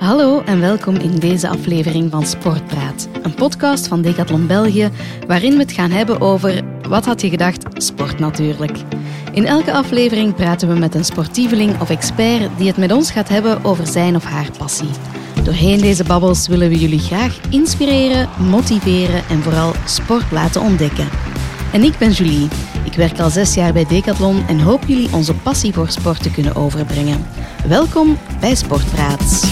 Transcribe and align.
Hallo 0.00 0.42
en 0.44 0.60
welkom 0.60 0.94
in 0.94 1.18
deze 1.18 1.48
aflevering 1.48 2.10
van 2.10 2.26
Sportpraat, 2.26 3.08
een 3.22 3.34
podcast 3.34 3.88
van 3.88 4.02
Decathlon 4.02 4.46
België, 4.46 4.90
waarin 5.26 5.52
we 5.52 5.58
het 5.58 5.72
gaan 5.72 5.90
hebben 5.90 6.20
over, 6.20 6.62
wat 6.88 7.04
had 7.04 7.20
je 7.20 7.28
gedacht, 7.28 7.82
sport 7.82 8.18
natuurlijk. 8.18 8.78
In 9.32 9.46
elke 9.46 9.72
aflevering 9.72 10.34
praten 10.34 10.68
we 10.68 10.78
met 10.78 10.94
een 10.94 11.04
sportieveling 11.04 11.80
of 11.80 11.90
expert 11.90 12.58
die 12.58 12.66
het 12.66 12.76
met 12.76 12.92
ons 12.92 13.10
gaat 13.10 13.28
hebben 13.28 13.64
over 13.64 13.86
zijn 13.86 14.16
of 14.16 14.24
haar 14.24 14.48
passie. 14.58 14.90
Doorheen 15.44 15.80
deze 15.80 16.04
babbels 16.04 16.48
willen 16.48 16.68
we 16.68 16.78
jullie 16.78 16.98
graag 16.98 17.40
inspireren, 17.50 18.28
motiveren 18.50 19.22
en 19.28 19.42
vooral 19.42 19.72
sport 19.84 20.30
laten 20.30 20.60
ontdekken. 20.60 21.08
En 21.72 21.82
ik 21.82 21.98
ben 21.98 22.10
Julie. 22.10 22.48
Ik 22.84 22.94
werk 22.94 23.18
al 23.18 23.30
zes 23.30 23.54
jaar 23.54 23.72
bij 23.72 23.86
Decathlon 23.86 24.46
en 24.48 24.60
hoop 24.60 24.84
jullie 24.86 25.12
onze 25.12 25.34
passie 25.34 25.72
voor 25.72 25.88
sport 25.88 26.22
te 26.22 26.30
kunnen 26.30 26.56
overbrengen. 26.56 27.26
Welkom 27.68 28.18
bij 28.40 28.54
Sportpraat. 28.54 29.50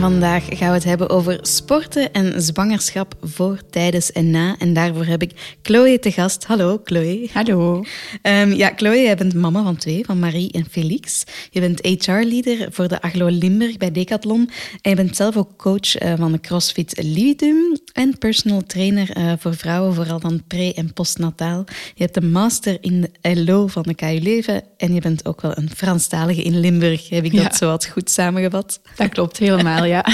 En 0.00 0.10
vandaag 0.10 0.44
gaan 0.48 0.68
we 0.68 0.74
het 0.74 0.84
hebben 0.84 1.10
over 1.10 1.38
sporten 1.42 2.12
en 2.12 2.42
zwangerschap 2.42 3.14
voor, 3.22 3.58
tijdens 3.70 4.12
en 4.12 4.30
na. 4.30 4.56
En 4.58 4.72
daarvoor 4.72 5.04
heb 5.04 5.22
ik 5.22 5.56
Chloe 5.62 5.98
te 5.98 6.12
gast. 6.12 6.44
Hallo, 6.44 6.80
Chloe. 6.84 7.28
Hallo. 7.32 7.84
Um, 8.22 8.52
ja, 8.52 8.72
Chloe, 8.76 8.96
jij 8.96 9.16
bent 9.16 9.34
mama 9.34 9.62
van 9.62 9.76
twee, 9.76 10.04
van 10.04 10.18
Marie 10.18 10.52
en 10.52 10.66
Felix. 10.70 11.24
Je 11.50 11.60
bent 11.60 11.86
HR-leader 11.86 12.68
voor 12.70 12.88
de 12.88 13.02
Aglo 13.02 13.26
Limburg 13.26 13.76
bij 13.76 13.92
Decathlon. 13.92 14.50
En 14.80 14.90
je 14.90 14.96
bent 14.96 15.16
zelf 15.16 15.36
ook 15.36 15.56
coach 15.56 16.02
uh, 16.02 16.12
van 16.16 16.32
de 16.32 16.40
CrossFit 16.40 17.02
Lividum 17.02 17.78
en 17.92 18.18
personal 18.18 18.62
trainer 18.66 19.16
uh, 19.16 19.32
voor 19.38 19.54
vrouwen, 19.54 19.94
vooral 19.94 20.20
dan 20.20 20.42
pre- 20.46 20.72
en 20.74 20.92
postnataal. 20.92 21.64
Je 21.94 22.02
hebt 22.02 22.16
een 22.16 22.30
master 22.30 22.78
in 22.80 23.00
de 23.00 23.44
LO 23.44 23.66
van 23.66 23.82
de 23.82 23.94
KU 23.94 24.18
Leuven 24.20 24.62
en 24.76 24.94
je 24.94 25.00
bent 25.00 25.26
ook 25.26 25.40
wel 25.40 25.52
een 25.58 25.70
Franstalige 25.76 26.42
in 26.42 26.60
Limburg. 26.60 27.08
Heb 27.08 27.24
ik 27.24 27.32
ja. 27.32 27.42
dat 27.42 27.54
zo 27.54 27.66
wat 27.66 27.86
goed 27.86 28.10
samengevat? 28.10 28.80
Dat 28.96 29.08
klopt 29.08 29.38
helemaal 29.38 29.88
ja. 29.90 30.04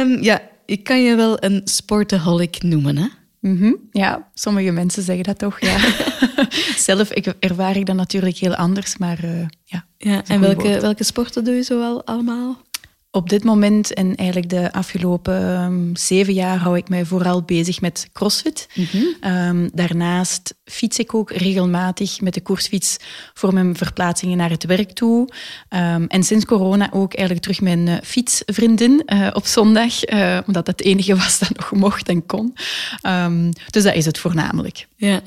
um, 0.00 0.22
ja, 0.22 0.40
ik 0.66 0.84
kan 0.84 1.02
je 1.02 1.14
wel 1.16 1.44
een 1.44 1.60
sportaholic 1.64 2.62
noemen, 2.62 2.96
hè? 2.96 3.06
Mm 3.40 3.58
-hmm. 3.58 3.76
Ja, 3.92 4.28
sommige 4.34 4.70
mensen 4.70 5.02
zeggen 5.02 5.24
dat 5.24 5.38
toch, 5.38 5.60
ja. 5.60 5.78
Zelf 6.88 7.12
ik, 7.12 7.26
ervaar 7.26 7.76
ik 7.76 7.86
dat 7.86 7.96
natuurlijk 7.96 8.36
heel 8.36 8.54
anders, 8.54 8.96
maar 8.96 9.24
uh, 9.24 9.46
ja. 9.64 9.86
ja 9.98 10.22
en 10.26 10.40
welke, 10.40 10.80
welke 10.80 11.04
sporten 11.04 11.44
doe 11.44 11.54
je 11.54 11.62
zoal 11.62 12.04
allemaal? 12.04 12.62
Op 13.16 13.28
dit 13.28 13.44
moment 13.44 13.94
en 13.94 14.14
eigenlijk 14.14 14.48
de 14.48 14.72
afgelopen 14.72 15.62
um, 15.62 15.96
zeven 15.96 16.32
jaar 16.32 16.58
hou 16.58 16.76
ik 16.76 16.88
mij 16.88 17.04
vooral 17.04 17.42
bezig 17.42 17.80
met 17.80 18.08
crossfit. 18.12 18.68
Mm 18.74 18.86
-hmm. 18.90 19.32
um, 19.32 19.70
daarnaast 19.72 20.54
fiets 20.64 20.98
ik 20.98 21.14
ook 21.14 21.30
regelmatig 21.30 22.20
met 22.20 22.34
de 22.34 22.40
koersfiets 22.40 22.96
voor 23.34 23.54
mijn 23.54 23.76
verplaatsingen 23.76 24.36
naar 24.36 24.50
het 24.50 24.64
werk 24.64 24.92
toe. 24.92 25.28
Um, 25.70 26.06
en 26.06 26.22
sinds 26.22 26.44
corona 26.44 26.92
ook 26.92 27.14
eigenlijk 27.14 27.46
terug 27.46 27.60
mijn 27.60 27.86
uh, 27.86 27.94
fietsvriendin 28.02 29.02
uh, 29.06 29.28
op 29.32 29.46
zondag, 29.46 30.08
uh, 30.08 30.38
omdat 30.46 30.66
dat 30.66 30.78
het 30.78 30.82
enige 30.82 31.16
was 31.16 31.38
dat 31.38 31.56
nog 31.56 31.72
mocht 31.72 32.08
en 32.08 32.26
kon. 32.26 32.54
dus 33.70 33.82
dat 33.82 33.94
is 33.94 34.04
het 34.04 34.18
voornamelijk. 34.18 34.86
Ja 34.96 35.22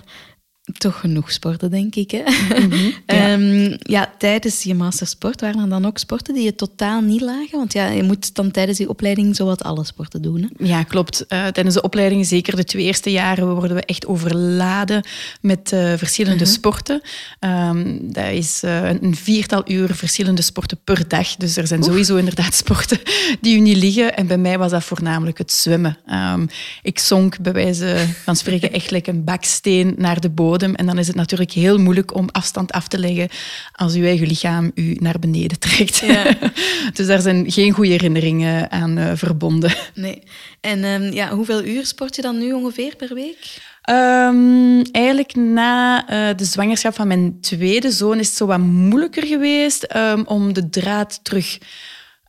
toch 0.77 0.99
genoeg 0.99 1.31
sporten, 1.31 1.71
denk 1.71 1.95
ik. 1.95 2.11
Hè? 2.11 2.23
Mm 2.59 2.71
-hmm, 2.71 2.93
ja. 3.05 3.33
Um, 3.33 3.77
ja. 3.95 4.13
tijdens 4.17 4.63
je 4.63 4.75
mastersport 4.75 5.41
waren 5.41 5.61
er 5.61 5.69
dan 5.69 5.85
ook 5.85 5.97
sporten 5.97 6.33
die 6.33 6.43
je 6.43 6.55
totaal 6.55 7.01
niet 7.01 7.21
lagen? 7.21 7.57
Want 7.57 7.73
ja, 7.73 7.87
je 7.87 8.03
moet 8.03 8.35
dan 8.35 8.51
tijdens 8.51 8.77
die 8.77 8.89
opleiding 8.89 9.35
zowat 9.35 9.63
alle 9.63 9.85
sporten 9.85 10.21
doen. 10.21 10.41
Hè? 10.41 10.65
Ja, 10.65 10.83
klopt. 10.83 11.25
Uh, 11.29 11.47
tijdens 11.47 11.75
de 11.75 11.81
opleiding, 11.81 12.25
zeker 12.25 12.55
de 12.55 12.63
twee 12.63 12.83
eerste 12.83 13.11
jaren, 13.11 13.55
worden 13.55 13.75
we 13.75 13.85
echt 13.85 14.07
overladen 14.07 15.03
met 15.41 15.71
uh, 15.73 15.93
verschillende 15.95 16.43
uh 16.43 16.45
-huh. 16.45 16.55
sporten. 16.55 17.01
Um, 17.39 18.13
dat 18.13 18.31
is 18.31 18.63
uh, 18.63 18.89
een 18.89 19.15
viertal 19.15 19.61
uur 19.65 19.95
verschillende 19.95 20.41
sporten 20.41 20.79
per 20.83 21.07
dag. 21.07 21.35
Dus 21.35 21.57
er 21.57 21.67
zijn 21.67 21.79
Oef. 21.79 21.85
sowieso 21.85 22.15
inderdaad 22.15 22.53
sporten 22.63 22.99
die 23.41 23.57
u 23.57 23.59
niet 23.59 23.77
liggen. 23.77 24.15
En 24.15 24.27
bij 24.27 24.37
mij 24.37 24.57
was 24.57 24.71
dat 24.71 24.83
voornamelijk 24.83 25.37
het 25.37 25.51
zwemmen. 25.51 25.97
Um, 26.33 26.47
ik 26.81 26.99
zonk 26.99 27.39
bij 27.39 27.53
wijze 27.53 28.05
van 28.23 28.35
spreken 28.35 28.71
echt 28.79 28.91
like 28.91 29.09
een 29.09 29.23
baksteen 29.23 29.93
naar 29.97 30.19
de 30.19 30.29
bodem. 30.29 30.57
En 30.61 30.85
dan 30.85 30.97
is 30.97 31.07
het 31.07 31.15
natuurlijk 31.15 31.51
heel 31.51 31.77
moeilijk 31.77 32.15
om 32.15 32.29
afstand 32.31 32.71
af 32.71 32.87
te 32.87 32.99
leggen 32.99 33.29
als 33.71 33.93
uw 33.93 34.03
eigen 34.03 34.27
lichaam 34.27 34.71
u 34.75 34.97
naar 34.99 35.19
beneden 35.19 35.59
trekt. 35.69 35.97
Ja. 35.97 36.35
dus 36.93 37.07
daar 37.07 37.21
zijn 37.21 37.51
geen 37.51 37.71
goede 37.71 37.91
herinneringen 37.91 38.71
aan 38.71 38.97
uh, 38.97 39.11
verbonden. 39.15 39.73
Nee. 39.93 40.23
En 40.61 40.83
um, 40.83 41.13
ja, 41.13 41.29
hoeveel 41.29 41.63
uur 41.63 41.85
sport 41.85 42.15
je 42.15 42.21
dan 42.21 42.37
nu 42.37 42.53
ongeveer 42.53 42.95
per 42.95 43.13
week? 43.13 43.57
Um, 43.89 44.81
eigenlijk 44.91 45.35
na 45.35 46.01
uh, 46.01 46.37
de 46.37 46.45
zwangerschap 46.45 46.95
van 46.95 47.07
mijn 47.07 47.41
tweede 47.41 47.91
zoon 47.91 48.19
is 48.19 48.27
het 48.27 48.37
zo 48.37 48.45
wat 48.45 48.59
moeilijker 48.59 49.25
geweest 49.25 49.95
um, 49.95 50.23
om 50.25 50.53
de 50.53 50.69
draad 50.69 51.19
terug 51.23 51.57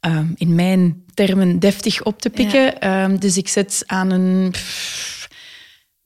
um, 0.07 0.35
in 0.37 0.55
mijn 0.55 1.05
termen 1.15 1.59
deftig 1.59 2.03
op 2.03 2.21
te 2.21 2.31
pikken. 2.31 2.75
Ja. 2.81 3.09
dus 3.09 3.37
ik 3.37 3.49
zit 3.49 3.83
aan 3.87 4.11
een 4.11 4.53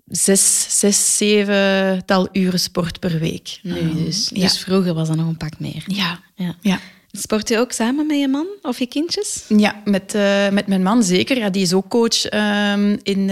zes, 0.05 0.67
zes, 0.79 1.17
zevental 1.17 2.29
uren 2.33 2.61
sport 2.61 3.01
per 3.01 3.19
week. 3.19 3.59
Nu 3.63 4.05
dus. 4.05 4.31
Ja. 4.35 4.43
Dus 4.43 4.59
vroeger 4.59 4.95
was 4.95 5.09
dat 5.09 5.17
nog 5.17 5.29
een 5.29 5.37
pak 5.37 5.59
meer. 5.59 5.85
Ja. 5.87 6.21
ja. 6.35 6.57
ja. 6.61 6.81
Sport 7.17 7.49
je 7.49 7.59
ook 7.59 7.73
samen 7.73 8.07
met 8.07 8.19
je 8.19 8.29
man 8.29 8.47
of 8.63 8.79
je 8.79 8.87
kindjes? 8.87 9.45
Ja, 9.49 9.81
met, 9.85 10.15
uh, 10.15 10.49
met 10.49 10.67
mijn 10.67 10.83
man 10.83 11.03
zeker. 11.03 11.39
Ja, 11.39 11.51
die 11.51 11.63
is 11.63 11.73
ook 11.73 11.89
coach 11.89 12.33
um, 12.33 12.99
in, 13.03 13.19
uh, 13.19 13.27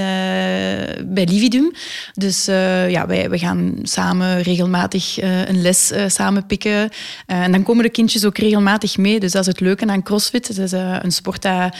bij 1.05 1.27
Lividum. 1.27 1.73
Dus 2.13 2.49
uh, 2.49 2.91
ja, 2.91 3.07
wij, 3.07 3.29
wij 3.29 3.39
gaan 3.39 3.79
samen 3.83 4.43
regelmatig 4.43 5.23
een 5.23 5.63
les 5.63 5.93
samen 6.07 6.47
pikken. 6.47 6.91
en 7.27 7.53
dan 7.53 7.63
komen 7.63 7.85
de 7.85 7.91
kindjes 7.91 8.25
ook 8.25 8.39
regelmatig 8.39 8.99
mee. 8.99 9.21
Dus 9.21 9.33
dat 9.33 9.41
is 9.41 9.47
het 9.47 9.61
leuke 9.61 9.87
aan 9.87 10.03
CrossFit. 10.03 10.49
Het 10.49 10.59
is 10.59 10.73
een 10.73 11.13
sport 11.13 11.43
dat 11.43 11.75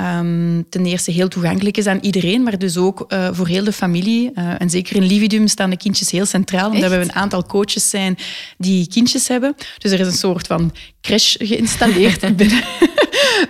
um, 0.00 0.66
ten 0.68 0.86
eerste 0.86 1.10
heel 1.10 1.28
toegankelijk 1.28 1.76
is 1.76 1.86
aan 1.86 1.98
iedereen, 2.00 2.42
maar 2.42 2.58
dus 2.58 2.76
ook 2.76 3.06
voor 3.32 3.46
heel 3.46 3.64
de 3.64 3.72
familie. 3.72 4.32
en 4.32 4.70
zeker 4.70 4.96
in 4.96 5.02
Lividum 5.06 5.48
staan 5.48 5.70
de 5.70 5.76
kindjes 5.76 6.10
heel 6.10 6.26
centraal, 6.26 6.70
omdat 6.70 6.90
Echt? 6.90 7.02
we 7.02 7.02
een 7.02 7.14
aantal 7.14 7.46
coaches 7.46 7.90
zijn 7.90 8.18
die 8.58 8.88
kindjes 8.88 9.28
hebben. 9.28 9.54
Dus 9.78 9.92
er 9.92 10.00
is 10.00 10.06
een 10.06 10.12
soort 10.12 10.46
van 10.46 10.72
crash 11.08 11.34
geïnstalleerd 11.38 12.20
binnen, 12.36 12.62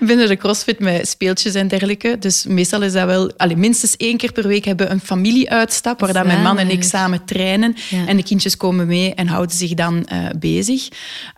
binnen 0.00 0.28
de 0.28 0.36
CrossFit 0.36 0.78
met 0.78 1.08
speeltjes 1.08 1.54
en 1.54 1.69
dergelijke. 1.69 2.16
Dus 2.19 2.44
meestal 2.46 2.82
is 2.82 2.92
dat 2.92 3.06
wel... 3.06 3.32
Allee, 3.36 3.56
minstens 3.56 3.96
één 3.96 4.16
keer 4.16 4.32
per 4.32 4.46
week 4.46 4.64
hebben 4.64 4.86
we 4.86 4.92
een 4.92 5.00
familieuitstap 5.00 6.00
waar 6.00 6.12
dat 6.12 6.26
mijn 6.26 6.42
man 6.42 6.58
en 6.58 6.70
ik 6.70 6.82
samen 6.82 7.24
trainen. 7.24 7.76
Ja. 7.91 8.06
En 8.06 8.16
de 8.16 8.22
kindjes 8.22 8.56
komen 8.56 8.86
mee 8.86 9.14
en 9.14 9.26
houden 9.26 9.56
zich 9.56 9.74
dan 9.74 10.08
uh, 10.12 10.26
bezig. 10.38 10.88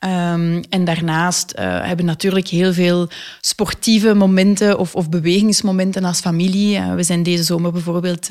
Um, 0.04 0.62
en 0.68 0.84
daarnaast 0.84 1.52
uh, 1.58 1.62
hebben 1.64 1.96
we 1.96 2.02
natuurlijk 2.02 2.48
heel 2.48 2.72
veel 2.72 3.08
sportieve 3.40 4.14
momenten 4.14 4.78
of, 4.78 4.94
of 4.94 5.08
bewegingsmomenten 5.08 6.04
als 6.04 6.20
familie. 6.20 6.76
Uh, 6.76 6.94
we 6.94 7.02
zijn 7.02 7.22
deze 7.22 7.42
zomer 7.42 7.72
bijvoorbeeld 7.72 8.28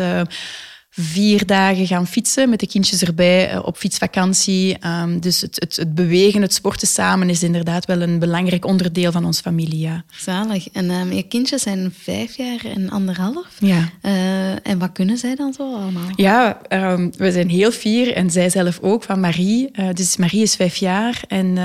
vier 0.91 1.45
dagen 1.45 1.87
gaan 1.87 2.07
fietsen 2.07 2.49
met 2.49 2.59
de 2.59 2.67
kindjes 2.67 3.03
erbij 3.03 3.57
op 3.57 3.77
fietsvakantie. 3.77 4.77
Um, 4.85 5.19
dus 5.19 5.41
het, 5.41 5.55
het, 5.59 5.75
het, 5.75 5.95
bewegen, 5.95 6.41
het 6.41 6.53
sporten 6.53 6.87
samen 6.87 7.29
is 7.29 7.43
inderdaad 7.43 7.85
wel 7.85 8.01
een 8.01 8.19
belangrijk 8.19 8.65
onderdeel 8.65 9.11
van 9.11 9.25
onze 9.25 9.41
familie. 9.41 9.79
Ja. 9.79 10.03
Zalig. 10.11 10.69
En 10.69 10.91
um, 10.91 11.13
je 11.13 11.23
kindjes 11.23 11.61
zijn 11.61 11.93
vijf 11.97 12.37
jaar 12.37 12.65
en 12.75 12.89
anderhalf. 12.89 13.47
Ja. 13.59 13.89
Uh, 14.01 14.67
en 14.67 14.77
wat 14.77 14.91
kunnen 14.91 15.17
zij 15.17 15.35
dan 15.35 15.53
zo 15.53 15.75
allemaal? 15.75 16.09
Ja, 16.15 16.57
um, 16.69 17.11
we 17.17 17.31
zijn 17.31 17.49
heel 17.49 17.71
fier 17.71 18.13
en 18.13 18.29
zij 18.29 18.49
zelf 18.49 18.79
ook 18.81 19.03
van 19.03 19.19
Marie. 19.19 19.69
Uh, 19.73 19.87
dus 19.93 20.17
Marie 20.17 20.41
is 20.41 20.55
vijf 20.55 20.75
jaar 20.75 21.21
en 21.27 21.57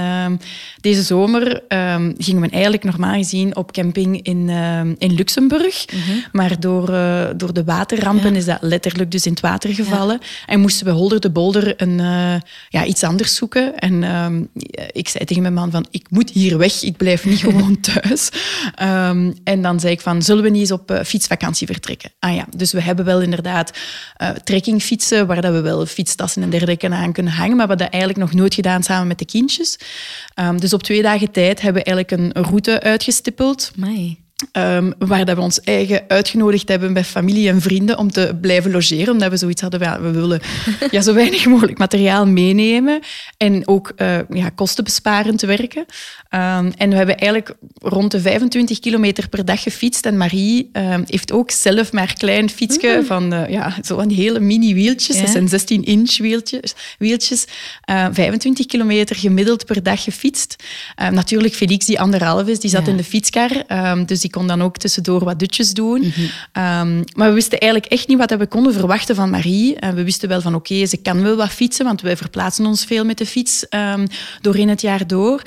deze 0.81 1.03
zomer 1.03 1.63
gingen 2.19 2.43
we 2.43 2.49
eigenlijk 2.51 2.85
normaal 2.85 3.15
gezien 3.15 3.57
op 3.57 3.73
camping 3.73 4.23
in, 4.23 4.49
in 4.99 5.15
Luxemburg. 5.15 5.85
Mm 5.93 6.01
-hmm. 6.01 6.25
Maar 6.33 6.61
door, 6.61 6.91
uh, 6.91 7.27
door 7.37 7.53
de 7.53 7.65
waterrampen 7.65 8.33
ja. 8.33 8.37
is 8.37 8.45
dat 8.45 8.59
letterlijk 8.61 9.11
dus 9.15 9.27
in 9.27 9.33
het 9.33 9.41
water 9.41 9.75
gevallen. 9.75 10.19
Ja. 10.21 10.27
En 10.47 10.61
moesten 10.61 10.87
we 10.87 10.93
holder 10.93 11.21
de 11.21 11.31
bolder 11.31 11.83
een, 11.83 11.99
uh, 11.99 12.35
ja, 12.69 12.85
iets 12.85 13.03
anders 13.03 13.35
zoeken. 13.35 13.79
En 13.79 14.03
um, 14.03 14.49
ik 14.93 15.09
zei 15.09 15.25
tegen 15.25 15.43
mijn 15.43 15.55
man 15.55 15.71
van, 15.71 15.87
ik 15.91 16.07
moet 16.11 16.31
hier 16.31 16.59
weg, 16.59 16.83
ik 16.83 16.97
blijf 16.97 17.25
niet 17.25 17.39
gewoon 17.47 17.81
thuis. 17.81 18.29
Um, 18.83 19.35
en 19.45 19.63
dan 19.63 19.81
zei 19.81 19.93
ik 19.93 20.01
van, 20.01 20.23
zullen 20.23 20.43
we 20.43 20.49
niet 20.49 20.61
eens 20.61 20.71
op 20.71 20.91
uh, 20.91 21.03
fietsvakantie 21.03 21.67
vertrekken? 21.67 22.13
Ah 22.19 22.35
ja, 22.35 22.47
dus 22.57 22.73
we 22.73 22.83
hebben 22.83 23.05
wel 23.05 23.21
inderdaad 23.21 23.79
uh, 24.23 24.31
trekkingfietsen, 24.31 25.27
waar 25.27 25.41
dat 25.41 25.53
we 25.53 25.61
wel 25.61 25.87
fietstassen 25.87 26.43
en 26.43 26.51
dergelijke 26.51 26.89
aan 26.91 27.13
kunnen 27.13 27.33
hangen, 27.33 27.57
maar 27.57 27.67
we 27.67 27.73
hebben 27.73 27.91
dat 27.91 28.01
eigenlijk 28.01 28.23
nog 28.31 28.41
nooit 28.41 28.55
gedaan 28.55 28.83
samen 28.83 29.07
met 29.07 29.19
de 29.19 29.25
kindjes. 29.25 29.79
Um, 30.41 30.61
dus 30.61 30.73
op 30.73 30.83
twee 30.83 31.03
dagen 31.03 31.31
tijd 31.31 31.61
hebben 31.61 31.83
we 31.83 31.89
eigenlijk 31.89 32.37
een 32.37 32.45
route 32.45 32.81
uitgestippeld. 32.81 33.73
Amai. 33.77 34.24
Um, 34.53 34.95
waar 34.99 35.25
dat 35.25 35.37
we 35.37 35.43
ons 35.43 35.61
eigen 35.61 36.05
uitgenodigd 36.09 36.69
hebben 36.69 36.93
bij 36.93 37.05
familie 37.05 37.49
en 37.49 37.61
vrienden 37.61 37.99
om 37.99 38.11
te 38.11 38.37
blijven 38.41 38.71
logeren. 38.71 39.13
Omdat 39.13 39.31
we 39.31 39.37
zoiets 39.37 39.61
hadden, 39.63 39.81
ja, 39.81 40.01
we 40.01 40.11
willen 40.11 40.41
ja, 40.91 41.01
zo 41.01 41.15
weinig 41.15 41.47
mogelijk 41.47 41.79
materiaal 41.79 42.27
meenemen. 42.27 43.01
En 43.37 43.69
ook 43.69 43.93
uh, 43.97 44.19
ja, 44.31 44.49
kostenbesparend 44.49 45.41
werken. 45.41 45.81
Um, 46.31 46.73
en 46.77 46.91
we 46.91 46.97
hebben 46.97 47.17
eigenlijk 47.19 47.57
rond 47.79 48.11
de 48.11 48.21
25 48.21 48.81
kilometer 48.81 49.29
per 49.29 49.45
dag 49.45 49.63
gefietst. 49.63 50.07
En 50.07 50.17
Marie 50.17 50.71
um, 50.73 51.05
heeft 51.07 51.33
ook 51.33 51.51
zelf 51.51 51.93
maar 51.93 52.09
een 52.09 52.17
klein 52.17 52.51
fietsje 52.51 52.97
mm. 53.01 53.07
van 53.07 53.35
uh, 53.35 53.49
ja, 53.49 53.77
zo 53.83 53.97
van 53.97 54.09
die 54.09 54.19
hele 54.19 54.41
mini 54.41 54.75
wieltjes. 54.75 55.17
Ja. 55.17 55.23
Dat 55.23 55.31
zijn 55.31 55.49
16 55.49 55.85
inch 55.85 56.19
wieltjes. 56.19 56.75
wieltjes 56.99 57.45
uh, 57.91 58.07
25 58.13 58.67
kilometer 58.67 59.17
gemiddeld 59.17 59.65
per 59.65 59.83
dag 59.83 60.03
gefietst. 60.03 60.57
natuurlijk 61.11 61.55
Felix, 61.55 61.87
die 61.87 62.01
anderhalf 62.01 62.47
is, 62.47 62.61
die 62.61 62.71
zat 62.71 62.85
ja. 62.85 62.91
in 62.91 62.97
de 62.97 63.05
fietskar. 63.05 63.51
dus 64.07 64.24
die 64.25 64.33
kon 64.33 64.47
dan 64.47 64.63
ook 64.63 64.77
tussendoor 64.77 65.25
wat 65.25 65.39
dutjes 65.39 65.73
doen. 65.73 66.01
Mm 66.01 66.13
-hmm. 66.15 66.89
um, 66.89 67.05
maar 67.15 67.29
we 67.29 67.35
wisten 67.35 67.59
eigenlijk 67.59 67.93
echt 67.93 68.09
niet 68.09 68.19
wat 68.19 68.31
we 68.31 68.47
konden 68.47 68.73
verwachten 68.73 69.15
van 69.15 69.31
Marie. 69.31 69.77
Uh, 69.81 69.91
we 69.91 70.05
wisten 70.05 70.29
wel 70.29 70.41
van 70.41 70.55
oké, 70.55 70.73
okay, 70.73 70.87
ze 70.87 70.97
kan 70.97 71.23
wel 71.23 71.37
wat 71.37 71.49
fietsen, 71.51 71.85
want 71.85 72.01
wij 72.01 72.17
verplaatsen 72.17 72.67
ons 72.67 72.85
veel 72.85 73.05
met 73.05 73.19
de 73.19 73.27
fiets 73.27 73.67
um, 73.71 74.07
doorheen 74.41 74.69
het 74.69 74.81
jaar 74.81 75.07
door. 75.07 75.43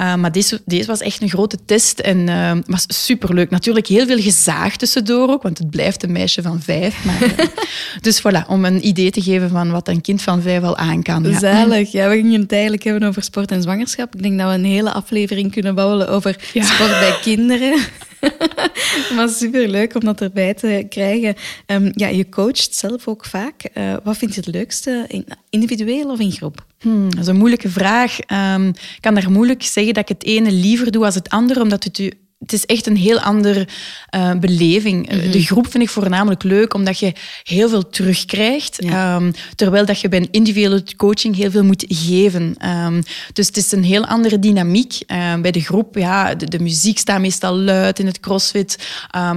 Uh, 0.00 0.14
maar 0.14 0.32
deze, 0.32 0.60
deze 0.64 0.86
was 0.86 1.00
echt 1.00 1.22
een 1.22 1.28
grote 1.28 1.58
test 1.64 1.98
en 1.98 2.28
uh, 2.28 2.52
was 2.66 2.84
superleuk. 2.86 3.50
Natuurlijk 3.50 3.86
heel 3.86 4.06
veel 4.06 4.18
gezaagd 4.20 4.78
tussendoor 4.78 5.28
ook, 5.28 5.42
want 5.42 5.58
het 5.58 5.70
blijft 5.70 6.02
een 6.02 6.12
meisje 6.12 6.42
van 6.42 6.62
vijf. 6.62 7.04
Maar, 7.04 7.22
uh, 7.22 7.46
dus 8.06 8.20
voilà, 8.20 8.46
om 8.48 8.64
een 8.64 8.86
idee 8.86 9.10
te 9.10 9.22
geven 9.22 9.50
van 9.50 9.70
wat 9.70 9.88
een 9.88 10.00
kind 10.00 10.22
van 10.22 10.42
vijf 10.42 10.62
al 10.62 10.76
aan 10.76 11.02
kan. 11.02 11.22
Ja. 11.22 11.38
Zalig. 11.38 11.92
Ja, 11.92 12.08
we 12.08 12.14
gingen 12.14 12.40
het 12.40 12.52
eigenlijk 12.52 12.82
hebben 12.82 13.08
over 13.08 13.22
sport 13.22 13.50
en 13.50 13.62
zwangerschap. 13.62 14.14
Ik 14.14 14.22
denk 14.22 14.38
dat 14.38 14.48
we 14.48 14.54
een 14.54 14.64
hele 14.64 14.92
aflevering 14.92 15.52
kunnen 15.52 15.74
bouwen 15.74 16.08
over 16.08 16.36
ja. 16.52 16.64
sport 16.64 16.90
bij 16.90 17.18
kinderen. 17.22 17.78
maar 19.16 19.28
superleuk 19.28 19.94
om 19.94 20.04
dat 20.04 20.20
erbij 20.20 20.54
te 20.54 20.86
krijgen. 20.88 21.34
Um, 21.66 21.90
ja, 21.94 22.08
je 22.08 22.28
coacht 22.28 22.74
zelf 22.74 23.08
ook 23.08 23.24
vaak. 23.24 23.70
Uh, 23.74 23.96
wat 24.02 24.16
vind 24.16 24.34
je 24.34 24.40
het 24.40 24.54
leukste, 24.54 25.24
individueel 25.50 26.10
of 26.10 26.18
in 26.18 26.32
groep? 26.32 26.64
Hmm, 26.80 27.10
dat 27.10 27.20
is 27.20 27.26
een 27.26 27.36
moeilijke 27.36 27.68
vraag. 27.68 28.18
Um, 28.54 28.68
ik 28.68 28.98
kan 29.00 29.14
daar 29.14 29.30
moeilijk 29.30 29.62
zeggen 29.62 29.94
dat 29.94 30.10
ik 30.10 30.16
het 30.16 30.24
ene 30.24 30.50
liever 30.50 30.90
doe 30.90 31.04
als 31.04 31.14
het 31.14 31.28
andere, 31.28 31.60
omdat 31.62 31.84
het 31.84 31.98
u 31.98 32.12
het 32.40 32.52
is 32.52 32.66
echt 32.66 32.86
een 32.86 32.96
heel 32.96 33.20
andere 33.20 33.68
uh, 34.14 34.32
beleving. 34.34 35.12
Mm 35.12 35.20
-hmm. 35.20 35.30
De 35.30 35.42
groep 35.42 35.70
vind 35.70 35.82
ik 35.82 35.88
voornamelijk 35.88 36.42
leuk, 36.42 36.74
omdat 36.74 36.98
je 36.98 37.12
heel 37.42 37.68
veel 37.68 37.88
terugkrijgt. 37.88 38.76
Ja. 38.78 39.16
Um, 39.16 39.32
terwijl 39.54 39.86
dat 39.86 40.00
je 40.00 40.08
bij 40.08 40.18
een 40.18 40.28
individuele 40.30 40.84
coaching 40.96 41.36
heel 41.36 41.50
veel 41.50 41.64
moet 41.64 41.84
geven. 41.88 42.68
Um, 42.68 43.02
dus 43.32 43.46
het 43.46 43.56
is 43.56 43.72
een 43.72 43.84
heel 43.84 44.06
andere 44.06 44.38
dynamiek. 44.38 44.98
Uh, 45.06 45.34
bij 45.40 45.50
de 45.50 45.60
groep, 45.60 45.96
ja, 45.96 46.34
de, 46.34 46.46
de, 46.46 46.58
muziek 46.58 46.98
staat 46.98 47.20
meestal 47.20 47.56
luid 47.56 47.98
in 47.98 48.06
het 48.06 48.20
crossfit. 48.20 48.88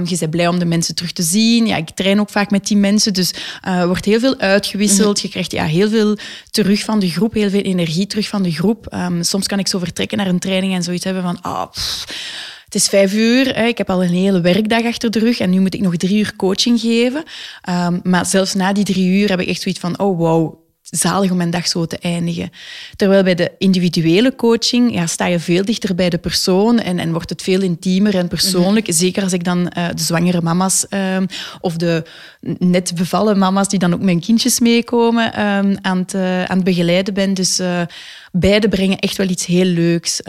Je 0.04 0.16
bent 0.18 0.30
blij 0.30 0.48
om 0.48 0.58
de 0.58 0.64
mensen 0.64 0.94
terug 0.94 1.12
te 1.12 1.22
zien. 1.22 1.66
Ja, 1.66 1.76
ik 1.76 1.90
train 1.90 2.20
ook 2.20 2.30
vaak 2.30 2.50
met 2.50 2.66
die 2.66 2.76
mensen, 2.76 3.12
dus 3.12 3.32
er 3.62 3.80
uh, 3.80 3.84
wordt 3.84 4.04
heel 4.04 4.20
veel 4.20 4.38
uitgewisseld. 4.38 5.06
Mm 5.06 5.14
-hmm. 5.14 5.22
Je 5.22 5.28
krijgt 5.28 5.52
ja, 5.52 5.64
heel 5.64 5.88
veel 5.88 6.16
terug 6.50 6.80
van 6.80 6.98
de 6.98 7.10
groep, 7.10 7.34
heel 7.34 7.50
veel 7.50 7.62
energie 7.62 8.06
terug 8.06 8.28
van 8.28 8.42
de 8.42 8.52
groep. 8.52 8.96
soms 9.20 9.46
kan 9.46 9.58
ik 9.58 9.68
zo 9.68 9.78
vertrekken 9.78 10.18
naar 10.18 10.26
een 10.26 10.38
training 10.38 10.74
en 10.74 10.82
zoiets 10.82 11.04
hebben 11.04 11.22
van... 11.22 11.38
Oh, 11.42 11.70
pff, 11.70 12.04
het 12.74 12.82
is 12.82 12.88
vijf 12.88 13.14
uur, 13.14 13.56
ik 13.56 13.78
heb 13.78 13.90
al 13.90 14.04
een 14.04 14.10
hele 14.10 14.40
werkdag 14.40 14.84
achter 14.84 15.10
de 15.10 15.18
rug 15.18 15.38
en 15.38 15.50
nu 15.50 15.60
moet 15.60 15.74
ik 15.74 15.80
nog 15.80 15.96
drie 15.96 16.18
uur 16.18 16.36
coaching 16.36 16.80
geven. 16.80 17.22
Um, 17.68 18.00
maar 18.02 18.26
zelfs 18.26 18.54
na 18.54 18.72
die 18.72 18.84
drie 18.84 19.20
uur 19.20 19.28
heb 19.28 19.40
ik 19.40 19.48
echt 19.48 19.60
zoiets 19.60 19.80
van, 19.80 19.98
oh 19.98 20.18
wow, 20.18 20.54
zalig 20.82 21.30
om 21.30 21.36
mijn 21.36 21.50
dag 21.50 21.68
zo 21.68 21.86
te 21.86 21.98
eindigen. 21.98 22.50
Terwijl 22.96 23.22
bij 23.22 23.34
de 23.34 23.52
individuele 23.58 24.34
coaching 24.34 24.94
ja, 24.94 25.06
sta 25.06 25.26
je 25.26 25.38
veel 25.38 25.64
dichter 25.64 25.94
bij 25.94 26.10
de 26.10 26.18
persoon 26.18 26.78
en, 26.78 26.98
en 26.98 27.12
wordt 27.12 27.30
het 27.30 27.42
veel 27.42 27.62
intiemer 27.62 28.16
en 28.16 28.28
persoonlijk. 28.28 28.86
Mm 28.86 28.92
-hmm. 28.92 29.02
Zeker 29.02 29.22
als 29.22 29.32
ik 29.32 29.44
dan 29.44 29.58
uh, 29.58 29.88
de 29.94 30.02
zwangere 30.02 30.40
mama's 30.40 30.86
um, 30.90 31.26
of 31.60 31.76
de 31.76 32.02
net 32.58 32.92
bevallen 32.94 33.38
mama's 33.38 33.68
die 33.68 33.78
dan 33.78 33.94
ook 33.94 34.02
mijn 34.02 34.20
kindjes 34.20 34.60
meekomen 34.60 35.24
um, 35.26 35.76
aan, 35.80 35.98
het, 35.98 36.14
uh, 36.14 36.44
aan 36.44 36.56
het 36.56 36.64
begeleiden 36.64 37.14
ben. 37.14 37.34
Dus 37.34 37.60
uh, 37.60 37.80
beide 38.32 38.68
brengen 38.68 38.98
echt 38.98 39.16
wel 39.16 39.28
iets 39.28 39.46
heel 39.46 39.64
leuks 39.64 40.20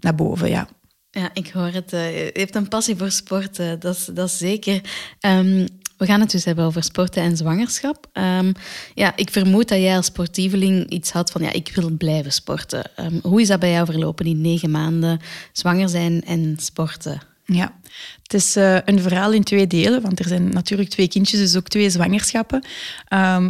naar 0.00 0.14
boven, 0.14 0.48
ja. 0.48 0.68
Ja, 1.16 1.30
ik 1.32 1.50
hoor 1.50 1.66
het. 1.66 1.92
Uh, 1.92 2.16
je 2.16 2.30
hebt 2.32 2.54
een 2.54 2.68
passie 2.68 2.96
voor 2.96 3.10
sporten, 3.10 3.80
dat, 3.80 3.96
is, 3.96 4.04
dat 4.04 4.28
is 4.28 4.38
zeker. 4.38 4.80
Um, 5.20 5.66
we 5.96 6.06
gaan 6.06 6.20
het 6.20 6.30
dus 6.30 6.44
hebben 6.44 6.64
over 6.64 6.82
sporten 6.82 7.22
en 7.22 7.36
zwangerschap. 7.36 8.06
Um, 8.12 8.52
ja, 8.94 9.16
ik 9.16 9.30
vermoed 9.30 9.68
dat 9.68 9.78
jij 9.78 9.96
als 9.96 10.06
sportieveling 10.06 10.90
iets 10.90 11.10
had 11.10 11.30
van, 11.30 11.42
ja, 11.42 11.52
ik 11.52 11.72
wil 11.74 11.90
blijven 11.90 12.32
sporten. 12.32 12.90
Um, 13.00 13.18
hoe 13.22 13.40
is 13.40 13.48
dat 13.48 13.60
bij 13.60 13.70
jou 13.70 13.86
verlopen, 13.86 14.24
die 14.24 14.34
negen 14.34 14.70
maanden 14.70 15.20
zwanger 15.52 15.88
zijn 15.88 16.24
en 16.24 16.56
sporten? 16.60 17.20
Ja, 17.44 17.74
het 18.22 18.34
is 18.34 18.56
uh, 18.56 18.78
een 18.84 19.00
verhaal 19.00 19.32
in 19.32 19.44
twee 19.44 19.66
delen, 19.66 20.02
want 20.02 20.18
er 20.18 20.28
zijn 20.28 20.48
natuurlijk 20.48 20.88
twee 20.88 21.08
kindjes, 21.08 21.40
dus 21.40 21.56
ook 21.56 21.68
twee 21.68 21.90
zwangerschappen. 21.90 22.64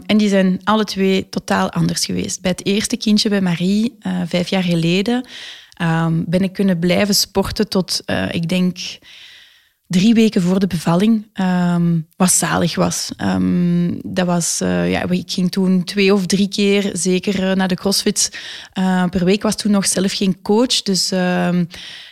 En 0.06 0.16
die 0.16 0.28
zijn 0.28 0.60
alle 0.64 0.84
twee 0.84 1.28
totaal 1.28 1.70
anders 1.70 2.04
geweest. 2.04 2.40
Bij 2.40 2.50
het 2.50 2.66
eerste 2.66 2.96
kindje, 2.96 3.28
bij 3.28 3.40
Marie, 3.40 3.96
uh, 4.02 4.20
vijf 4.26 4.48
jaar 4.48 4.62
geleden, 4.62 5.26
um, 5.82 6.24
ben 6.28 6.42
ik 6.42 6.52
kunnen 6.52 6.78
blijven 6.78 7.14
sporten 7.14 7.68
tot, 7.68 8.02
uh, 8.06 8.32
ik 8.32 8.48
denk, 8.48 8.78
drie 9.86 10.14
weken 10.14 10.42
voor 10.42 10.58
de 10.58 10.66
bevalling, 10.66 11.40
um, 11.40 12.06
wat 12.16 12.30
zalig 12.30 12.74
was. 12.74 13.10
Um, 13.22 14.00
dat 14.02 14.26
was 14.26 14.60
uh, 14.62 14.90
ja, 14.90 15.08
ik 15.08 15.32
ging 15.32 15.50
toen 15.50 15.84
twee 15.84 16.14
of 16.14 16.26
drie 16.26 16.48
keer 16.48 16.90
zeker 16.92 17.42
uh, 17.42 17.52
naar 17.52 17.68
de 17.68 17.74
crossfit 17.74 18.38
per 19.10 19.24
week. 19.24 19.42
was 19.42 19.56
toen 19.56 19.72
nog 19.72 19.86
zelf 19.86 20.12
geen 20.12 20.42
coach. 20.42 20.82
Dus 20.82 21.08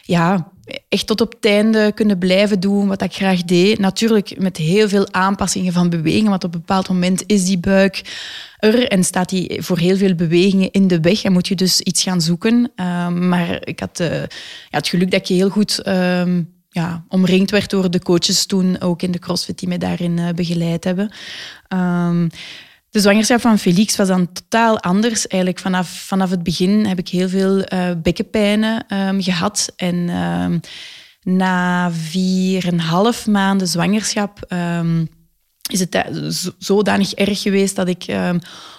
ja, 0.02 0.52
echt 0.88 1.06
tot 1.06 1.20
op 1.20 1.32
het 1.32 1.44
einde 1.44 1.92
kunnen 1.94 2.18
blijven 2.18 2.60
doen 2.60 2.88
wat 2.88 3.02
ik 3.02 3.12
graag 3.12 3.42
deed. 3.42 3.78
Natuurlijk 3.78 4.38
met 4.38 4.56
heel 4.56 4.88
veel 4.88 5.12
aanpassingen 5.12 5.72
van 5.72 5.90
bewegingen, 5.90 6.30
want 6.30 6.44
op 6.44 6.54
een 6.54 6.60
bepaald 6.60 6.88
moment 6.88 7.22
is 7.26 7.44
die 7.44 7.58
buik 7.58 8.02
er 8.58 8.88
en 8.88 9.04
staat 9.04 9.28
die 9.28 9.62
voor 9.62 9.78
heel 9.78 9.96
veel 9.96 10.14
bewegingen 10.14 10.70
in 10.70 10.88
de 10.88 11.00
weg 11.00 11.24
en 11.24 11.32
moet 11.32 11.48
je 11.48 11.54
dus 11.54 11.80
iets 11.80 12.02
gaan 12.02 12.20
zoeken. 12.20 12.72
Um, 12.76 13.28
maar 13.28 13.66
ik 13.66 13.80
had 13.80 14.00
uh, 14.00 14.20
ja, 14.20 14.26
het 14.70 14.88
geluk 14.88 15.10
dat 15.10 15.28
je 15.28 15.34
heel 15.34 15.50
goed 15.50 15.86
um, 15.86 16.52
ja, 16.68 17.04
omringd 17.08 17.50
werd 17.50 17.70
door 17.70 17.90
de 17.90 18.02
coaches 18.02 18.46
toen, 18.46 18.80
ook 18.80 19.02
in 19.02 19.10
de 19.10 19.18
CrossFit, 19.18 19.58
die 19.58 19.68
mij 19.68 19.78
daarin 19.78 20.18
uh, 20.18 20.28
begeleid 20.28 20.84
hebben. 20.84 21.10
Um, 21.68 22.30
de 22.94 23.00
zwangerschap 23.00 23.40
van 23.40 23.58
Felix 23.58 23.96
was 23.96 24.08
dan 24.08 24.32
totaal 24.32 24.80
anders. 24.80 25.26
Eigenlijk 25.26 25.62
vanaf, 25.62 25.88
vanaf 25.88 26.30
het 26.30 26.42
begin 26.42 26.86
heb 26.86 26.98
ik 26.98 27.08
heel 27.08 27.28
veel 27.28 27.58
uh, 27.58 27.90
bekkenpijnen 28.02 28.84
um, 28.94 29.22
gehad. 29.22 29.72
En 29.76 29.94
um, 29.94 30.60
na 31.22 31.90
vier 31.92 32.66
en 32.66 32.78
half 32.78 33.26
maanden 33.26 33.68
zwangerschap 33.68 34.46
um, 34.48 35.08
is 35.70 35.80
het 35.80 36.04
zodanig 36.58 37.12
erg 37.12 37.42
geweest 37.42 37.76
dat 37.76 37.88
ik 37.88 38.06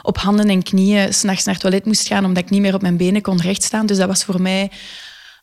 op 0.02 0.18
handen 0.18 0.50
en 0.50 0.64
knieën 0.64 1.14
s'nachts 1.14 1.46
naar 1.46 1.54
het 1.54 1.64
toilet 1.64 1.86
moest 1.86 2.08
gaan 2.08 2.26
omdat 2.26 2.44
ik 2.44 2.50
niet 2.50 2.62
meer 2.62 2.74
op 2.74 2.82
mijn 2.82 2.98
benen 2.98 3.22
kon 3.22 3.42
rechtstaan. 3.42 3.86
Dus 3.86 3.98
dat 3.98 4.08
was 4.08 4.24
voor 4.24 4.42
mij 4.42 4.72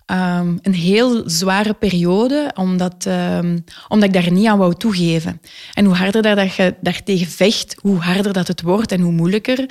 Um, 0.06 0.58
een 0.62 0.74
heel 0.74 1.22
zware 1.30 1.74
periode, 1.74 2.50
omdat, 2.54 3.04
um, 3.08 3.64
omdat 3.88 4.08
ik 4.08 4.22
daar 4.22 4.32
niet 4.32 4.46
aan 4.46 4.58
wou 4.58 4.74
toegeven. 4.74 5.40
En 5.74 5.84
hoe 5.84 5.94
harder 5.94 6.22
dat 6.22 6.54
je 6.54 6.74
daartegen 6.80 7.26
vecht, 7.26 7.76
hoe 7.80 7.98
harder 7.98 8.32
dat 8.32 8.48
het 8.48 8.62
wordt 8.62 8.92
en 8.92 9.00
hoe 9.00 9.12
moeilijker. 9.12 9.70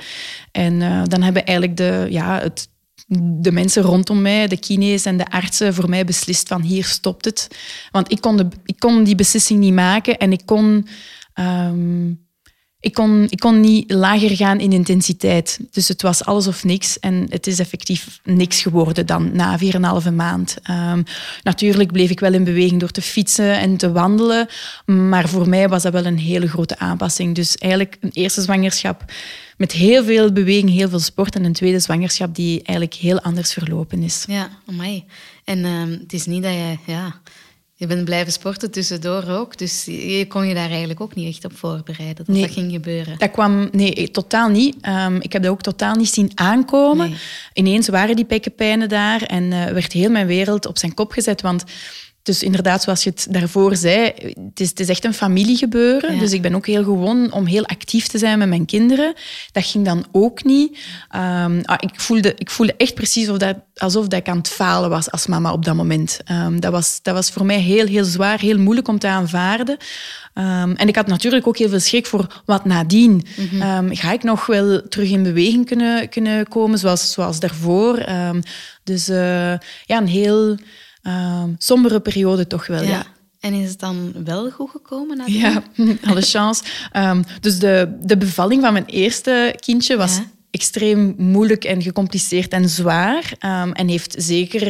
En 0.52 0.80
uh, 0.80 1.02
dan 1.04 1.22
hebben 1.22 1.44
eigenlijk 1.44 1.76
de, 1.76 2.06
ja, 2.10 2.40
het, 2.40 2.68
de 3.40 3.52
mensen 3.52 3.82
rondom 3.82 4.22
mij, 4.22 4.48
de 4.48 4.58
kines 4.58 5.04
en 5.04 5.16
de 5.16 5.30
artsen, 5.30 5.74
voor 5.74 5.88
mij 5.88 6.04
beslist 6.04 6.48
van 6.48 6.62
hier 6.62 6.84
stopt 6.84 7.24
het. 7.24 7.48
Want 7.90 8.12
ik 8.12 8.20
kon, 8.20 8.36
de, 8.36 8.48
ik 8.64 8.78
kon 8.78 9.04
die 9.04 9.14
beslissing 9.14 9.60
niet 9.60 9.74
maken 9.74 10.18
en 10.18 10.32
ik 10.32 10.42
kon... 10.44 10.86
Um, 11.40 12.30
ik 12.82 12.94
kon, 12.94 13.26
ik 13.28 13.38
kon 13.38 13.60
niet 13.60 13.92
lager 13.92 14.36
gaan 14.36 14.60
in 14.60 14.72
intensiteit. 14.72 15.58
Dus 15.70 15.88
het 15.88 16.02
was 16.02 16.24
alles 16.24 16.46
of 16.46 16.64
niks. 16.64 16.98
En 16.98 17.26
het 17.28 17.46
is 17.46 17.58
effectief 17.58 18.20
niks 18.24 18.62
geworden 18.62 19.06
dan 19.06 19.30
na 19.32 19.58
4,5 19.58 20.12
maand. 20.14 20.56
Um, 20.70 21.04
natuurlijk 21.42 21.92
bleef 21.92 22.10
ik 22.10 22.20
wel 22.20 22.32
in 22.32 22.44
beweging 22.44 22.80
door 22.80 22.90
te 22.90 23.02
fietsen 23.02 23.58
en 23.58 23.76
te 23.76 23.92
wandelen. 23.92 24.48
Maar 24.86 25.28
voor 25.28 25.48
mij 25.48 25.68
was 25.68 25.82
dat 25.82 25.92
wel 25.92 26.06
een 26.06 26.18
hele 26.18 26.48
grote 26.48 26.78
aanpassing. 26.78 27.34
Dus 27.34 27.56
eigenlijk 27.56 27.96
een 28.00 28.10
eerste 28.12 28.42
zwangerschap 28.42 29.12
met 29.56 29.72
heel 29.72 30.04
veel 30.04 30.32
beweging, 30.32 30.70
heel 30.70 30.88
veel 30.88 30.98
sport. 30.98 31.34
En 31.34 31.44
een 31.44 31.52
tweede 31.52 31.80
zwangerschap 31.80 32.34
die 32.34 32.62
eigenlijk 32.62 32.94
heel 32.94 33.20
anders 33.20 33.52
verlopen 33.52 34.02
is. 34.02 34.24
Ja, 34.28 34.50
amai. 34.66 35.04
En 35.44 35.64
um, 35.64 35.90
het 35.90 36.12
is 36.12 36.26
niet 36.26 36.42
dat 36.42 36.52
je... 36.52 36.76
Ja 36.86 37.20
je 37.82 37.88
bent 37.88 38.04
blijven 38.04 38.32
sporten 38.32 38.70
tussendoor 38.70 39.28
ook, 39.28 39.58
dus 39.58 39.84
je 39.84 40.26
kon 40.28 40.46
je 40.46 40.54
daar 40.54 40.68
eigenlijk 40.68 41.00
ook 41.00 41.14
niet 41.14 41.34
echt 41.34 41.44
op 41.44 41.56
voorbereiden 41.56 42.16
dat 42.16 42.28
nee, 42.28 42.42
dat 42.42 42.50
ging 42.50 42.72
gebeuren. 42.72 43.18
Dat 43.18 43.30
kwam, 43.30 43.68
nee, 43.72 44.10
totaal 44.10 44.48
niet. 44.48 44.76
Um, 44.86 45.20
ik 45.20 45.32
heb 45.32 45.42
dat 45.42 45.50
ook 45.50 45.62
totaal 45.62 45.94
niet 45.94 46.08
zien 46.08 46.30
aankomen. 46.34 47.08
Nee. 47.08 47.18
Ineens 47.52 47.88
waren 47.88 48.16
die 48.16 48.24
pekkenpijnen 48.24 48.88
daar 48.88 49.22
en 49.22 49.42
uh, 49.42 49.64
werd 49.64 49.92
heel 49.92 50.10
mijn 50.10 50.26
wereld 50.26 50.66
op 50.66 50.78
zijn 50.78 50.94
kop 50.94 51.12
gezet, 51.12 51.40
want 51.40 51.64
dus 52.22 52.42
inderdaad, 52.42 52.82
zoals 52.82 53.04
je 53.04 53.10
het 53.10 53.26
daarvoor 53.30 53.76
zei, 53.76 54.12
het 54.48 54.60
is, 54.60 54.68
het 54.68 54.80
is 54.80 54.88
echt 54.88 55.04
een 55.04 55.14
familiegebeuren. 55.14 56.18
Dus 56.18 56.32
ik 56.32 56.42
ben 56.42 56.54
ook 56.54 56.66
heel 56.66 56.84
gewoon 56.84 57.32
om 57.32 57.46
heel 57.46 57.66
actief 57.66 58.06
te 58.06 58.18
zijn 58.18 58.38
met 58.38 58.48
mijn 58.48 58.64
kinderen. 58.64 59.14
Dat 59.52 59.64
ging 59.64 59.84
dan 59.84 60.06
ook 60.12 60.44
niet. 60.44 60.78
Um, 61.16 61.58
ik, 61.58 62.00
voelde, 62.00 62.34
ik 62.38 62.50
voelde 62.50 62.74
echt 62.76 62.94
precies 62.94 63.28
of 63.28 63.38
dat, 63.38 63.56
alsof 63.76 64.06
dat 64.08 64.20
ik 64.20 64.28
aan 64.28 64.36
het 64.36 64.48
falen 64.48 64.90
was 64.90 65.10
als 65.10 65.26
mama 65.26 65.52
op 65.52 65.64
dat 65.64 65.74
moment. 65.74 66.20
Um, 66.30 66.60
dat, 66.60 66.72
was, 66.72 66.98
dat 67.02 67.14
was 67.14 67.30
voor 67.30 67.46
mij 67.46 67.60
heel, 67.60 67.86
heel 67.86 68.04
zwaar, 68.04 68.40
heel 68.40 68.58
moeilijk 68.58 68.88
om 68.88 68.98
te 68.98 69.08
aanvaarden. 69.08 69.76
Um, 70.34 70.72
en 70.76 70.88
ik 70.88 70.96
had 70.96 71.06
natuurlijk 71.06 71.46
ook 71.46 71.58
heel 71.58 71.68
veel 71.68 71.80
schrik 71.80 72.06
voor 72.06 72.42
wat 72.44 72.64
nadien. 72.64 73.26
Mm 73.36 73.70
ga 73.94 74.12
ik 74.12 74.22
nog 74.22 74.46
wel 74.46 74.88
terug 74.88 75.10
in 75.10 75.22
beweging 75.22 75.66
kunnen, 75.66 76.08
kunnen 76.08 76.48
komen, 76.48 76.78
zoals, 76.78 77.12
zoals 77.12 77.40
daarvoor? 77.40 78.04
dus 78.84 79.08
uh, 79.08 79.16
ja, 79.86 79.98
een 79.98 80.06
heel 80.06 80.56
um, 81.02 81.54
sombere 81.58 82.00
periode 82.00 82.46
toch 82.46 82.66
wel. 82.66 82.82
Ja. 82.82 83.04
En 83.40 83.52
is 83.52 83.68
het 83.68 83.80
dan 83.80 84.12
wel 84.24 84.50
goed 84.50 84.70
gekomen? 84.70 85.16
Nadien? 85.16 85.38
Ja, 85.38 85.62
alle 86.10 86.22
chance. 86.22 86.64
Um, 86.96 87.24
dus 87.40 87.58
de, 87.58 87.98
de 88.02 88.16
bevalling 88.16 88.62
van 88.62 88.72
mijn 88.72 88.86
eerste 88.86 89.56
kindje 89.60 89.96
was 89.96 90.20
extreem 90.52 91.14
moeilijk 91.16 91.64
en 91.64 91.82
gecompliceerd 91.82 92.52
en 92.52 92.68
zwaar. 92.68 93.32
Um, 93.40 93.72
en 93.72 93.88
heeft 93.88 94.14
zeker 94.18 94.66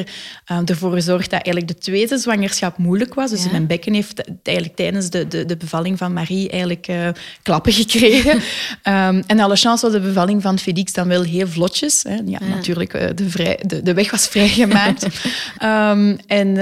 um, 0.53 0.65
ervoor 0.65 0.93
gezorgd 0.93 1.31
dat 1.31 1.43
eigenlijk 1.43 1.69
de 1.69 1.79
tweede 1.79 2.19
zwangerschap 2.19 2.79
moeilijk 2.79 3.15
was. 3.15 3.31
Dus 3.31 3.51
mijn 3.51 3.67
bekken 3.67 3.95
heeft 3.95 4.23
eigenlijk 4.43 4.77
tijdens 4.77 5.11
de, 5.11 5.29
de, 5.29 5.45
de 5.45 5.57
bevalling 5.57 5.99
van 5.99 6.13
Marie 6.13 6.51
eigenlijk 6.51 6.89
uh, 6.89 7.09
klappen 7.43 7.73
gekregen. 7.73 8.35
um, 8.35 8.43
en 9.33 9.41
alle 9.41 9.57
chance 9.57 9.85
was 9.85 9.95
de 9.95 10.01
bevalling 10.01 10.43
van 10.43 10.59
Felix 10.59 10.93
dan 10.93 11.09
wel 11.09 11.23
heel 11.23 11.47
vlotjes. 11.47 12.03
Hè. 12.03 12.19
Ja, 12.25 12.39
natuurlijk, 12.45 12.95
uh, 12.95 13.09
de, 13.15 13.31
vrij, 13.31 13.61
de, 13.67 13.83
de 13.83 13.95
weg 13.95 14.11
was 14.11 14.29
vrijgemaakt. 14.29 15.07
en 16.27 16.53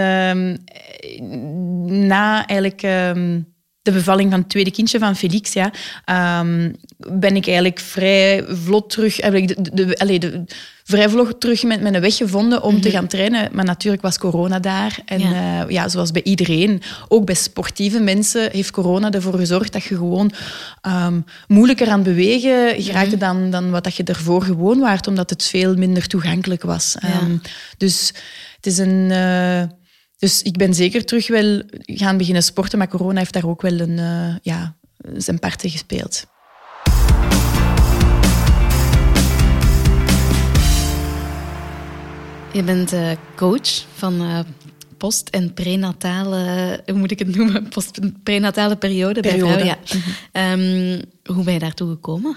na 2.08 2.46
eigenlijk 2.46 2.82
de 3.82 3.92
bevalling 3.92 4.30
van 4.30 4.40
het 4.40 4.49
tweede 4.49 4.70
kindje 4.70 4.99
van 4.99 5.16
Felix, 5.16 5.52
ja, 5.52 5.72
um, 6.40 6.75
ben 6.96 7.37
ik 7.37 7.46
eigenlijk 7.46 7.80
vrij 7.80 8.44
vlot 8.49 8.90
terug, 8.90 9.16
heb 9.16 9.34
ik 9.34 9.49
de, 9.49 9.54
de, 9.62 9.84
de, 9.84 10.18
de 10.18 10.44
vrij 10.84 11.08
vlot 11.08 11.40
terug 11.40 11.62
met 11.62 11.80
mijn 11.80 12.00
weg 12.00 12.16
gevonden 12.16 12.62
om 12.62 12.80
te 12.80 12.88
mhm. 12.88 12.96
gaan 12.96 13.06
trainen. 13.06 13.49
Maar 13.52 13.64
natuurlijk 13.64 14.02
was 14.02 14.18
corona 14.18 14.58
daar. 14.58 14.99
En 15.04 15.20
ja. 15.20 15.64
Uh, 15.64 15.70
ja. 15.70 15.88
zoals 15.88 16.10
bij 16.10 16.22
iedereen, 16.22 16.82
ook 17.08 17.25
bij 17.25 17.34
sportieve 17.34 18.00
mensen, 18.00 18.50
heeft 18.52 18.70
corona 18.70 19.10
ervoor 19.10 19.38
gezorgd 19.38 19.72
dat 19.72 19.84
je 19.84 19.94
gewoon 19.94 20.32
um, 20.87 21.25
moeilijker 21.49 21.88
aan 21.88 22.00
het 22.00 22.08
bewegen 22.08 22.82
geraakte 22.82 23.16
mhm. 23.16 23.25
dan, 23.25 23.50
dan 23.50 23.70
wat 23.70 23.84
dat 23.84 23.96
je 23.96 24.04
ervoor 24.04 24.42
gewoon 24.42 24.78
waart, 24.78 25.06
omdat 25.06 25.30
het 25.30 25.44
veel 25.44 25.75
minder 25.75 26.06
toegankelijk 26.06 26.62
was. 26.62 26.96
Um, 27.22 27.40
dus 27.76 28.12
het 28.56 28.66
is 28.66 28.78
een... 28.78 29.10
Uh, 29.10 29.62
dus 30.20 30.42
ik 30.42 30.56
ben 30.56 30.74
zeker 30.74 31.04
terug 31.04 31.28
wel 31.28 31.62
gaan 31.84 32.16
beginnen 32.16 32.42
sporten, 32.42 32.78
maar 32.78 32.88
corona 32.88 33.18
heeft 33.18 33.32
daar 33.32 33.46
ook 33.46 33.62
wel 33.62 33.80
een, 33.80 33.98
uh, 33.98 34.36
ja, 34.42 34.76
zijn 35.16 35.38
parten 35.38 35.70
gespeeld. 35.70 36.26
Je 42.52 42.62
bent 42.64 42.92
uh, 42.92 43.10
coach 43.36 43.84
van 43.94 44.22
uh, 44.22 44.40
post- 44.96 45.28
en 45.28 45.54
prenatale, 45.54 46.82
hoe 46.86 46.98
moet 46.98 47.10
ik 47.10 47.18
het 47.18 47.36
noemen? 47.36 47.68
Post-prenatale 47.74 48.76
periode, 48.76 49.20
periode 49.20 49.56
bij 49.56 49.78
vrouwen. 49.78 50.10
Ja. 50.32 50.52
um, 50.52 51.02
hoe 51.34 51.44
ben 51.44 51.52
je 51.52 51.58
daartoe 51.58 51.90
gekomen? 51.90 52.36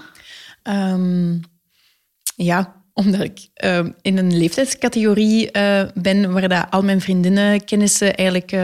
Um, 0.62 1.40
ja, 2.36 2.83
omdat 2.94 3.20
ik 3.20 3.48
uh, 3.64 3.78
in 4.02 4.18
een 4.18 4.36
leeftijdscategorie 4.36 5.48
uh, 5.52 5.82
ben 5.94 6.32
waar 6.32 6.48
dat 6.48 6.66
al 6.70 6.82
mijn 6.82 7.00
vriendinnen, 7.00 7.64
kennissen 7.64 8.14
eigenlijk, 8.14 8.52
uh, 8.52 8.60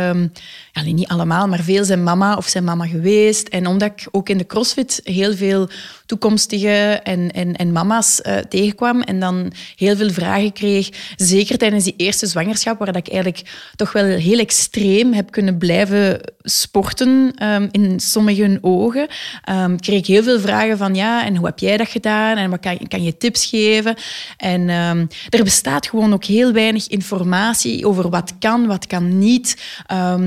ja, 0.73 0.83
niet 0.83 1.09
allemaal, 1.09 1.49
maar 1.49 1.61
veel 1.61 1.85
zijn 1.85 2.03
mama 2.03 2.37
of 2.37 2.47
zijn 2.47 2.65
mama 2.65 2.87
geweest. 2.87 3.49
En 3.49 3.67
omdat 3.67 3.91
ik 3.91 4.09
ook 4.11 4.29
in 4.29 4.39
de 4.39 4.47
CrossFit 4.47 5.01
heel 5.05 5.35
veel 5.35 5.69
toekomstige 6.11 7.01
en, 7.03 7.31
en, 7.31 7.57
en 7.57 7.73
mama's 7.73 8.21
uh, 8.23 8.37
tegenkwam 8.37 9.03
en 9.03 9.21
dan 9.21 9.53
heel 9.77 9.97
veel 9.97 10.11
vragen 10.11 10.53
kreeg, 10.53 10.89
zeker 11.17 11.59
tijdens 11.59 11.85
die 11.85 11.95
eerste 11.97 12.27
zwangerschap, 12.27 12.79
waar 12.79 12.97
ik 12.97 13.09
eigenlijk 13.09 13.43
toch 13.77 13.93
wel 13.93 14.05
heel 14.05 14.39
extreem 14.39 15.13
heb 15.13 15.31
kunnen 15.31 15.59
blijven 15.59 16.21
sporten 16.43 17.33
um, 17.43 17.69
in 17.71 18.01
sommige 18.01 18.59
ogen, 18.61 19.09
um, 19.51 19.81
kreeg 19.81 19.99
ik 19.99 20.07
heel 20.07 20.23
veel 20.23 20.41
vragen 20.41 20.79
van 20.79 20.95
ja, 20.95 21.25
en 21.25 21.37
hoe 21.37 21.47
heb 21.47 21.59
jij 21.59 21.77
dat 21.77 21.89
gedaan 21.89 22.37
en 22.37 22.51
wat 22.51 22.61
kan, 22.61 22.79
kan 22.89 23.03
je 23.03 23.17
tips 23.17 23.47
geven? 23.47 23.95
En 24.37 24.69
um, 24.69 25.09
er 25.29 25.45
bestaat 25.45 25.87
gewoon 25.87 26.13
ook 26.13 26.25
heel 26.25 26.53
weinig 26.53 26.89
informatie 26.89 27.87
over 27.87 28.11
wat 28.11 28.33
kan, 28.39 28.67
wat 28.67 28.87
kan 28.87 29.19
niet, 29.19 29.57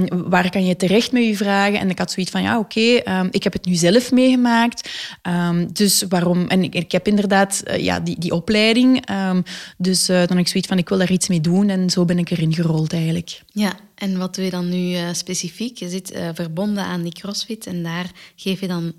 waar 0.09 0.49
kan 0.49 0.65
je 0.65 0.75
terecht 0.75 1.11
met 1.11 1.25
je 1.25 1.35
vragen? 1.35 1.79
En 1.79 1.89
ik 1.89 1.99
had 1.99 2.11
zoiets 2.11 2.31
van 2.31 2.41
ja, 2.41 2.59
oké, 2.59 3.01
ik 3.31 3.43
heb 3.43 3.53
het 3.53 3.65
nu 3.65 3.73
zelf 3.73 4.11
meegemaakt, 4.11 4.89
dus 5.73 6.03
waarom... 6.09 6.47
En 6.47 6.63
ik, 6.63 6.91
heb 6.91 7.07
inderdaad 7.07 7.63
uh, 7.67 7.77
ja, 7.77 7.99
die, 7.99 8.19
die 8.19 8.31
opleiding. 8.31 9.09
Um, 9.09 9.43
dus 9.77 10.09
uh, 10.09 10.17
dan 10.17 10.27
heb 10.27 10.37
ik 10.37 10.47
zoiets 10.47 10.67
van, 10.67 10.77
ik 10.77 10.89
wil 10.89 10.97
daar 10.97 11.11
iets 11.11 11.27
mee 11.27 11.41
doen. 11.41 11.69
En 11.69 11.89
zo 11.89 12.05
ben 12.05 12.17
ik 12.17 12.29
erin 12.29 12.53
gerold 12.53 12.93
eigenlijk. 12.93 13.41
Ja, 13.51 13.73
en 13.95 14.17
wat 14.17 14.35
doe 14.35 14.45
je 14.45 14.51
dan 14.51 14.69
nu 14.69 14.91
uh, 14.91 15.07
specifiek? 15.11 15.77
Je 15.77 15.89
zit 15.89 16.19
verbonden 16.33 16.83
aan 16.83 17.01
die 17.01 17.13
CrossFit 17.13 17.67
en 17.67 17.83
daar 17.83 18.11
geef 18.35 18.59
je 18.59 18.67
dan 18.67 18.93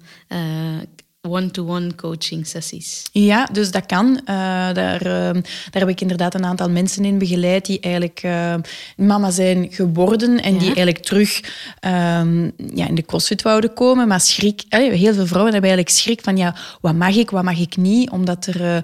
one-to-one 1.29 1.95
coaching 1.95 2.47
sessies. 2.47 3.03
Ja, 3.13 3.49
dus 3.53 3.71
dat 3.71 3.87
kan. 3.87 4.07
Uh, 4.07 4.27
daar, 4.73 5.07
uh, 5.07 5.43
daar 5.71 5.83
heb 5.83 5.89
ik 5.89 6.01
inderdaad 6.01 6.35
een 6.35 6.45
aantal 6.45 6.71
mensen 6.71 7.05
in 7.05 7.19
begeleid 7.19 7.67
die 7.67 7.81
eigenlijk 7.81 8.21
uh, 8.25 8.55
mama 8.97 9.31
zijn 9.31 9.69
geworden 9.71 10.43
en 10.43 10.59
die 10.59 10.67
eigenlijk 10.67 10.99
terug 10.99 11.41
um, 11.81 12.53
ja, 12.75 12.89
in 12.89 12.95
de 12.95 13.05
crossfit 13.05 13.43
wouden 13.43 13.73
komen. 13.73 14.09
Maar 14.09 14.21
schrik, 14.21 14.63
heel 14.69 15.15
veel 15.15 15.27
vrouwen 15.27 15.53
hebben 15.53 15.71
eigenlijk 15.71 15.89
schrik 15.99 16.21
van 16.23 16.37
ja, 16.37 16.57
wat 16.81 16.95
mag 16.95 17.17
ik, 17.17 17.31
wat 17.31 17.45
mag 17.45 17.59
ik 17.59 17.77
niet? 17.77 18.11
Omdat 18.11 18.47
er... 18.47 18.83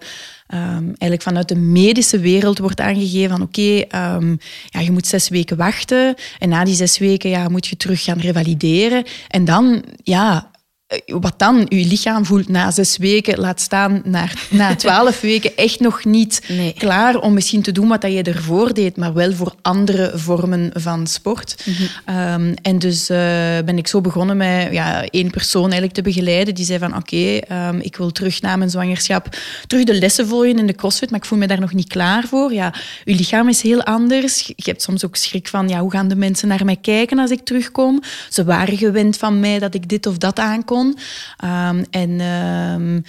Um, 0.55 0.87
eigenlijk 0.87 1.23
vanuit 1.23 1.49
de 1.49 1.57
medische 1.57 2.19
wereld 2.19 2.59
wordt 2.59 2.81
aangegeven 2.81 3.31
van 3.31 3.43
oké, 3.43 3.85
okay, 3.85 4.15
um, 4.15 4.39
ja, 4.69 4.81
je 4.81 4.91
moet 4.91 5.07
zes 5.07 5.29
weken 5.29 5.57
wachten 5.57 6.15
en 6.39 6.49
na 6.49 6.65
die 6.65 6.75
zes 6.75 6.99
weken 6.99 7.31
ja, 7.31 7.49
moet 7.49 7.67
je 7.67 7.77
terug 7.77 8.03
gaan 8.03 8.19
revalideren. 8.19 9.05
En 9.29 9.45
dan, 9.45 9.85
ja, 10.03 10.35
eh, 10.37 10.60
wat 11.07 11.35
dan 11.37 11.67
je 11.69 11.87
lichaam 11.87 12.25
voelt 12.25 12.49
na 12.49 12.71
zes 12.71 12.97
weken, 12.97 13.39
laat 13.39 13.61
staan 13.61 14.01
naar, 14.05 14.47
na 14.51 14.75
twaalf 14.77 15.21
weken, 15.21 15.57
echt 15.57 15.81
nog 15.81 16.05
niet 16.05 16.43
klaar 16.77 17.17
om 17.19 17.35
misschien 17.35 17.63
te 17.63 17.73
doen 17.73 17.89
wat 17.89 18.03
je 18.03 18.23
ervoor 18.23 18.75
deed, 18.75 18.97
maar 18.97 19.13
wel 19.13 19.33
voor 19.33 19.55
andere 19.63 20.13
vormen 20.15 20.71
van 20.75 21.07
sport. 21.07 21.65
Mhm. 21.65 21.83
Ehm, 22.05 22.55
en 22.63 22.79
dus 22.79 23.11
uh, 23.11 23.17
ben 23.65 23.79
ik 23.79 23.87
zo 23.87 24.01
begonnen 24.01 24.37
met 24.37 24.69
ja, 24.73 25.05
één 25.05 25.31
persoon 25.31 25.63
eigenlijk 25.63 25.93
te 25.93 26.03
begeleiden. 26.03 26.55
Die 26.55 26.65
zei 26.65 26.79
van 26.79 26.97
oké, 26.97 27.17
okay, 27.43 27.69
um, 27.69 27.81
ik 27.81 27.97
wil 27.97 28.11
terug 28.11 28.41
na 28.41 28.57
mijn 28.57 28.71
zwangerschap 28.71 29.37
terug 29.67 29.85
de 29.85 29.99
lessen 29.99 30.27
volgen 30.29 30.59
in 30.59 30.67
de 30.67 30.75
crossfit, 30.75 31.11
maar 31.11 31.21
ik 31.21 31.27
voel 31.27 31.39
me 31.39 31.47
daar 31.47 31.61
nog 31.61 31.73
niet 31.73 31.89
klaar 31.89 32.27
voor. 32.27 32.53
Ja, 32.53 32.75
je 33.05 33.15
lichaam 33.15 33.49
is 33.49 33.63
heel 33.63 33.83
anders. 33.83 34.47
Je 34.47 34.71
hebt 34.71 34.83
soms 34.83 35.05
ook 35.05 35.17
schrik 35.17 35.49
van 35.49 35.69
ja, 35.69 35.81
hoe 35.81 35.91
gaan 35.91 36.09
de 36.09 36.17
mensen 36.17 36.49
naar 36.49 36.65
mij 36.65 36.77
kijken 36.77 37.19
als 37.19 37.31
ik 37.31 37.45
terugkom? 37.45 38.03
Ze 38.29 38.45
waren 38.45 38.77
gewend 38.77 39.17
van 39.17 39.41
mij 39.41 39.59
dat 39.59 39.75
ik 39.75 39.89
dit 39.89 40.07
of 40.07 40.19
dat 40.19 40.39
aankom. 40.39 40.80
Um, 40.89 41.85
en, 41.91 42.21
um, 42.21 43.03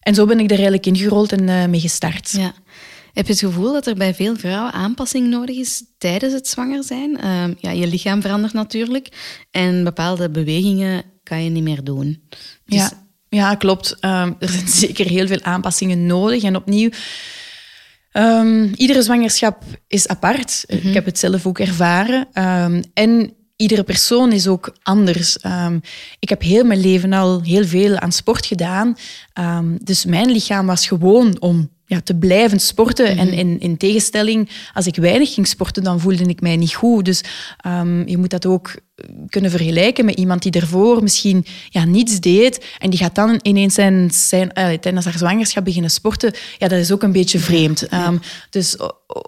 en 0.00 0.14
zo 0.14 0.26
ben 0.26 0.38
ik 0.38 0.44
er 0.44 0.50
eigenlijk 0.50 0.86
ingerold 0.86 1.32
en 1.32 1.48
uh, 1.48 1.66
mee 1.66 1.80
gestart. 1.80 2.30
Ja. 2.30 2.52
Heb 3.12 3.26
je 3.26 3.32
het 3.32 3.40
gevoel 3.40 3.72
dat 3.72 3.86
er 3.86 3.94
bij 3.94 4.14
veel 4.14 4.36
vrouwen 4.36 4.72
aanpassing 4.72 5.28
nodig 5.28 5.56
is 5.56 5.84
tijdens 5.98 6.32
het 6.32 6.48
zwanger 6.48 6.84
zijn? 6.84 7.26
Um, 7.26 7.56
ja, 7.58 7.70
je 7.70 7.86
lichaam 7.86 8.20
verandert 8.22 8.52
natuurlijk 8.52 9.08
en 9.50 9.84
bepaalde 9.84 10.30
bewegingen 10.30 11.02
kan 11.22 11.44
je 11.44 11.50
niet 11.50 11.62
meer 11.62 11.84
doen. 11.84 12.22
Dus... 12.64 12.78
Ja. 12.78 12.90
ja, 13.28 13.54
klopt. 13.54 13.96
er 14.00 14.36
zijn 14.38 14.68
zeker 14.86 15.06
heel 15.06 15.26
veel 15.26 15.42
aanpassingen 15.42 16.06
nodig. 16.06 16.42
En 16.42 16.56
opnieuw, 16.56 16.90
iedere 18.74 19.02
zwangerschap 19.02 19.62
is 19.86 20.08
apart. 20.08 20.64
Mm 20.66 20.78
-hmm. 20.78 20.88
Ik 20.88 20.94
heb 20.94 21.04
het 21.04 21.18
zelf 21.18 21.46
ook 21.46 21.58
ervaren. 21.58 22.28
en 22.94 23.34
iedere 23.62 23.82
persoon 23.82 24.32
is 24.32 24.48
ook 24.48 24.76
anders. 24.82 25.38
Um, 25.46 25.80
ik 26.18 26.28
heb 26.28 26.42
heel 26.42 26.64
mijn 26.64 26.80
leven 26.80 27.12
al 27.12 27.42
heel 27.42 27.64
veel 27.64 27.96
aan 27.96 28.12
sport 28.12 28.46
gedaan. 28.46 28.96
Um, 29.40 29.78
dus 29.84 30.04
mijn 30.04 30.30
lichaam 30.30 30.66
was 30.66 30.86
gewoon 30.86 31.40
om 31.40 31.70
ja, 31.92 32.00
te 32.00 32.14
blijven 32.14 32.60
sporten. 32.60 33.06
En 33.06 33.26
mhm. 33.26 33.38
in, 33.38 33.60
in, 33.60 33.76
tegenstelling, 33.76 34.48
als 34.74 34.86
ik 34.86 34.96
weinig 34.96 35.34
ging 35.34 35.46
sporten, 35.46 35.82
dan 35.82 36.00
voelde 36.00 36.24
ik 36.24 36.40
mij 36.40 36.56
niet 36.56 36.74
goed. 36.74 37.04
Dus 37.04 37.24
um, 37.66 38.08
je 38.08 38.18
moet 38.18 38.30
dat 38.30 38.46
ook 38.46 38.74
kunnen 39.28 39.50
vergelijken 39.50 40.04
met 40.04 40.14
iemand 40.14 40.42
die 40.42 40.52
ervoor 40.52 41.02
misschien 41.02 41.46
ja, 41.68 41.84
niets 41.84 42.20
deed 42.20 42.64
en 42.78 42.90
die 42.90 42.98
gaat 42.98 43.14
dan 43.14 43.40
ineens 43.42 43.74
zijn, 43.74 44.10
zijn, 44.12 44.50
uh, 44.54 44.72
tijdens 44.78 45.04
haar 45.04 45.18
zwangerschap 45.18 45.64
beginnen 45.64 45.90
sporten. 45.90 46.32
Ja, 46.58 46.68
dat 46.68 46.78
is 46.78 46.92
ook 46.92 47.02
een 47.02 47.12
beetje 47.12 47.38
vreemd. 47.38 47.92
Um, 47.92 48.20
dus 48.50 48.76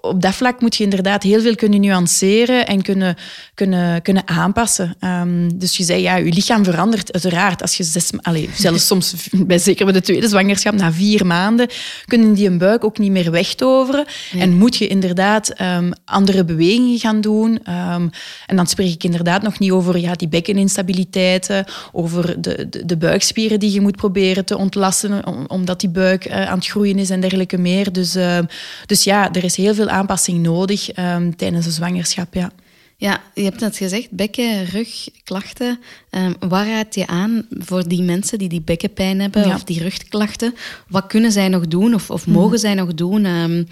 op 0.00 0.22
dat 0.22 0.34
vlak 0.34 0.60
moet 0.60 0.76
je 0.76 0.84
inderdaad 0.84 1.22
heel 1.22 1.40
veel 1.40 1.54
kunnen 1.54 1.80
nuanceren 1.80 2.66
en 2.66 2.82
kunnen, 2.82 3.16
kunnen, 3.54 4.02
kunnen 4.02 4.28
aanpassen. 4.28 4.96
Um, 5.00 5.58
dus 5.58 5.76
je 5.76 5.84
zei, 5.84 6.02
ja, 6.02 6.16
je 6.16 6.32
lichaam 6.32 6.64
verandert 6.64 7.12
uiteraard. 7.12 7.62
Als 7.62 7.76
je 7.76 7.82
zes, 7.82 8.10
allez, 8.22 8.48
zelfs 8.54 8.86
soms, 8.94 9.14
bij, 9.30 9.58
zeker 9.58 9.84
bij 9.84 9.94
de 9.94 10.00
tweede 10.00 10.28
zwangerschap, 10.28 10.74
na 10.74 10.92
vier 10.92 11.26
maanden, 11.26 11.68
kunnen 12.06 12.34
die 12.34 12.50
een 12.54 12.60
buik 12.60 12.84
ook 12.84 12.98
niet 12.98 13.10
meer 13.10 13.30
wegtoveren. 13.30 14.04
En 14.38 14.56
moet 14.56 14.76
je 14.76 14.86
inderdaad 14.86 15.60
um, 15.60 15.92
andere 16.04 16.44
bewegingen 16.44 16.98
gaan 16.98 17.20
doen. 17.20 17.50
Um, 17.50 18.10
en 18.46 18.56
dan 18.56 18.66
spreek 18.66 18.92
ik 18.92 19.04
inderdaad 19.04 19.42
nog 19.42 19.58
niet 19.58 19.70
over 19.70 19.98
ja, 19.98 20.12
die 20.12 20.28
bekkeninstabiliteiten, 20.28 21.64
over 21.92 22.42
de, 22.42 22.68
de, 22.68 22.86
de, 22.86 22.96
buikspieren 22.96 23.60
die 23.60 23.72
je 23.72 23.80
moet 23.80 23.96
proberen 23.96 24.44
te 24.44 24.56
ontlasten, 24.56 25.48
omdat 25.50 25.80
die 25.80 25.88
buik 25.88 26.28
uh, 26.28 26.48
aan 26.48 26.58
het 26.58 26.66
groeien 26.66 26.98
is 26.98 27.10
en 27.10 27.20
dergelijke 27.20 27.58
meer. 27.58 27.92
Dus, 27.92 28.16
uh, 28.16 28.38
dus 28.86 29.04
ja, 29.04 29.32
er 29.32 29.44
is 29.44 29.56
heel 29.56 29.74
veel 29.74 29.88
aanpassing 29.88 30.42
nodig 30.42 30.96
um, 30.96 31.36
tijdens 31.36 31.64
de 31.64 31.72
zwangerschap. 31.72 32.34
Ja. 32.34 32.50
Ja, 32.96 33.22
je 33.34 33.42
hebt 33.42 33.60
net 33.60 33.76
gezegd, 33.76 34.10
bekken, 34.10 34.64
rug, 34.64 35.08
klachten. 35.24 35.80
Um, 36.10 36.34
waar 36.48 36.68
raad 36.68 36.94
je 36.94 37.06
aan 37.06 37.46
voor 37.50 37.88
die 37.88 38.02
mensen 38.02 38.38
die 38.38 38.48
die 38.48 38.60
bekkenpijn 38.60 39.20
hebben 39.20 39.44
of 39.46 39.64
die 39.64 39.82
rugklachten? 39.82 40.54
Wat 40.88 41.06
kunnen 41.06 41.32
zij 41.32 41.48
nog 41.48 41.68
doen 41.68 41.94
of, 41.94 42.10
of 42.10 42.26
mogen 42.26 42.50
mm. 42.50 42.58
zij 42.58 42.74
nog 42.74 42.94
doen? 42.94 43.24
Um, 43.24 43.66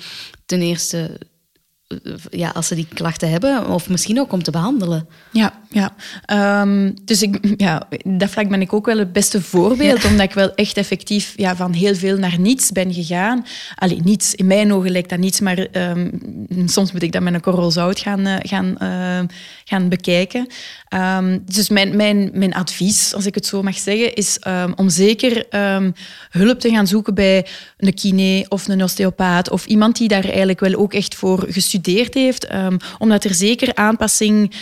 ten 0.46 0.62
eerste 0.62 1.18
ja, 2.30 2.48
als 2.48 2.66
ze 2.66 2.74
die 2.74 2.86
klachten 2.94 3.30
hebben, 3.30 3.68
of 3.68 3.88
misschien 3.88 4.20
ook 4.20 4.32
om 4.32 4.42
te 4.42 4.50
behandelen. 4.50 5.08
Ja, 5.30 5.52
ja. 5.70 5.94
Um, 6.62 6.94
dus 7.04 7.22
ik, 7.22 7.54
ja, 7.56 7.82
dat 8.04 8.30
vlak 8.30 8.48
ben 8.48 8.60
ik 8.60 8.72
ook 8.72 8.86
wel 8.86 8.98
het 8.98 9.12
beste 9.12 9.42
voorbeeld, 9.42 10.04
omdat 10.04 10.26
ik 10.26 10.34
wel 10.34 10.54
echt 10.54 10.76
effectief 10.76 11.32
ja, 11.36 11.56
van 11.56 11.72
heel 11.72 11.94
veel 11.94 12.16
naar 12.16 12.38
niets 12.38 12.70
ben 12.70 12.94
gegaan. 12.94 13.44
Allee, 13.74 14.00
niets, 14.04 14.34
in 14.34 14.46
mijn 14.46 14.72
ogen 14.72 14.90
lijkt 14.90 15.08
dat 15.10 15.18
niets, 15.18 15.40
maar 15.40 15.66
um, 15.72 16.20
soms 16.66 16.92
moet 16.92 17.02
ik 17.02 17.12
dat 17.12 17.22
met 17.22 17.34
een 17.34 17.40
korrel 17.40 17.70
zout 17.70 18.00
gaan, 18.00 18.26
uh, 18.26 18.36
gaan, 18.38 18.76
uh, 18.82 19.36
gaan 19.64 19.88
bekijken. 19.88 20.46
Um, 20.94 21.42
dus 21.44 21.68
mijn, 21.68 21.96
mijn, 21.96 22.30
mijn 22.34 22.54
advies, 22.54 23.14
als 23.14 23.26
ik 23.26 23.34
het 23.34 23.46
zo 23.46 23.62
mag 23.62 23.78
zeggen, 23.78 24.14
is 24.14 24.38
om 24.76 24.88
zeker 24.88 25.46
hulp 26.30 26.60
te 26.60 26.70
gaan 26.70 26.86
zoeken 26.86 27.14
bij 27.14 27.46
een 27.76 27.94
kine 27.94 28.46
of 28.48 28.68
een 28.68 28.82
osteopaat 28.82 29.50
of 29.50 29.66
iemand 29.66 29.96
die 29.96 30.08
daar 30.08 30.24
eigenlijk 30.24 30.60
wel 30.60 30.74
ook 30.74 30.94
echt 30.94 31.14
voor 31.14 31.46
gestudeerd 31.48 32.14
heeft, 32.14 32.46
omdat 32.98 33.24
er 33.24 33.34
zeker 33.34 33.74
aanpassing 33.74 34.54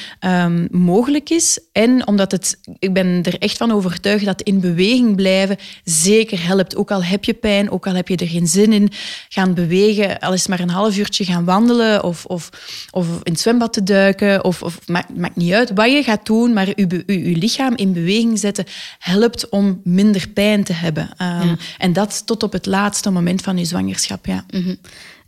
mogelijk 0.70 1.30
is 1.30 1.58
en 1.72 2.06
omdat 2.06 2.32
het, 2.32 2.60
ik 2.78 2.92
ben 2.92 3.20
er 3.22 3.38
echt 3.38 3.56
van 3.56 3.72
overtuigd 3.72 4.24
dat 4.24 4.42
in 4.42 4.60
beweging 4.60 5.16
blijven 5.16 5.56
zeker 5.84 6.46
helpt. 6.46 6.76
Ook 6.76 6.90
al 6.90 7.04
heb 7.04 7.24
je 7.24 7.34
pijn, 7.34 7.70
ook 7.70 7.86
al 7.86 7.94
heb 7.94 8.08
je 8.08 8.16
er 8.16 8.28
geen 8.28 8.46
zin 8.46 8.72
in, 8.72 8.90
gaan 9.28 9.54
bewegen, 9.54 10.18
al 10.18 10.32
is 10.32 10.46
maar 10.46 10.60
een 10.60 10.70
half 10.70 10.96
uurtje 10.96 11.24
gaan 11.24 11.44
wandelen 11.44 12.04
of, 12.04 12.24
of, 12.24 12.50
of 12.90 13.06
in 13.22 13.32
het 13.32 13.40
zwembad 13.40 13.72
te 13.72 13.82
duiken, 13.82 14.44
of, 14.44 14.62
of 14.62 14.88
maakt, 14.88 15.16
maakt 15.16 15.36
niet 15.36 15.52
uit 15.52 15.70
wat 15.74 15.90
je 15.90 16.02
gaat 16.02 16.19
doen, 16.26 16.52
maar 16.52 16.66
je, 16.66 17.02
je, 17.06 17.30
je 17.30 17.36
lichaam 17.36 17.76
in 17.76 17.92
beweging 17.92 18.38
zetten 18.38 18.64
helpt 18.98 19.48
om 19.48 19.80
minder 19.84 20.28
pijn 20.28 20.64
te 20.64 20.72
hebben. 20.72 21.02
Um, 21.02 21.08
ja. 21.18 21.56
En 21.78 21.92
dat 21.92 22.26
tot 22.26 22.42
op 22.42 22.52
het 22.52 22.66
laatste 22.66 23.10
moment 23.10 23.42
van 23.42 23.58
je 23.58 23.64
zwangerschap. 23.64 24.26
Ja. 24.26 24.44
Mm 24.50 24.62
-hmm. 24.62 24.78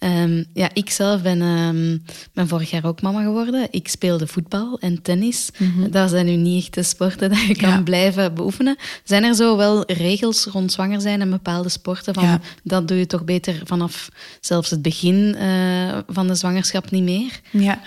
Um, 0.04 0.44
ja, 0.52 0.70
ik 0.72 0.90
zelf 0.90 1.22
ben, 1.22 1.40
um, 1.40 2.02
ben 2.32 2.48
vorig 2.48 2.70
jaar 2.70 2.84
ook 2.84 3.02
mama 3.02 3.22
geworden. 3.22 3.68
Ik 3.70 3.88
speelde 3.88 4.26
voetbal 4.26 4.78
en 4.80 5.02
tennis. 5.02 5.50
Mm 5.58 5.72
-hmm. 5.74 5.90
Dat 5.90 6.10
zijn 6.10 6.26
nu 6.26 6.36
niet 6.36 6.62
echt 6.62 6.74
de 6.74 6.82
sporten 6.82 7.28
dat 7.34 7.42
je 7.42 7.56
kan 7.56 7.70
ja. 7.70 7.82
blijven 7.82 8.34
beoefenen. 8.34 8.76
Zijn 9.04 9.24
er 9.24 9.34
zo 9.34 9.56
wel 9.56 9.92
regels 9.92 10.44
rond 10.44 10.72
zwanger 10.72 11.00
zijn 11.00 11.20
en 11.20 11.30
bepaalde 11.30 11.68
sporten? 11.68 12.14
Van, 12.14 12.24
ja. 12.24 12.40
Dat 12.62 12.88
doe 12.88 12.98
je 12.98 13.06
toch 13.06 13.24
beter 13.24 13.60
vanaf 13.64 14.08
zelfs 14.40 14.70
het 14.70 14.82
begin 14.82 15.36
uh, 15.38 15.98
van 16.08 16.26
de 16.26 16.34
zwangerschap 16.34 16.90
niet 16.90 17.02
meer? 17.02 17.40
Ja, 17.50 17.80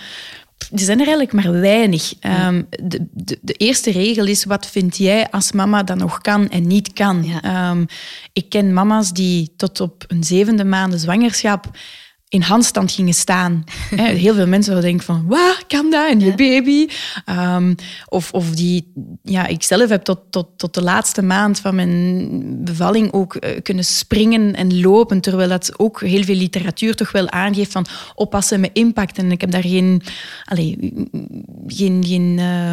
er 0.58 0.78
zijn 0.78 1.00
er 1.00 1.06
eigenlijk 1.06 1.32
maar 1.32 1.60
weinig. 1.60 2.14
Ja. 2.20 2.48
Um, 2.48 2.66
de, 2.70 3.06
de, 3.12 3.38
de, 3.42 3.52
eerste 3.52 3.90
regel 3.90 4.26
is, 4.26 4.44
wat 4.44 4.66
vind 4.66 4.96
jij 4.96 5.30
als 5.30 5.52
mama 5.52 5.82
dat 5.82 5.96
nog 5.96 6.20
kan 6.20 6.48
en 6.48 6.66
niet 6.66 6.92
kan? 6.92 7.24
Ja. 7.24 7.70
Um, 7.70 7.86
ik 8.32 8.48
ken 8.48 8.72
mama's 8.72 9.12
die 9.12 9.52
tot 9.56 9.80
op 9.80 10.04
een 10.08 10.24
zevende 10.24 10.64
maand 10.64 11.00
zwangerschap 11.00 11.70
in 12.28 12.42
handstand 12.42 12.92
gingen 12.92 13.14
staan. 13.14 13.64
Heel 13.96 14.34
veel 14.34 14.46
mensen 14.46 14.72
zouden 14.72 14.90
denken 14.90 15.06
van, 15.06 15.26
wat 15.26 15.64
kan 15.66 15.90
dat? 15.90 16.10
En 16.10 16.20
je 16.20 16.34
baby? 16.34 16.88
Um, 17.26 17.74
of, 18.08 18.32
of 18.32 18.50
die, 18.50 18.92
ja, 19.22 19.46
ik 19.46 19.62
zelf 19.62 19.88
heb 19.88 20.02
tot, 20.02 20.20
tot, 20.30 20.48
tot 20.56 20.74
de 20.74 20.82
laatste 20.82 21.22
maand 21.22 21.60
van 21.60 21.74
mijn 21.74 22.64
bevalling 22.64 23.12
ook 23.12 23.34
uh, 23.34 23.50
kunnen 23.62 23.84
springen 23.84 24.54
en 24.54 24.80
lopen, 24.80 25.20
terwijl 25.20 25.48
dat 25.48 25.78
ook 25.78 26.00
heel 26.00 26.24
veel 26.24 26.36
literatuur 26.36 26.94
toch 26.94 27.12
wel 27.12 27.30
aangeeft 27.30 27.72
van 27.72 27.86
oppassen 28.14 28.60
met 28.60 28.70
impact. 28.72 29.18
En 29.18 29.32
ik 29.32 29.40
heb 29.40 29.50
daar 29.50 29.62
geen, 29.62 30.02
allez, 30.44 30.74
geen, 31.66 32.04
geen 32.04 32.38
uh, 32.38 32.72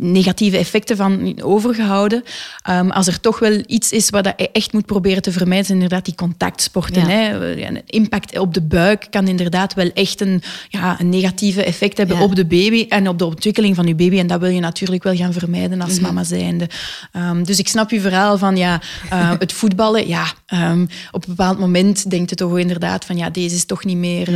negatieve 0.00 0.56
effecten 0.56 0.96
van 0.96 1.42
overgehouden. 1.42 2.22
Um, 2.70 2.90
als 2.90 3.06
er 3.06 3.20
toch 3.20 3.38
wel 3.38 3.62
iets 3.66 3.92
is 3.92 4.10
wat 4.10 4.24
je 4.36 4.50
echt 4.52 4.72
moet 4.72 4.86
proberen 4.86 5.22
te 5.22 5.32
vermijden, 5.32 5.66
zijn 5.66 5.78
inderdaad 5.78 6.04
die 6.04 6.14
contactsporten. 6.14 7.02
Ja. 7.02 7.08
Hè. 7.08 7.52
Een 7.66 7.82
impact 7.86 8.38
op 8.38 8.54
de 8.54 8.62
buik 8.62 9.06
kan 9.10 9.28
inderdaad 9.28 9.74
wel 9.74 9.90
echt 9.94 10.20
een, 10.20 10.42
ja, 10.68 11.00
een 11.00 11.08
negatieve 11.08 11.64
effect 11.64 11.96
hebben 11.96 12.16
ja. 12.16 12.22
op 12.22 12.34
de 12.34 12.46
baby 12.46 12.86
en 12.88 13.08
op 13.08 13.18
de 13.18 13.24
ontwikkeling 13.24 13.74
van 13.74 13.86
je 13.86 13.94
baby. 13.94 14.18
En 14.18 14.26
dat 14.26 14.40
wil 14.40 14.50
je 14.50 14.60
natuurlijk 14.60 15.02
wel 15.02 15.16
gaan 15.16 15.32
vermijden 15.32 15.80
als 15.80 15.90
mm-hmm. 15.90 16.06
mama 16.06 16.24
zijnde. 16.24 16.68
Um, 17.16 17.44
dus 17.44 17.58
ik 17.58 17.68
snap 17.68 17.90
je 17.90 18.00
verhaal 18.00 18.38
van 18.38 18.56
ja, 18.56 18.80
uh, 19.12 19.30
het 19.38 19.52
voetballen. 19.52 20.08
Ja, 20.08 20.24
um, 20.54 20.88
op 21.10 21.22
een 21.22 21.34
bepaald 21.34 21.58
moment 21.58 22.10
denkt 22.10 22.30
het 22.30 22.38
toch 22.38 22.58
inderdaad 22.58 23.04
van 23.04 23.16
ja, 23.16 23.30
deze 23.30 23.54
is 23.54 23.64
toch 23.64 23.84
niet 23.84 23.96
meer 23.96 24.28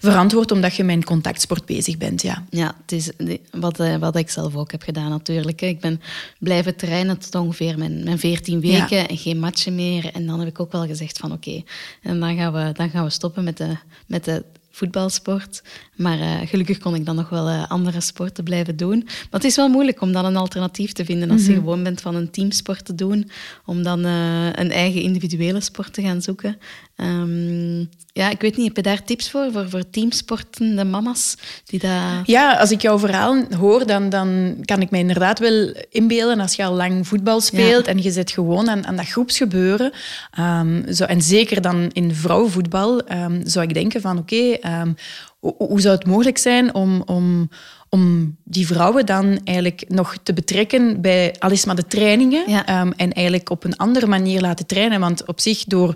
verantwoord 0.00 0.52
omdat 0.52 0.74
je 0.74 0.84
met 0.84 0.96
een 0.96 1.04
contactsport 1.04 1.66
bezig 1.66 1.98
bent. 1.98 2.22
Ja, 2.22 2.44
ja 2.50 2.74
het 2.82 2.92
is 2.92 3.10
wat, 3.50 3.80
uh, 3.80 3.96
wat 3.96 4.16
ik 4.16 4.30
zelf 4.30 4.49
ook 4.56 4.70
heb 4.70 4.82
gedaan 4.82 5.10
natuurlijk. 5.10 5.60
Ik 5.60 5.80
ben 5.80 6.00
blijven 6.38 6.76
trainen 6.76 7.18
tot 7.18 7.34
ongeveer 7.34 7.78
mijn, 7.78 8.04
mijn 8.04 8.18
14 8.18 8.60
weken 8.60 8.96
ja. 8.96 9.06
en 9.06 9.18
geen 9.18 9.38
matchen 9.38 9.74
meer. 9.74 10.10
En 10.12 10.26
dan 10.26 10.38
heb 10.38 10.48
ik 10.48 10.60
ook 10.60 10.72
wel 10.72 10.86
gezegd 10.86 11.18
van 11.18 11.32
oké, 11.32 11.48
okay, 11.48 11.64
en 12.02 12.20
dan 12.20 12.36
gaan 12.36 12.52
we, 12.52 12.72
dan 12.72 12.90
gaan 12.90 13.04
we 13.04 13.10
stoppen 13.10 13.44
met 13.44 13.56
de, 13.56 13.76
met 14.06 14.24
de 14.24 14.44
voetbalsport. 14.70 15.62
Maar 15.96 16.18
uh, 16.18 16.40
gelukkig 16.44 16.78
kon 16.78 16.94
ik 16.94 17.04
dan 17.06 17.16
nog 17.16 17.28
wel 17.28 17.48
uh, 17.48 17.70
andere 17.70 18.00
sporten 18.00 18.44
blijven 18.44 18.76
doen. 18.76 19.02
Maar 19.04 19.40
het 19.40 19.44
is 19.44 19.56
wel 19.56 19.68
moeilijk 19.68 20.00
om 20.00 20.12
dan 20.12 20.24
een 20.24 20.36
alternatief 20.36 20.92
te 20.92 21.04
vinden 21.04 21.30
als 21.30 21.40
mm 21.40 21.46
-hmm. 21.46 21.54
je 21.54 21.60
gewoon 21.60 21.82
bent 21.82 22.00
van 22.00 22.14
een 22.14 22.30
teamsport 22.30 22.84
te 22.84 22.94
doen, 22.94 23.30
om 23.64 23.82
dan 23.82 24.06
uh, 24.06 24.46
een 24.46 24.70
eigen 24.70 25.02
individuele 25.02 25.60
sport 25.60 25.92
te 25.92 26.02
gaan 26.02 26.22
zoeken. 26.22 26.58
Um, 27.02 27.88
ja, 28.12 28.30
ik 28.30 28.40
weet 28.40 28.56
niet, 28.56 28.66
heb 28.66 28.76
je 28.76 28.82
daar 28.82 29.04
tips 29.04 29.30
voor, 29.30 29.52
voor, 29.52 29.70
voor 29.70 29.90
teamsportende 29.90 30.84
mama's? 30.84 31.36
Die 31.64 31.80
dat... 31.80 31.90
Ja, 32.24 32.56
als 32.56 32.70
ik 32.70 32.82
jouw 32.82 32.98
verhaal 32.98 33.44
hoor, 33.58 33.86
dan, 33.86 34.08
dan 34.08 34.56
kan 34.64 34.80
ik 34.80 34.90
me 34.90 34.98
inderdaad 34.98 35.38
wel 35.38 35.74
inbeelden 35.90 36.40
als 36.40 36.54
je 36.54 36.64
al 36.64 36.74
lang 36.74 37.06
voetbal 37.06 37.40
speelt 37.40 37.86
ja. 37.86 37.92
en 37.92 38.02
je 38.02 38.10
zit 38.10 38.30
gewoon 38.30 38.70
aan, 38.70 38.86
aan 38.86 38.96
dat 38.96 39.08
groepsgebeuren. 39.08 39.92
Um, 40.38 40.92
zo, 40.94 41.04
en 41.04 41.22
zeker 41.22 41.60
dan 41.60 41.90
in 41.92 42.14
vrouwenvoetbal 42.14 43.12
um, 43.12 43.40
zou 43.44 43.66
ik 43.66 43.74
denken 43.74 44.00
van 44.00 44.18
oké, 44.18 44.34
okay, 44.34 44.94
hoe, 45.38 45.54
hoe 45.58 45.80
zou 45.80 45.94
het 45.94 46.06
mogelijk 46.06 46.38
zijn 46.38 46.74
om... 46.74 47.02
om 47.06 47.48
om 47.92 48.36
die 48.44 48.66
vrouwen 48.66 49.06
dan 49.06 49.40
eigenlijk 49.44 49.84
nog 49.88 50.16
te 50.22 50.32
betrekken 50.32 51.00
bij 51.00 51.34
alles 51.38 51.64
maar 51.64 51.74
de 51.74 51.86
trainingen 51.86 52.50
ja. 52.50 52.80
um, 52.80 52.92
en 52.96 53.12
eigenlijk 53.12 53.50
op 53.50 53.64
een 53.64 53.76
andere 53.76 54.06
manier 54.06 54.40
laten 54.40 54.66
trainen. 54.66 55.00
Want 55.00 55.26
op 55.26 55.40
zich, 55.40 55.64
door 55.64 55.94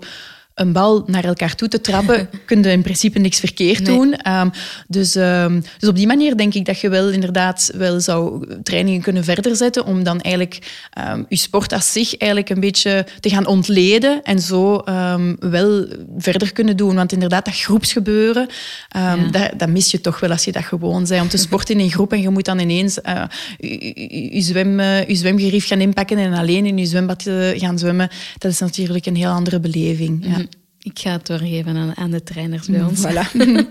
een 0.55 0.71
bal 0.71 1.03
naar 1.05 1.23
elkaar 1.23 1.55
toe 1.55 1.67
te 1.67 1.81
trappen, 1.81 2.29
kun 2.45 2.63
je 2.63 2.69
in 2.69 2.81
principe 2.81 3.19
niks 3.19 3.39
verkeerd 3.39 3.83
nee. 3.83 3.97
doen. 3.97 4.31
Um, 4.31 4.51
dus, 4.87 5.15
um, 5.15 5.63
dus 5.79 5.89
op 5.89 5.95
die 5.95 6.07
manier 6.07 6.37
denk 6.37 6.53
ik 6.53 6.65
dat 6.65 6.79
je 6.79 6.89
wel 6.89 7.09
inderdaad 7.09 7.71
wel 7.75 7.99
zou 7.99 8.47
trainingen 8.63 9.01
kunnen 9.01 9.23
verder 9.23 9.55
zetten 9.55 9.85
om 9.85 10.03
dan 10.03 10.21
eigenlijk 10.21 10.85
um, 11.09 11.25
je 11.29 11.35
sport 11.35 11.73
als 11.73 11.91
zich 11.91 12.17
eigenlijk 12.17 12.51
een 12.51 12.59
beetje 12.59 13.05
te 13.19 13.29
gaan 13.29 13.45
ontleden 13.45 14.23
en 14.23 14.39
zo 14.39 14.83
wel 15.39 15.85
verder 16.17 16.53
kunnen 16.53 16.77
doen. 16.77 16.95
Want 16.95 17.11
inderdaad, 17.11 17.45
dat 17.45 17.55
groepsgebeuren, 17.55 18.47
ja. 18.89 19.15
dat, 19.31 19.51
dat, 19.57 19.69
mis 19.69 19.91
je 19.91 20.01
toch 20.01 20.19
wel 20.19 20.29
als 20.29 20.43
je 20.43 20.51
dat 20.51 20.63
gewoon 20.63 21.05
bent. 21.07 21.21
Om 21.21 21.27
te 21.27 21.37
sporten 21.47 21.75
in 21.75 21.81
een 21.81 21.91
groep 21.91 22.11
en 22.11 22.21
je 22.21 22.29
moet 22.29 22.45
dan 22.45 22.59
ineens 22.59 22.99
uh, 23.05 23.23
je, 23.57 24.35
je, 24.35 24.41
zwem, 24.41 24.79
uh, 24.79 25.07
je 25.07 25.15
zwemgerief 25.15 25.67
gaan 25.67 25.81
inpakken 25.81 26.17
en 26.17 26.33
alleen 26.33 26.65
in 26.65 26.77
je 26.77 26.85
zwembad 26.85 27.25
uh, 27.25 27.59
gaan 27.59 27.79
zwemmen. 27.79 28.09
Dat 28.37 28.51
is 28.51 28.59
natuurlijk 28.59 29.05
een 29.05 29.15
heel 29.15 29.31
andere 29.31 29.59
beleving. 29.59 30.25
Ja. 30.25 30.44
Ik 30.85 30.99
ga 30.99 31.11
het 31.11 31.25
doorgeven 31.25 31.75
aan, 31.75 31.97
aan 31.97 32.11
de 32.11 32.23
trainers 32.23 32.67
bij 32.67 32.83
ons. 32.89 33.05
Voilà. 33.07 33.31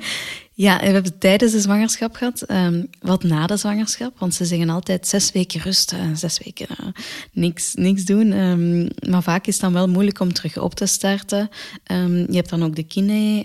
Ja, 0.57 0.79
we 0.79 0.87
hebben 0.87 1.19
tijdens 1.19 1.53
de 1.53 1.61
zwangerschap 1.61 2.15
gehad. 2.15 2.43
Ehm, 2.43 2.83
wat 3.01 3.23
na 3.23 3.47
de 3.47 3.57
zwangerschap? 3.57 4.19
Want 4.19 4.35
ze 4.35 4.45
zeggen 4.45 4.69
altijd 4.69 5.07
zes 5.07 5.33
weken 5.33 5.61
rust, 5.61 5.95
zes 6.15 6.41
weken 6.45 6.67
uh, 6.71 6.87
niks, 7.33 7.75
niks 7.75 8.05
doen. 8.05 8.33
Um, 8.33 8.89
maar 9.09 9.23
vaak 9.23 9.47
is 9.47 9.53
het 9.53 9.63
dan 9.63 9.73
wel 9.73 9.89
moeilijk 9.89 10.21
om 10.21 10.33
terug 10.33 10.59
op 10.59 10.75
te 10.75 10.87
starten. 10.87 11.51
Um, 11.93 12.17
je 12.17 12.37
hebt 12.37 12.51
dan 12.51 12.65
ook 12.65 12.77
de 12.77 12.83
kine. 12.83 13.45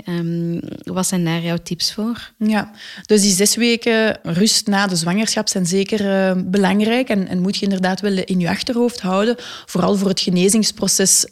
wat 0.84 1.08
zijn 1.08 1.26
daar 1.26 1.42
jouw 1.42 1.58
tips 1.64 1.94
voor? 1.94 2.32
Ja, 2.38 2.72
dus 3.06 3.22
die 3.22 3.34
zes 3.34 3.56
weken 3.56 4.20
rust 4.24 4.68
na 4.68 4.88
de 4.88 4.96
zwangerschap 4.96 5.48
zijn 5.48 5.66
zeker 5.66 6.06
uh, 6.06 6.44
belangrijk. 6.46 7.10
En, 7.10 7.28
en, 7.28 7.42
moet 7.42 7.58
je 7.58 7.64
inderdaad 7.64 8.02
wel 8.02 8.18
in 8.26 8.40
je 8.40 8.50
achterhoofd 8.50 9.02
houden. 9.02 9.36
Vooral 9.66 9.96
voor 9.96 10.10
het 10.10 10.20
genezingsproces 10.20 11.26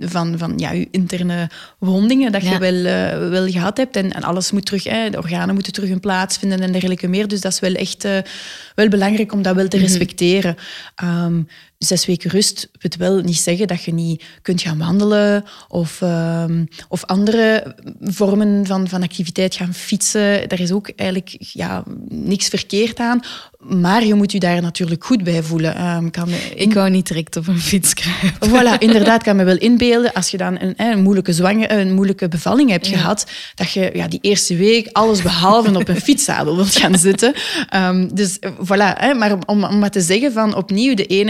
van, 0.00 0.34
van 0.36 0.52
ja, 0.56 0.70
je 0.70 0.88
interne 0.90 1.50
wondingen 1.78 2.32
dat 2.32 2.42
je 2.42 2.58
wel, 2.58 2.82
wel 3.30 3.48
gehad 3.48 3.76
hebt. 3.76 3.96
En, 3.96 4.12
en 4.12 4.22
alles 4.22 4.50
moet 4.50 4.66
terug... 4.66 4.84
Hè, 4.84 5.03
de 5.10 5.18
organen 5.18 5.54
moeten 5.54 5.72
terug 5.72 5.88
hun 5.88 6.00
plaats 6.00 6.36
vinden 6.36 6.60
en 6.60 6.72
dergelijke 6.72 7.08
meer. 7.08 7.28
Dus 7.28 7.40
dat 7.40 7.52
is 7.52 7.60
wel 7.60 7.74
echt 7.74 8.04
uh, 8.04 8.18
wel 8.74 8.88
belangrijk 8.88 9.32
om 9.32 9.42
dat 9.42 9.54
wel 9.54 9.68
te 9.68 9.76
mhm. 9.76 9.86
respecteren. 9.86 10.56
Um, 11.04 11.48
zes 11.78 12.06
weken 12.06 12.30
rust 12.30 12.70
wil 12.78 12.90
wel 12.98 13.20
niet 13.20 13.36
zeggen 13.36 13.66
dat 13.66 13.84
je 13.84 13.92
niet 13.92 14.24
kunt 14.42 14.62
gaan 14.62 14.78
wandelen 14.78 15.44
of, 15.68 16.00
um, 16.00 16.68
of 16.88 17.04
andere 17.04 17.74
vormen 18.00 18.66
van, 18.66 18.88
van 18.88 19.02
activiteit 19.02 19.54
gaan 19.54 19.74
fietsen. 19.74 20.48
Daar 20.48 20.60
is 20.60 20.72
ook 20.72 20.90
eigenlijk 20.96 21.36
ja, 21.38 21.82
niks 22.08 22.48
verkeerd 22.48 22.98
aan. 22.98 23.20
Maar 23.68 24.04
je 24.04 24.14
moet 24.14 24.32
je 24.32 24.38
daar 24.38 24.62
natuurlijk 24.62 25.04
goed 25.04 25.24
bij 25.24 25.42
voelen. 25.42 25.86
Um, 25.86 26.10
kan 26.10 26.28
Ik 26.54 26.74
wou 26.74 26.90
niet 26.90 27.06
direct 27.06 27.36
op 27.36 27.46
een 27.46 27.60
fiets 27.60 27.94
krijgen. 27.94 28.32
Voilà, 28.48 28.78
inderdaad, 28.88 29.22
kan 29.22 29.36
me 29.36 29.44
wel 29.44 29.56
inbeelden. 29.56 30.12
Als 30.12 30.30
je 30.30 30.36
dan 30.36 30.60
een, 30.60 30.74
een 30.76 31.02
moeilijke, 31.02 31.70
een 31.70 31.92
moeilijke 31.92 32.28
bevalling 32.28 32.70
hebt 32.70 32.86
gehad, 32.86 33.26
dat 33.54 33.70
je 33.70 33.90
ja, 33.94 34.08
die 34.08 34.18
eerste 34.22 34.56
week 34.56 34.88
alles 34.92 35.22
behalve 35.22 35.78
op 35.78 35.88
een 35.88 36.00
fietszadel 36.00 36.56
wilt 36.56 36.76
gaan 36.76 36.98
zitten. 36.98 37.34
Um, 37.74 38.14
dus 38.14 38.38
voilà, 38.38 38.98
hè, 38.98 39.14
maar 39.14 39.36
om, 39.46 39.64
om 39.64 39.78
maar 39.78 39.90
te 39.90 40.00
zeggen 40.00 40.32
van 40.32 40.54
opnieuw, 40.54 40.94
de 40.94 41.04
een 41.08 41.28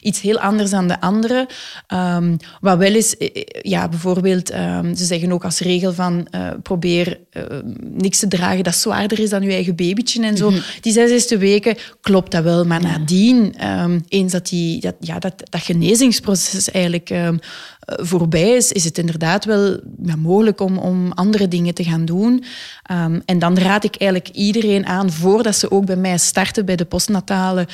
iets 0.00 0.20
heel 0.20 0.38
anders 0.38 0.70
dan 0.70 0.88
de 0.88 1.00
andere. 1.00 1.48
Um, 1.94 2.36
wat 2.60 2.78
wel 2.78 2.94
is, 2.94 3.16
eh, 3.16 3.28
eh, 3.34 3.42
ja, 3.62 3.88
bijvoorbeeld, 3.88 4.48
ze 4.96 5.04
zeggen 5.04 5.32
ook 5.32 5.44
als 5.44 5.58
regel 5.58 5.92
van 5.92 6.28
uh, 6.30 6.48
probeer 6.62 7.18
uh, 7.32 7.42
niks 7.80 8.18
te 8.18 8.28
dragen 8.28 8.64
dat 8.64 8.74
zwaarder 8.74 9.20
is 9.20 9.30
dan 9.30 9.42
je 9.42 9.50
eigen 9.50 9.76
babytje 9.76 10.22
en 10.22 10.36
zo. 10.36 10.48
Mm 10.48 10.54
-hmm. 10.54 10.64
Die 10.80 10.92
zes 10.92 11.10
eerste 11.10 11.38
weken 11.38 11.76
klopt 12.00 12.30
dat 12.30 12.42
wel. 12.42 12.64
Maar 12.64 12.82
nadien, 12.82 13.66
um, 13.68 14.04
eens 14.08 14.32
dat, 14.32 14.48
die, 14.48 14.80
dat, 14.80 14.94
ja, 15.00 15.18
dat, 15.18 15.34
dat 15.50 15.62
genezingsproces 15.62 16.70
eigenlijk 16.70 17.14
voorbij 17.86 18.56
is, 18.56 18.72
is 18.72 18.84
het 18.84 18.98
inderdaad 18.98 19.44
wel 19.44 19.80
ja, 20.02 20.16
mogelijk 20.16 20.60
om, 20.60 20.78
om 20.78 21.12
andere 21.12 21.48
dingen 21.48 21.74
te 21.74 21.84
gaan 21.84 22.04
doen. 22.04 22.44
Um, 22.92 23.22
en 23.24 23.38
dan 23.38 23.58
raad 23.58 23.84
ik 23.84 23.96
eigenlijk 23.96 24.34
iedereen 24.34 24.86
aan, 24.86 25.12
voordat 25.12 25.56
ze 25.56 25.70
ook 25.70 25.84
bij 25.84 25.96
mij 25.96 26.18
starten 26.18 26.64
bij 26.64 26.76
de 26.76 26.84
postnatale 26.84 27.68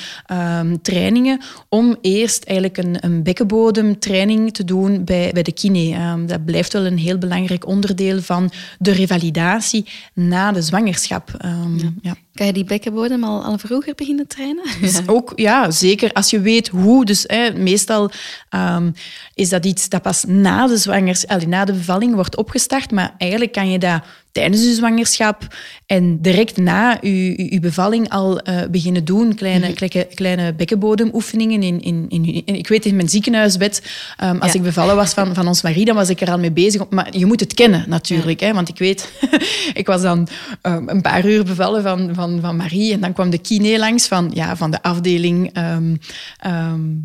trainingen, 0.83 1.41
om 1.73 1.97
eerst 2.01 2.45
eigenlijk 2.45 2.79
een, 2.79 2.97
een 3.01 3.23
bekkenbodemtraining 3.23 4.53
te 4.53 4.65
doen 4.65 5.05
bij, 5.05 5.31
bij 5.33 5.43
de 5.43 5.53
kine. 5.53 6.25
dat 6.27 6.45
blijft 6.45 6.73
wel 6.73 6.87
een 6.87 6.99
heel 6.99 7.19
belangrijk 7.19 7.67
onderdeel 7.67 8.23
van 8.23 8.51
de 8.79 8.93
revalidatie 8.93 9.87
na 10.15 10.53
de 10.53 10.63
zwangerschap. 10.63 11.37
Ja. 11.41 11.93
Ja. 12.03 12.17
Kan 12.35 12.47
je 12.47 12.53
die 12.53 12.65
bekkenbodem 12.65 13.25
al, 13.25 13.45
al 13.45 13.59
vroeger 13.59 13.95
beginnen 13.95 14.27
trainen? 14.27 14.65
Dus 14.81 15.01
ook, 15.07 15.33
ja, 15.35 15.71
zeker. 15.71 16.13
Als 16.13 16.31
je 16.31 16.41
weet 16.41 16.69
hoe. 16.69 17.05
Dus 17.05 17.25
hè, 17.27 17.53
meestal 17.53 18.11
um, 18.51 18.95
is 19.35 19.49
dat 19.49 19.67
iets 19.67 19.89
dat 19.89 20.03
pas 20.03 20.25
na 20.25 20.67
de 20.67 20.77
zwangerschap, 20.77 21.47
na 21.47 21.65
de 21.65 21.73
bevalling 21.73 22.15
wordt 22.15 22.37
opgestart. 22.37 22.91
Maar 22.91 23.15
eigenlijk 23.19 23.53
kan 23.53 23.71
je 23.71 23.79
dat 23.79 24.03
tijdens 24.33 24.63
je 24.63 24.75
zwangerschap 24.75 25.47
en 25.87 26.21
direct 26.21 26.57
na 26.57 26.99
je, 27.01 27.59
bevalling 27.61 28.09
al 28.09 28.49
uh, 28.49 28.61
beginnen 28.71 29.05
doen. 29.05 29.35
Kleine, 29.35 29.69
mm 29.69 29.75
kleine, 29.75 30.09
kleine 30.15 30.55
bekkenbodemoefeningen. 30.55 31.63
In, 31.63 31.81
in, 31.81 32.07
in, 32.09 32.57
ik 32.57 32.69
weet 32.69 32.87
in 32.87 32.97
mijn 32.97 33.09
ziekenhuisbed, 33.09 33.83
um, 34.25 34.41
als 34.41 34.55
ik 34.55 34.63
bevallen 34.63 34.97
was 34.97 35.13
van, 35.13 35.35
van 35.35 35.47
ons 35.47 35.63
Marie, 35.63 35.85
dan 35.85 35.95
was 35.95 36.09
ik 36.09 36.21
er 36.21 36.31
al 36.31 36.39
mee 36.39 36.53
bezig. 36.53 36.89
Maar 36.89 37.17
je 37.17 37.27
moet 37.27 37.41
het 37.41 37.55
kennen 37.55 37.85
natuurlijk. 37.89 38.41
Hè, 38.41 38.53
want 38.53 38.69
ik 38.69 38.79
weet, 38.79 39.13
ik 39.75 39.87
was 39.87 40.03
dan 40.03 40.29
um, 40.63 40.89
een 40.89 41.03
paar 41.03 41.27
uur 41.27 41.45
bevallen 41.45 41.83
van, 41.83 42.11
van, 42.15 42.22
van 42.41 42.57
Marie. 42.57 42.93
En 42.93 43.01
dan 43.01 43.13
kwam 43.13 43.31
de 43.31 43.39
kine 43.39 43.79
langs 43.79 44.09
van, 44.09 44.31
ja, 44.35 44.57
van 44.57 44.71
de 44.71 44.83
afdeling 44.83 45.59
um, 45.59 45.99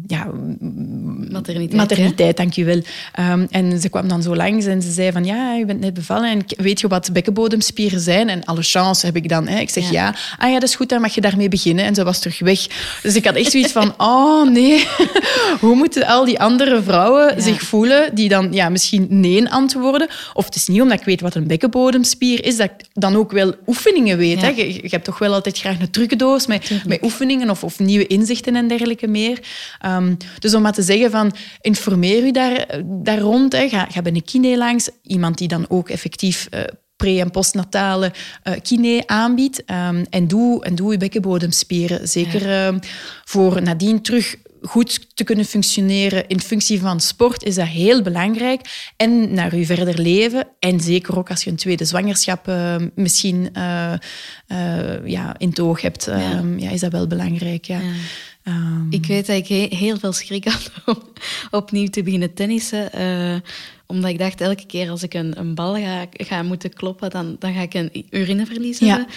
ja, 0.07 0.31
materniteit. 1.31 1.73
Materniteit, 1.73 2.37
dank 2.37 2.53
je 2.53 2.63
wel. 2.63 2.81
en 3.49 3.79
ze 3.81 3.89
kwam 3.89 4.07
dan 4.07 4.21
zo 4.21 4.35
langs 4.35 4.65
en 4.65 4.81
ze 4.81 4.91
zei 4.91 5.11
van, 5.11 5.25
ja, 5.25 5.53
je 5.53 5.65
bent 5.65 5.79
net 5.79 5.93
bevallen 5.93 6.29
en 6.29 6.45
weet 6.57 6.79
je 6.79 6.87
wat 6.87 7.13
bekkenbodemspieren 7.13 7.99
zijn. 7.99 8.29
En 8.29 8.45
alle 8.45 8.61
chance 8.61 9.05
heb 9.05 9.15
ik 9.15 9.29
dan. 9.29 9.47
Hè. 9.47 9.59
Ik 9.59 9.69
zeg 9.69 9.91
ja. 9.91 10.15
Ah 10.37 10.49
ja, 10.49 10.59
dat 10.59 10.69
is 10.69 10.75
goed, 10.75 10.89
dan 10.89 11.01
mag 11.01 11.15
je 11.15 11.21
daarmee 11.21 11.49
beginnen. 11.49 11.85
En 11.85 11.95
ze 11.95 12.03
was 12.03 12.19
terug 12.19 12.39
weg. 12.39 12.67
Dus 13.01 13.15
ik 13.15 13.25
had 13.25 13.35
echt 13.35 13.51
zoiets 13.51 13.71
van, 13.71 13.93
oh 14.11 14.49
nee, 14.49 14.87
hoe 15.59 15.75
moeten 15.75 16.05
al 16.05 16.25
die 16.25 16.39
andere 16.39 16.81
vrouwen 16.81 17.41
zich 17.41 17.61
voelen 17.61 18.15
die 18.15 18.29
dan 18.29 18.53
ja, 18.53 18.69
misschien 18.69 19.07
nee 19.09 19.49
antwoorden? 19.49 20.07
Of 20.33 20.45
het 20.45 20.55
is 20.55 20.67
niet 20.67 20.81
omdat 20.81 20.99
ik 20.99 21.05
weet 21.05 21.21
wat 21.21 21.35
een 21.35 21.47
bekkenbodemspier 21.47 22.45
is, 22.45 22.57
dat 22.57 22.69
ik 22.69 22.85
dan 22.93 23.15
ook 23.15 23.31
wel 23.31 23.53
oefeningen 23.67 24.17
weet. 24.17 24.41
Hè. 24.41 24.47
Je, 24.47 24.73
je, 24.73 24.87
hebt 24.89 25.03
toch 25.03 25.19
wel 25.19 25.33
altijd 25.33 25.57
graag 25.57 25.79
een 25.79 25.91
trucendoos 25.91 26.47
met, 26.47 26.71
met 26.85 27.03
oefeningen 27.03 27.49
of, 27.49 27.63
of 27.63 27.79
nieuwe 27.79 28.07
inzichten 28.07 28.55
en 28.55 28.67
dergelijke 28.67 29.07
meer. 29.07 29.39
Um, 29.85 30.17
dus 30.39 30.53
om 30.53 30.61
maar 30.61 30.73
te 30.73 30.81
zeggen 30.81 31.11
van, 31.11 31.16
informeer 31.61 32.23
u 32.23 32.31
daar, 32.31 32.81
daar 32.85 33.19
rond. 33.19 33.51
Hè. 33.51 33.69
Ga, 33.69 33.87
ga 33.91 34.01
bij 34.01 34.13
een 34.13 34.23
kine 34.23 34.57
langs. 34.57 34.89
Iemand 35.01 35.37
die 35.37 35.47
dan 35.47 35.65
ook 35.69 35.89
effectief 35.89 36.47
uh, 36.51 36.59
pre- 36.95 37.19
en 37.19 37.31
postnatale 37.31 38.11
uh, 38.43 38.53
kine 38.61 39.03
aanbiedt. 39.05 39.63
Um, 39.71 40.05
en, 40.09 40.27
doe, 40.27 40.63
en 40.63 40.75
doe 40.75 40.91
je 40.91 40.97
bekkenbodemspieren. 40.97 42.07
Zeker 42.07 42.49
ja. 42.49 42.67
um, 42.67 42.79
voor 43.23 43.61
nadien 43.61 44.01
terug 44.01 44.35
goed 44.61 45.15
te 45.15 45.23
kunnen 45.23 45.45
functioneren 45.45 46.27
in 46.27 46.39
functie 46.41 46.79
van 46.79 46.99
sport 46.99 47.43
is 47.43 47.55
dat 47.55 47.67
heel 47.67 48.01
belangrijk. 48.01 48.91
En 48.95 49.33
naar 49.33 49.55
je 49.55 49.65
verder 49.65 50.01
leven. 50.01 50.47
En 50.59 50.79
zeker 50.79 51.17
ook 51.17 51.29
als 51.29 51.43
je 51.43 51.49
een 51.49 51.55
tweede 51.55 51.85
zwangerschap 51.85 52.47
uh, 52.47 52.75
misschien 52.95 53.49
uh, 53.57 53.93
uh, 54.47 55.07
ja, 55.07 55.35
in 55.37 55.53
toog 55.53 55.81
hebt, 55.81 56.05
ja. 56.05 56.43
Ja. 56.57 56.69
is 56.69 56.79
dat 56.79 56.91
wel 56.91 57.07
belangrijk. 57.07 57.65
Ja. 57.65 57.79
ja. 57.79 57.91
Um, 58.47 58.87
ik 58.89 59.05
weet 59.05 59.25
dat 59.25 59.49
ik 59.49 59.71
heel 59.71 59.97
veel 59.97 60.13
schrik 60.13 60.45
had 60.45 60.71
om 60.85 61.01
opnieuw 61.51 61.87
te 61.87 62.03
beginnen 62.03 62.33
tennissen 62.33 62.91
omdat 63.87 64.09
ik 64.09 64.19
dacht, 64.19 64.41
elke 64.41 64.65
keer 64.65 64.89
als 64.89 65.03
ik 65.03 65.13
een, 65.13 65.39
een 65.39 65.55
bal 65.55 65.75
ga, 65.75 66.05
ga 66.11 66.43
moeten 66.43 66.73
kloppen, 66.73 67.09
dan, 67.09 67.35
dan 67.39 67.53
ga 67.53 67.61
ik 67.61 67.73
een 67.73 68.05
urineverlies 68.09 68.79
ja. 68.79 68.87
hebben. 68.87 69.07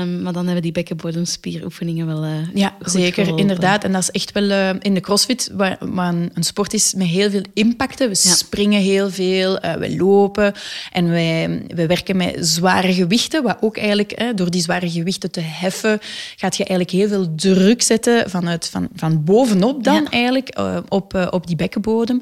Um, 0.00 0.22
maar 0.22 0.32
dan 0.32 0.44
hebben 0.44 0.62
die 0.62 0.72
bekkenbodemspieroefeningen 0.72 2.06
wel 2.06 2.24
uh, 2.24 2.54
Ja, 2.54 2.76
zeker, 2.80 3.38
inderdaad. 3.38 3.84
En 3.84 3.92
dat 3.92 4.02
is 4.02 4.10
echt 4.10 4.32
wel 4.32 4.50
uh, 4.50 4.70
in 4.80 4.94
de 4.94 5.00
crossfit, 5.00 5.50
waar, 5.52 5.76
waar 5.80 6.14
een, 6.14 6.30
een, 6.34 6.42
sport 6.42 6.74
is 6.74 6.94
met 6.94 7.06
heel 7.06 7.30
veel 7.30 7.42
impacten. 7.54 8.08
We 8.08 8.20
ja. 8.22 8.34
springen 8.34 8.80
heel 8.80 9.10
veel, 9.10 9.64
uh, 9.64 9.74
we 9.74 9.96
lopen 9.96 10.52
en 10.92 11.10
wij, 11.10 11.62
we 11.74 11.86
werken 11.86 12.16
met 12.16 12.36
zware 12.40 12.92
gewichten. 12.92 13.42
Wat 13.42 13.56
ook 13.60 13.76
eigenlijk, 13.76 14.32
door 14.34 14.50
die 14.50 14.62
zware 14.62 14.90
gewichten 14.90 15.30
te 15.30 15.40
heffen, 15.40 15.98
gaat 16.36 16.56
je 16.56 16.64
eigenlijk 16.64 16.98
heel 16.98 17.08
veel 17.08 17.34
druk 17.34 17.82
zetten 17.82 18.30
vanuit, 18.30 18.68
van, 18.68 18.88
van 18.94 19.24
bovenop 19.24 19.84
dan 19.84 20.02
ja. 20.02 20.10
eigenlijk, 20.10 20.60
op, 20.88 21.28
op 21.30 21.46
die 21.46 21.56
bekkenbodem. 21.56 22.20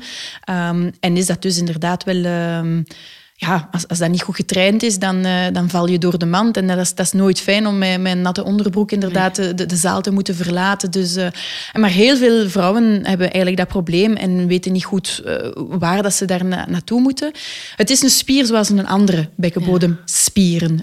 Um, 0.50 0.92
en 1.00 1.16
is 1.16 1.26
dat 1.26 1.42
dus 1.42 1.58
inderdaad 1.58 1.84
inderdaad 1.86 2.04
wel... 2.04 2.24
Uh, 2.64 2.82
ja, 3.38 3.68
als, 3.70 3.88
als 3.88 3.98
dat 3.98 4.10
niet 4.10 4.22
goed 4.22 4.36
getraind 4.36 4.82
is, 4.82 4.98
dan, 4.98 5.26
uh, 5.26 5.32
dan 5.52 5.70
val 5.70 5.88
je 5.88 5.98
door 5.98 6.18
de 6.18 6.26
mand. 6.26 6.56
En 6.56 6.66
dat 6.66 6.78
is, 6.78 6.94
dat 6.94 7.06
is 7.06 7.12
nooit 7.12 7.40
fijn 7.40 7.66
om 7.66 7.78
met, 7.78 8.04
een 8.04 8.22
natte 8.22 8.44
onderbroek 8.44 8.92
inderdaad 8.92 9.36
nee. 9.36 9.54
de, 9.54 9.66
de 9.66 9.76
zaal 9.76 10.00
te 10.00 10.10
moeten 10.10 10.34
verlaten. 10.34 10.90
Dus, 10.90 11.16
uh, 11.16 11.26
maar 11.72 11.90
heel 11.90 12.16
veel 12.16 12.48
vrouwen 12.48 12.84
hebben 12.84 13.26
eigenlijk 13.26 13.56
dat 13.56 13.68
probleem 13.68 14.14
en 14.14 14.46
weten 14.46 14.72
niet 14.72 14.84
goed 14.84 15.22
uh, 15.26 15.36
waar 15.54 16.02
dat 16.02 16.14
ze 16.14 16.24
daar 16.24 16.44
na, 16.44 16.66
naartoe 16.68 17.00
moeten. 17.00 17.30
Het 17.76 17.90
is 17.90 18.02
een 18.02 18.10
spier 18.10 18.46
zoals 18.46 18.68
een 18.68 18.86
andere 18.86 19.28
bekkenbodemspieren. 19.36 20.82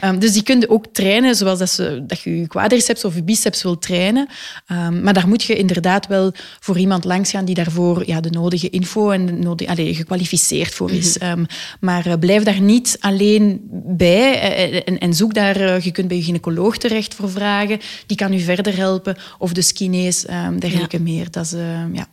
Ja. 0.00 0.08
um, 0.08 0.18
dus 0.22 0.32
die 0.32 0.42
kun 0.42 0.60
je 0.60 0.70
ook 0.70 0.86
trainen 0.92 1.34
zoals 1.34 1.58
dat, 1.58 1.70
ze, 1.70 2.04
dat 2.06 2.20
je 2.20 2.38
je 2.38 2.46
quadriceps 2.46 3.04
of 3.04 3.14
je 3.14 3.22
biceps 3.22 3.62
wil 3.62 3.78
trainen. 3.78 4.28
Um, 4.72 5.02
maar 5.02 5.14
daar 5.14 5.28
moet 5.28 5.42
je 5.42 5.56
inderdaad 5.56 6.06
wel 6.06 6.32
voor 6.60 6.78
iemand 6.78 7.04
langs 7.04 7.30
gaan 7.30 7.44
die 7.44 7.54
daarvoor 7.54 8.06
ja, 8.06 8.20
de 8.20 8.30
nodige 8.30 8.70
info 8.70 9.10
en 9.10 9.26
de 9.26 9.32
nodige, 9.32 9.70
allez, 9.70 9.96
gekwalificeerd 9.96 10.74
voor 10.74 10.90
is. 10.90 11.18
Mm 11.18 11.28
-hmm. 11.28 11.38
um, 11.38 11.46
maar 11.80 12.06
uh, 12.06 12.14
blijf 12.20 12.42
daar 12.42 12.60
niet 12.60 12.96
alleen 13.00 13.60
bij 13.86 14.32
uh, 14.74 14.82
en, 14.84 14.98
en, 14.98 15.14
zoek 15.14 15.34
daar... 15.34 15.84
je 15.84 15.90
kunt 15.90 16.08
bij 16.08 16.16
je 16.16 16.22
gynaecoloog 16.22 16.78
terecht 16.78 17.14
voor 17.14 17.30
vragen. 17.30 17.80
Die 18.06 18.16
kan 18.16 18.32
u 18.32 18.38
verder 18.38 18.76
helpen. 18.76 19.16
Of 19.38 19.52
de 19.52 19.62
skinees, 19.62 20.28
um, 20.28 20.60
dergelijke 20.60 20.96
ja. 20.96 21.02
meer. 21.02 21.30
Dat 21.30 21.44
is, 21.44 21.52
ja. 21.92 22.06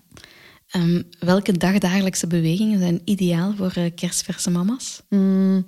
Um, 0.75 1.03
welke 1.19 1.57
dagdagelijkse 1.57 2.27
bewegingen 2.27 2.79
zijn 2.79 3.01
ideaal 3.05 3.53
voor 3.57 3.73
kerstverse 3.95 4.49
mama's? 4.49 5.01
Mm, 5.09 5.65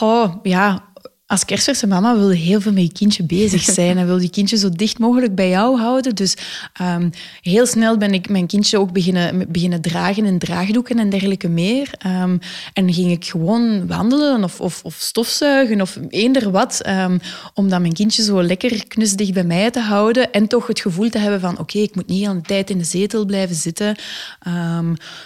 oh, 0.00 0.34
ja, 0.42 0.89
als 1.30 1.44
kerstverse 1.44 1.86
mama 1.86 2.16
wil 2.16 2.30
je 2.30 2.38
heel 2.38 2.60
veel 2.60 2.72
met 2.72 2.82
je 2.82 2.92
kindje 2.92 3.22
bezig 3.22 3.62
zijn 3.62 3.98
en 3.98 4.06
wil 4.06 4.18
je 4.18 4.30
kindje 4.30 4.56
zo 4.56 4.68
dicht 4.70 4.98
mogelijk 4.98 5.34
bij 5.34 5.48
jou 5.48 5.78
houden. 5.78 6.14
Dus 6.14 6.36
ehm, 6.72 7.10
heel 7.40 7.66
snel 7.66 7.96
ben 7.96 8.14
ik 8.14 8.28
mijn 8.28 8.46
kindje 8.46 8.78
ook 8.78 8.92
beginnen, 8.92 9.52
beginnen 9.52 9.80
dragen 9.80 10.24
in 10.24 10.38
draagdoeken 10.38 10.98
en 10.98 11.10
dergelijke 11.10 11.48
meer. 11.48 11.90
Um, 12.06 12.38
en 12.72 12.92
ging 12.92 13.10
ik 13.10 13.24
gewoon 13.24 13.86
wandelen 13.86 14.44
of, 14.44 14.60
of, 14.60 14.84
of 14.84 14.94
stofzuigen 14.94 15.80
of 15.80 15.98
eender 16.08 16.50
wat, 16.50 16.86
um, 16.86 17.20
om 17.54 17.68
mijn 17.68 17.92
kindje 17.92 18.22
zo 18.22 18.42
lekker 18.42 18.86
knusdig 18.86 19.32
bij 19.32 19.44
mij 19.44 19.70
te 19.70 19.80
houden 19.80 20.32
en 20.32 20.46
toch 20.46 20.66
het 20.66 20.80
gevoel 20.80 21.10
te 21.10 21.18
hebben 21.18 21.40
van 21.40 21.58
oké, 21.58 21.78
ik 21.78 21.94
moet 21.94 22.06
niet 22.06 22.24
de 22.24 22.28
hele 22.28 22.40
tijd 22.40 22.70
in 22.70 22.78
de 22.78 22.84
zetel 22.84 23.24
blijven 23.24 23.56
zitten. 23.56 23.96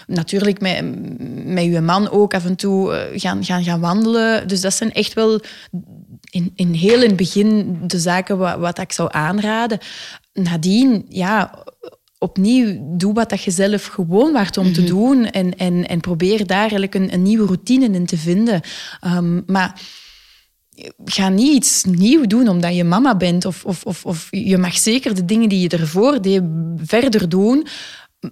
natuurlijk 0.06 0.60
met, 0.60 0.82
met 1.44 1.64
uw 1.64 1.80
man 1.80 2.10
ook 2.10 2.34
af 2.34 2.44
en 2.44 2.56
toe 2.56 2.94
eh, 2.94 3.20
gaan, 3.20 3.44
gaan, 3.44 3.64
gaan 3.64 3.80
wandelen. 3.80 4.48
Dus 4.48 4.60
dat 4.60 4.74
zijn 4.74 4.92
echt 4.92 5.12
wel 5.12 5.40
in, 6.30 6.52
in 6.54 6.72
heel 6.72 7.02
in 7.02 7.08
het 7.08 7.16
begin 7.16 7.78
de 7.86 7.98
zaken 7.98 8.38
wat, 8.38 8.58
wat 8.58 8.78
ik 8.78 8.92
zou 8.92 9.08
aanraden. 9.12 9.78
Nadien, 10.32 11.06
ja, 11.08 11.64
opnieuw, 12.18 12.96
doe 12.96 13.14
wat 13.14 13.30
dat 13.30 13.42
je 13.42 13.50
zelf 13.50 13.84
gewoon 13.84 14.32
waard 14.32 14.56
om 14.56 14.72
te 14.72 14.80
mhm. 14.80 14.90
doen. 14.90 15.26
En, 15.26 15.56
en, 15.56 15.88
en 15.88 16.00
probeer 16.00 16.46
daar 16.46 16.58
eigenlijk 16.58 16.94
een, 16.94 17.12
een 17.12 17.22
nieuwe 17.22 17.46
routine 17.46 17.90
in 17.90 18.06
te 18.06 18.16
vinden. 18.16 18.60
Um, 19.06 19.42
maar 19.46 19.80
ga 21.04 21.28
niet 21.28 21.54
iets 21.54 21.84
nieuw 21.84 22.26
doen 22.26 22.48
omdat 22.48 22.74
je 22.74 22.84
mama 22.84 23.16
bent. 23.16 23.44
Of, 23.44 23.64
of, 23.64 23.84
of, 23.84 24.06
of 24.06 24.28
je 24.30 24.58
mag 24.58 24.78
zeker 24.78 25.14
de 25.14 25.24
dingen 25.24 25.48
die 25.48 25.60
je 25.60 25.68
ervoor 25.68 26.22
deed 26.22 26.42
verder 26.76 27.28
doen 27.28 27.66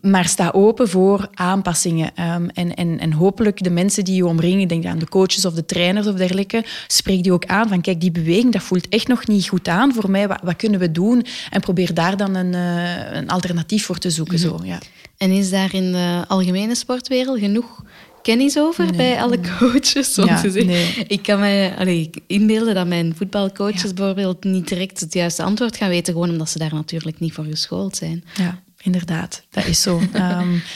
maar 0.01 0.29
sta 0.29 0.51
open 0.55 0.89
voor 0.89 1.29
aanpassingen. 1.35 2.11
Um, 2.35 2.49
en, 2.49 2.75
en, 2.75 2.99
en 2.99 3.13
hopelijk 3.13 3.63
de 3.63 3.71
mensen 3.71 4.05
die 4.05 4.15
je 4.15 4.27
omringen, 4.27 4.69
denk 4.69 4.85
aan 4.85 4.99
de 4.99 5.09
coaches 5.09 5.45
of 5.45 5.55
de 5.55 5.65
trainers 5.65 6.07
of 6.07 6.15
dergelijke, 6.15 6.65
spreek 6.87 7.23
die 7.23 7.33
ook 7.33 7.47
aan 7.47 7.69
van 7.69 7.81
kijk, 7.81 8.01
die 8.01 8.11
beweging, 8.11 8.53
dat 8.53 8.63
voelt 8.63 8.89
echt 8.89 9.09
nog 9.09 9.27
niet 9.27 9.49
goed 9.49 9.69
aan 9.69 9.95
voor 9.95 10.11
mij. 10.11 10.29
Wat, 10.29 10.41
wat 10.43 10.57
kunnen 10.57 10.81
we 10.81 10.93
doen? 10.93 11.27
En 11.51 11.61
probeer 11.61 11.95
daar 11.95 12.17
dan 12.17 12.35
een, 12.35 12.53
uh, 12.53 13.17
een 13.17 13.29
alternatief 13.29 13.85
voor 13.85 13.99
te 13.99 14.11
zoeken. 14.11 14.41
Mm 14.41 14.47
-hmm. 14.47 14.59
zo, 14.59 14.65
ja. 14.65 14.79
En 15.17 15.31
is 15.31 15.51
daar 15.51 15.75
in 15.75 15.93
de 15.93 16.25
algemene 16.29 16.75
sportwereld 16.75 17.39
genoeg 17.39 17.83
kennis 18.23 18.59
over 18.59 18.85
nee. 18.85 18.97
bij 18.97 19.23
alle 19.23 19.39
coaches. 19.59 20.15
Ja, 20.15 20.43
nee. 20.43 21.05
Ik 21.07 21.23
kan 21.23 21.41
me 21.41 21.75
allee, 21.79 22.11
inbeelden 22.27 22.75
dat 22.75 22.87
mijn 22.87 23.15
voetbalcoaches 23.17 23.83
ja. 23.83 23.93
bijvoorbeeld 23.93 24.45
niet 24.45 24.69
direct 24.69 25.01
het 25.01 25.13
juiste 25.13 25.43
antwoord 25.43 25.77
gaan 25.77 25.89
weten, 25.89 26.13
gewoon 26.13 26.31
omdat 26.31 26.49
ze 26.49 26.59
daar 26.59 26.75
natuurlijk 26.75 27.21
niet 27.21 27.33
voor 27.33 27.45
geschoold 27.45 27.97
zijn. 27.97 28.25
Ja 28.35 28.62
inderdaad. 28.83 29.43
Dat 29.51 29.67
is 29.67 29.83
zo. 29.83 30.01
um, 30.15 30.63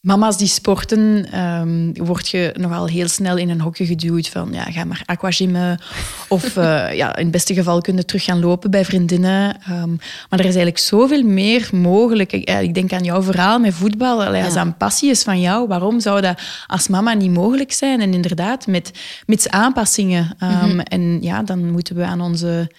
mama's 0.00 0.36
die 0.36 0.48
sporten, 0.48 1.38
um, 1.40 1.92
word 2.04 2.28
je 2.28 2.54
nogal 2.58 2.86
heel 2.86 3.08
snel 3.08 3.36
in 3.36 3.50
een 3.50 3.60
hokje 3.60 3.86
geduwd 3.86 4.28
van 4.28 4.48
ja, 4.52 4.62
ga 4.62 4.84
maar 4.84 5.02
aquagymmen. 5.04 5.80
Of 6.28 6.56
uh, 6.56 6.94
ja, 7.00 7.16
in 7.16 7.22
het 7.22 7.30
beste 7.30 7.54
geval 7.54 7.80
kunnen 7.80 8.06
terug 8.06 8.24
gaan 8.24 8.40
lopen 8.40 8.70
bij 8.70 8.84
vriendinnen. 8.84 9.56
Um, 9.70 9.98
maar 10.28 10.38
er 10.38 10.46
is 10.46 10.54
eigenlijk 10.54 10.78
zoveel 10.78 11.22
meer 11.22 11.68
mogelijk. 11.72 12.32
Ik, 12.32 12.50
ik 12.50 12.74
denk 12.74 12.92
aan 12.92 13.04
jouw 13.04 13.22
verhaal 13.22 13.58
met 13.58 13.74
voetbal. 13.74 14.24
Allee, 14.24 14.44
als 14.44 14.54
dat 14.54 14.66
een 14.66 14.76
passie 14.76 15.10
is 15.10 15.22
van 15.22 15.40
jou, 15.40 15.68
waarom 15.68 16.00
zou 16.00 16.20
dat 16.20 16.40
als 16.66 16.88
mama 16.88 17.12
niet 17.12 17.32
mogelijk 17.32 17.72
zijn? 17.72 18.00
En 18.00 18.14
inderdaad, 18.14 18.66
met, 18.66 18.90
met 19.26 19.50
aanpassingen. 19.50 20.36
Um, 20.42 20.48
mm 20.48 20.60
-hmm. 20.60 20.80
En 20.80 21.22
ja, 21.22 21.42
dan 21.42 21.70
moeten 21.70 21.96
we 21.96 22.04
aan 22.04 22.20
onze 22.20 22.70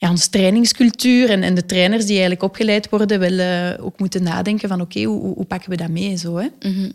ja, 0.00 0.10
onze 0.10 0.30
trainingscultuur 0.30 1.30
en, 1.30 1.42
en 1.42 1.54
de 1.54 1.66
trainers 1.66 2.02
die 2.02 2.12
eigenlijk 2.12 2.42
opgeleid 2.42 2.88
worden, 2.88 3.18
wel 3.18 3.32
uh, 3.32 3.84
ook 3.84 3.98
moeten 3.98 4.22
nadenken 4.22 4.68
van 4.68 4.80
oké, 4.80 4.98
okay, 4.98 5.04
hoe, 5.04 5.34
hoe, 5.34 5.44
pakken 5.44 5.70
we 5.70 5.76
dat 5.76 5.88
mee? 5.88 6.16
Zo, 6.16 6.36
hè? 6.36 6.46
Mm 6.60 6.74
-hmm. 6.74 6.92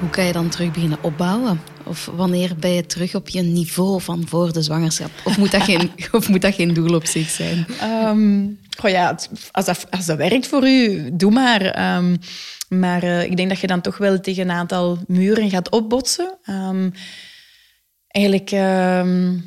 Hoe 0.00 0.10
kan 0.10 0.24
je 0.24 0.32
dan 0.32 0.48
terug 0.48 0.72
beginnen 0.72 0.98
opbouwen? 1.02 1.60
Of 1.84 2.10
wanneer 2.16 2.56
ben 2.60 2.70
je 2.70 2.86
terug 2.86 3.14
op 3.14 3.28
je 3.28 3.42
niveau 3.42 4.00
van 4.00 4.26
voor 4.26 4.52
de 4.52 4.62
zwangerschap? 4.62 5.10
Of 5.24 5.38
moet 5.38 5.50
dat 5.50 5.62
geen, 5.62 5.90
of 6.12 6.28
moet 6.28 6.42
dat 6.42 6.54
geen 6.54 6.74
doel 6.74 6.94
op 6.94 7.06
zich 7.06 7.28
zijn? 7.28 7.66
Um, 8.06 8.58
goh 8.78 8.90
ja, 8.90 9.18
als 9.50 9.64
dat, 9.64 9.86
als 9.90 10.06
dat 10.06 10.16
werkt 10.16 10.46
voor 10.46 10.66
u, 10.68 11.10
doe 11.12 11.30
maar. 11.30 11.96
Um, 11.96 12.18
maar 12.68 13.04
uh, 13.04 13.22
ik 13.22 13.36
denk 13.36 13.48
dat 13.48 13.58
je 13.58 13.66
dan 13.66 13.80
toch 13.80 13.98
wel 13.98 14.20
tegen 14.20 14.42
een 14.42 14.56
aantal 14.56 14.98
muren 15.06 15.50
gaat 15.50 15.70
opbotsen. 15.70 16.38
Um, 16.50 16.92
eigenlijk, 18.06 18.50
um, 18.52 19.44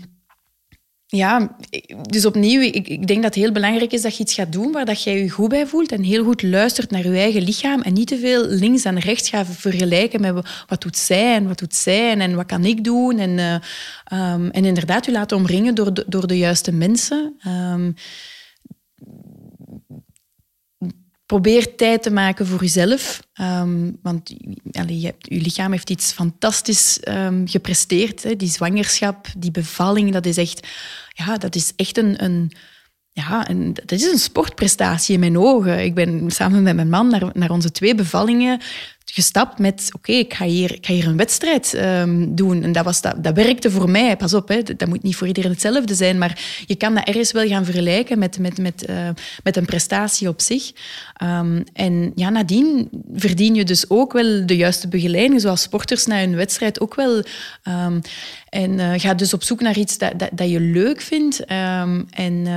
ja, 1.05 1.55
dus 2.01 2.25
opnieuw, 2.25 2.61
ik, 2.61 2.87
ik, 2.87 3.07
denk 3.07 3.23
dat 3.23 3.35
het 3.35 3.43
heel 3.43 3.51
belangrijk 3.51 3.91
is 3.91 4.01
dat 4.01 4.15
je 4.15 4.23
iets 4.23 4.33
gaat 4.33 4.51
doen 4.51 4.71
waar 4.71 4.85
dat 4.85 5.03
jij 5.03 5.21
je 5.21 5.29
goed 5.29 5.49
bij 5.49 5.67
voelt 5.67 5.91
en 5.91 6.03
heel 6.03 6.23
goed 6.23 6.41
luistert 6.41 6.91
naar 6.91 7.03
je 7.07 7.17
eigen 7.17 7.41
lichaam 7.41 7.81
en 7.81 7.93
niet 7.93 8.07
te 8.07 8.17
veel 8.17 8.45
links 8.45 8.83
en 8.83 8.99
rechts 8.99 9.29
gaat 9.29 9.47
vergelijken 9.49 10.21
met 10.21 10.33
wat 10.67 10.81
doet 10.81 10.97
zij 10.97 11.35
en 11.35 11.47
wat 11.47 11.59
doet 11.59 11.75
zij 11.75 12.17
en 12.17 12.35
wat 12.35 12.45
kan 12.45 12.65
ik 12.65 12.83
doen. 12.83 13.19
En, 13.19 13.29
uh, 13.37 13.53
um, 14.33 14.49
en 14.49 14.65
inderdaad, 14.65 15.05
je 15.05 15.11
laten 15.11 15.37
omringen 15.37 15.75
door 15.75 15.93
de, 15.93 16.05
door 16.07 16.27
de 16.27 16.37
juiste 16.37 16.71
mensen. 16.71 17.39
Probeer 21.29 21.75
tijd 21.75 22.03
te 22.03 22.11
maken 22.11 22.47
voor 22.47 22.59
jezelf. 22.59 23.19
Um, 23.41 23.97
want 24.01 24.29
je, 24.71 25.05
hebt, 25.05 25.29
lichaam 25.29 25.71
heeft 25.71 25.89
iets 25.89 26.11
fantastisch 26.11 26.99
um, 27.07 27.47
gepresteerd. 27.47 28.23
Hè. 28.23 28.35
Die 28.35 28.49
zwangerschap, 28.49 29.27
die 29.37 29.51
bevalling, 29.51 30.13
dat 30.13 30.25
is 30.25 30.37
echt, 30.37 30.67
ja, 31.09 31.37
dat 31.37 31.55
is 31.55 31.73
echt 31.75 31.97
een, 31.97 32.23
een, 32.23 32.51
ja, 33.11 33.47
dat 33.73 33.91
is 33.91 34.03
een 34.03 34.17
sportprestatie 34.17 35.13
in 35.13 35.19
mijn 35.19 35.37
ogen. 35.37 35.83
Ik 35.83 35.93
ben 35.93 36.31
samen 36.31 36.63
met 36.63 36.75
mijn 36.75 36.89
man 36.89 37.07
naar, 37.07 37.29
naar 37.33 37.51
onze 37.51 37.71
twee 37.71 37.95
bevallingen 37.95 38.61
gestapt 39.11 39.59
met, 39.59 39.89
oké, 39.95 40.11
ik, 40.11 40.33
ga 40.33 40.45
hier, 40.45 40.77
ga 40.81 40.93
hier 40.93 41.07
een 41.07 41.17
wedstrijd 41.17 41.73
um, 41.73 42.35
doen. 42.35 42.63
En 42.63 42.71
dat, 42.71 42.85
was, 42.85 43.01
dat, 43.01 43.23
dat 43.23 43.35
werkte 43.35 43.71
voor 43.71 43.89
mij. 43.89 44.17
Pas 44.17 44.33
op, 44.33 44.47
hè, 44.47 44.63
dat 44.63 44.87
moet 44.87 45.03
niet 45.03 45.15
voor 45.15 45.27
iedereen 45.27 45.51
hetzelfde 45.51 45.95
zijn, 45.95 46.17
maar 46.17 46.63
je 46.65 46.75
kan 46.75 46.93
dat 46.93 47.07
ergens 47.07 47.31
wel 47.31 47.47
gaan 47.47 47.65
vergelijken 47.65 48.19
met, 48.19 48.39
met, 48.39 48.57
met, 48.57 48.89
uh, 48.89 49.09
met 49.43 49.57
een 49.57 49.65
prestatie 49.65 50.27
op 50.27 50.41
zich. 50.41 50.71
Um, 51.23 51.63
en 51.73 52.11
ja, 52.15 52.29
nadien 52.29 52.89
verdien 53.13 53.55
je 53.55 53.63
dus 53.63 53.89
ook 53.89 54.13
wel 54.13 54.45
de 54.45 54.55
juiste 54.55 54.87
begeleiding, 54.87 55.41
zoals 55.41 55.61
sporters 55.61 56.05
na 56.05 56.21
een 56.21 56.35
wedstrijd 56.35 56.79
ook 56.79 56.95
wel. 56.95 57.23
Um, 57.63 58.01
en 58.49 58.79
uh, 58.79 58.93
ga 58.95 59.13
dus 59.13 59.33
op 59.33 59.43
zoek 59.43 59.61
naar 59.61 59.77
iets 59.77 59.97
dat, 59.97 60.19
dat, 60.19 60.29
dat 60.33 60.49
je 60.49 60.59
leuk 60.59 61.01
vindt. 61.01 61.45
en 61.45 62.47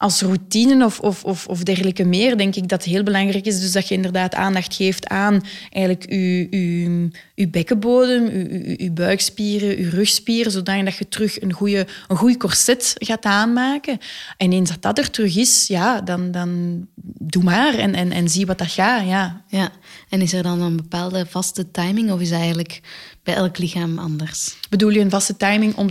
als 0.00 0.20
routine 0.20 0.84
of, 0.84 1.00
of, 1.00 1.24
of, 1.24 1.46
of 1.46 1.62
dergelijke 1.62 2.04
meer, 2.04 2.36
denk 2.36 2.56
ik 2.56 2.68
dat 2.68 2.84
het 2.84 2.92
heel 2.92 3.02
belangrijk 3.02 3.46
is. 3.46 3.60
Dus 3.60 3.72
dat 3.72 3.88
je 3.88 3.94
inderdaad 3.94 4.34
aandacht 4.34 4.74
geeft 4.74 5.06
aan 5.06 5.42
eigenlijk 5.70 6.12
je, 6.12 6.46
je, 6.50 7.10
je 7.34 7.48
bekkenbodem, 7.48 8.24
je, 8.24 8.74
je, 8.82 8.90
buikspieren, 8.90 9.78
je 9.78 9.88
rugspieren, 9.88 10.52
zodat 10.52 10.96
je 10.96 11.08
terug 11.08 11.42
een 11.42 11.52
goede, 11.52 11.86
een 12.08 12.16
goede 12.16 12.36
corset 12.36 12.94
gaat 12.96 13.24
aanmaken. 13.24 13.98
En 14.36 14.52
eens 14.52 14.70
dat 14.70 14.82
dat 14.82 14.98
er 14.98 15.10
terug 15.10 15.36
is, 15.36 15.66
ja, 15.66 16.00
dan, 16.00 16.30
dan 16.30 16.80
doe 17.18 17.42
maar 17.42 17.74
en, 17.74 17.94
en, 17.94 18.12
en 18.12 18.28
zie 18.28 18.46
wat 18.46 18.58
dat 18.58 18.70
gaat. 18.70 19.06
Ja. 19.06 19.42
ja, 19.46 19.70
en 20.08 20.20
is 20.20 20.32
er 20.32 20.42
dan 20.42 20.60
een 20.60 20.76
bepaalde 20.76 21.26
vaste 21.26 21.70
timing 21.70 22.10
of 22.10 22.20
is 22.20 22.30
eigenlijk 22.30 22.80
bij 23.22 23.34
elk 23.34 23.58
lichaam 23.58 23.98
anders? 23.98 24.56
Bedoel 24.70 24.90
je 24.90 25.00
een 25.00 25.10
vaste 25.10 25.36
timing 25.36 25.76
om 25.76 25.90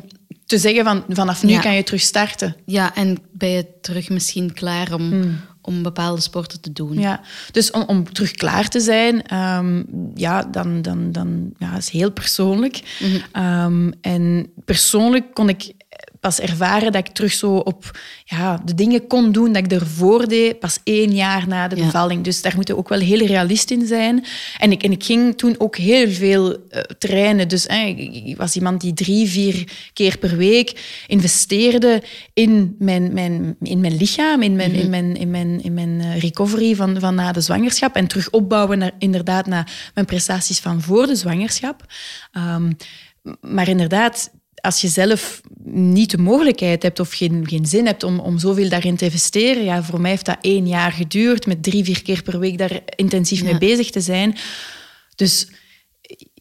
te 0.50 0.58
zeggen 0.58 0.84
van 0.84 1.04
vanaf 1.10 1.44
nu 1.44 1.60
kan 1.60 1.76
je 1.76 1.84
terug 1.84 2.02
starten. 2.02 2.56
Ja, 2.66 2.96
en 2.96 3.18
ben 3.32 3.50
je 3.50 3.66
terug 3.82 4.10
misschien 4.10 4.54
klaar 4.54 4.94
om, 4.94 5.10
hmm. 5.10 5.40
om 5.62 5.84
bepaalde 5.84 6.22
sporten 6.22 6.62
te 6.62 6.72
doen. 6.72 7.00
Ja, 7.00 7.22
dus 7.52 7.72
om, 7.72 7.84
om 7.88 8.14
terug 8.14 8.32
klaar 8.32 8.68
te 8.68 8.80
zijn, 8.80 9.36
um, 9.36 9.86
ja, 10.16 10.44
dan, 10.44 10.82
dan, 10.82 11.12
dan 11.12 11.54
ja, 11.58 11.78
is 11.78 11.90
heel 11.90 12.12
persoonlijk. 12.12 12.82
Mm 13.00 13.22
-hmm. 13.32 13.64
um, 13.64 13.94
en 14.02 14.52
persoonlijk 14.66 15.34
kon 15.34 15.50
ik 15.50 15.72
pas 16.20 16.40
ervaren 16.40 16.92
dat 16.92 17.08
ik 17.08 17.14
terug 17.14 17.34
zo 17.34 17.56
op 17.56 18.00
ja, 18.26 18.62
de 18.66 18.74
dingen 18.74 19.08
kon 19.08 19.32
doen 19.32 19.54
dat 19.54 19.64
ik 19.64 19.72
ervoor 19.72 20.28
deed, 20.28 20.60
pas 20.60 20.80
één 20.84 21.14
jaar 21.14 21.48
na 21.48 21.68
de 21.68 21.76
bevalling. 21.76 22.24
Dus 22.24 22.42
daar 22.42 22.56
moeten 22.56 22.78
ook 22.78 22.90
wel 22.90 23.00
heel 23.00 23.26
realist 23.26 23.72
in 23.72 23.88
zijn. 23.88 24.26
En 24.58 24.72
ik, 24.72 24.84
en 24.84 24.92
ik 24.92 25.04
ging 25.04 25.38
toen 25.38 25.56
ook 25.58 25.78
heel 25.78 26.12
veel 26.12 26.52
uh, 26.52 26.80
trainen. 26.98 27.48
Dus 27.48 27.64
hè, 27.68 27.86
ik 27.86 28.38
was 28.38 28.56
iemand 28.56 28.82
die 28.82 28.94
drie, 28.94 29.28
vier 29.28 29.72
keer 29.94 30.18
per 30.18 30.38
week 30.38 31.04
investeerde 31.08 32.04
in 32.34 32.76
mijn, 32.80 33.14
mijn, 33.14 33.56
in 33.62 33.80
mijn 33.80 33.96
lichaam, 33.96 34.42
in 34.42 34.56
mijn, 34.56 34.72
mm 34.72 34.76
-hmm. 34.76 34.84
in 34.84 34.90
mijn, 34.90 35.16
in 35.16 35.30
mijn, 35.30 35.64
in 35.64 35.74
mijn 35.74 36.02
eh, 36.02 36.20
recovery 36.20 36.76
van, 36.76 37.00
van 37.00 37.16
na 37.16 37.32
de 37.32 37.42
zwangerschap. 37.42 37.96
En 37.96 38.08
terug 38.08 38.30
opbouwen 38.30 38.78
naar, 38.78 38.92
inderdaad 38.98 39.46
naar 39.46 39.92
mijn 39.94 40.06
prestaties 40.06 40.60
van 40.60 40.82
voor 40.82 41.08
de 41.08 41.16
zwangerschap. 41.16 41.86
Um, 42.38 42.78
maar 43.42 43.68
inderdaad, 43.68 44.32
als 44.62 44.82
je 44.82 44.88
zelf 44.88 45.42
niet 45.74 46.12
de 46.12 46.18
mogelijkheid 46.18 46.84
hebt 46.84 47.00
of 47.00 47.12
geen, 47.12 47.48
geen 47.48 47.66
zin 47.66 47.86
hebt 47.86 48.04
om, 48.04 48.20
om 48.20 48.40
zoveel 48.40 48.70
daarin 48.70 48.96
te 48.96 49.06
investeren, 49.06 49.64
ja, 49.64 49.84
voor 49.84 50.02
mij 50.02 50.12
heeft 50.12 50.26
dat 50.26 50.38
één 50.42 50.68
jaar 50.68 50.92
geduurd, 50.92 51.46
met 51.46 51.64
drie, 51.64 51.84
vier 51.84 52.02
keer 52.02 52.24
per 52.24 52.40
week 52.40 52.58
daar 52.58 52.82
intensief 52.96 53.40
ja. 53.40 53.46
mee 53.46 53.58
bezig 53.58 53.90
te 53.90 54.02
zijn. 54.02 54.38
Dus 55.16 55.48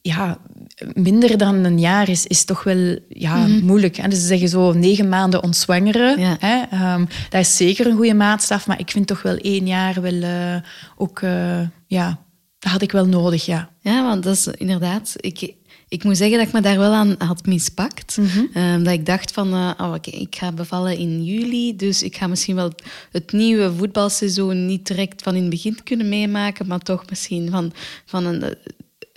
ja, 0.03 0.39
minder 0.93 1.39
dan 1.39 1.55
een 1.55 1.81
jaar 1.81 2.09
is, 2.09 2.27
is 2.27 2.45
toch 2.45 2.63
wel 2.63 2.99
ja, 3.09 3.37
mm 3.37 3.45
-hmm. 3.45 3.65
moeilijk. 3.65 3.97
Hè? 3.97 4.09
Dus 4.09 4.21
ze 4.21 4.27
zeggen 4.27 4.49
zo 4.49 4.73
negen 4.73 5.09
maanden 5.09 5.43
ontzwangeren. 5.43 6.21
Ja. 6.21 6.37
Hè? 6.39 6.93
Um, 6.95 7.09
dat 7.31 7.41
is 7.41 7.57
zeker 7.57 7.87
een 7.87 7.97
goede 7.97 8.15
maatstaf, 8.15 8.67
maar 8.67 8.81
ik 8.81 8.91
vind 8.91 9.07
toch 9.07 9.23
wel 9.23 9.37
één 9.37 9.67
jaar 9.67 10.01
wel 10.01 10.13
uh, 10.13 10.57
ook 10.97 11.21
uh, 11.21 11.61
ja, 11.87 12.19
dat 12.59 12.73
had 12.73 12.83
ik 12.83 12.93
wel 12.93 13.07
nodig, 13.07 13.47
ja. 13.47 13.71
Ja, 13.81 14.03
want 14.03 14.23
dat 14.23 14.35
is 14.35 14.47
inderdaad... 14.47 15.15
Ik, 15.17 15.55
ik 15.89 16.05
moet 16.05 16.17
zeggen 16.17 16.39
dat 16.39 16.47
ik 16.47 16.53
me 16.53 16.61
daar 16.61 16.79
wel 16.79 16.93
aan 16.93 17.15
had 17.19 17.47
mispakt. 17.47 18.17
Mm 18.17 18.85
dat 18.85 18.93
ik 18.93 19.07
dacht 19.07 19.33
van, 19.33 19.55
uh, 19.55 19.71
oh, 19.79 19.93
okay, 19.95 20.21
ik 20.21 20.37
ga 20.37 20.53
bevallen 20.53 20.99
in 20.99 21.25
juli, 21.25 21.77
dus 21.77 22.03
ik 22.03 22.17
ga 22.17 22.27
misschien 22.27 22.55
wel 22.55 22.73
het 23.13 23.33
nieuwe 23.33 23.73
voetbalseizoen 23.73 24.67
niet 24.67 24.87
direct 24.87 25.23
van 25.23 25.35
in 25.35 25.41
het 25.41 25.51
begin 25.51 25.83
kunnen 25.83 26.09
meemaken, 26.09 26.67
maar 26.67 26.79
toch 26.79 27.05
misschien 27.09 27.51
van, 27.51 27.73
van 28.05 28.25
een, 28.25 28.57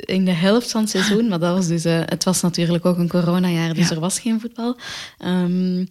in 0.06 0.26
de 0.26 0.32
helft 0.32 0.72
van 0.72 0.82
het 0.82 0.90
seizoen. 0.90 1.28
Maar 1.28 1.40
dat 1.40 1.56
was 1.56 1.68
dus, 1.68 1.86
uh, 1.86 2.00
het 2.06 2.24
was 2.24 2.42
natuurlijk 2.42 2.86
ook 2.86 2.98
een 2.98 3.08
coronajaar, 3.08 3.74
dus 3.74 3.90
er 3.90 4.00
was 4.00 4.20
geen 4.20 4.40
voetbal. 4.40 4.78
Um, 5.26 5.88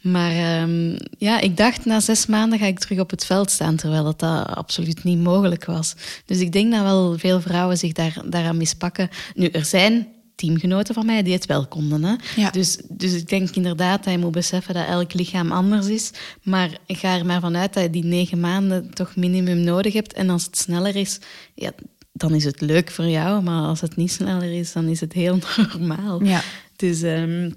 maar 0.00 0.62
um, 0.62 0.96
ja, 1.18 1.40
ik 1.40 1.56
dacht 1.56 1.84
na 1.84 2.00
zes 2.00 2.26
maanden 2.26 2.58
ga 2.58 2.66
ik 2.66 2.78
terug 2.78 2.98
op 2.98 3.10
het 3.10 3.24
veld 3.24 3.50
staan, 3.50 3.76
terwijl 3.76 4.04
dat, 4.04 4.18
dat 4.18 4.46
absoluut 4.46 5.04
niet 5.04 5.18
mogelijk 5.18 5.64
was. 5.64 5.94
Dus 6.26 6.40
ik 6.40 6.52
denk 6.52 6.72
dat 6.72 6.82
wel 6.82 7.18
veel 7.18 7.40
vrouwen 7.40 7.78
zich 7.78 7.92
daar, 7.92 8.16
daaraan 8.24 8.56
mispakken. 8.56 9.08
Nu, 9.34 9.46
er 9.46 9.64
zijn 9.64 10.08
teamgenoten 10.34 10.94
van 10.94 11.06
mij 11.06 11.22
die 11.22 11.32
het 11.32 11.46
wel 11.46 11.66
konden. 11.66 12.04
Hè? 12.04 12.14
Ja. 12.36 12.50
Dus, 12.50 12.78
dus 12.88 13.12
ik 13.12 13.28
denk 13.28 13.50
inderdaad 13.50 14.04
dat 14.04 14.12
je 14.12 14.18
moet 14.18 14.32
beseffen 14.32 14.74
dat 14.74 14.86
elk 14.86 15.14
lichaam 15.14 15.52
anders 15.52 15.86
is. 15.86 16.10
Maar 16.42 16.70
ga 16.86 17.18
er 17.18 17.26
maar 17.26 17.40
vanuit 17.40 17.74
dat 17.74 17.82
je 17.82 17.90
die 17.90 18.04
negen 18.04 18.40
maanden 18.40 18.94
toch 18.94 19.16
minimum 19.16 19.60
nodig 19.60 19.92
hebt. 19.92 20.12
En 20.12 20.30
als 20.30 20.44
het 20.44 20.58
sneller 20.58 20.96
is, 20.96 21.18
ja, 21.54 21.70
dan 22.16 22.34
is 22.34 22.44
het 22.44 22.60
leuk 22.60 22.90
voor 22.90 23.06
jou. 23.06 23.42
Maar 23.42 23.62
als 23.62 23.80
het 23.80 23.96
niet 23.96 24.12
sneller 24.12 24.58
is, 24.58 24.72
dan 24.72 24.88
is 24.88 25.00
het 25.00 25.12
heel 25.12 25.38
normaal. 25.72 26.24
Ja. 26.24 26.42
Dus 26.76 27.02
um, 27.02 27.54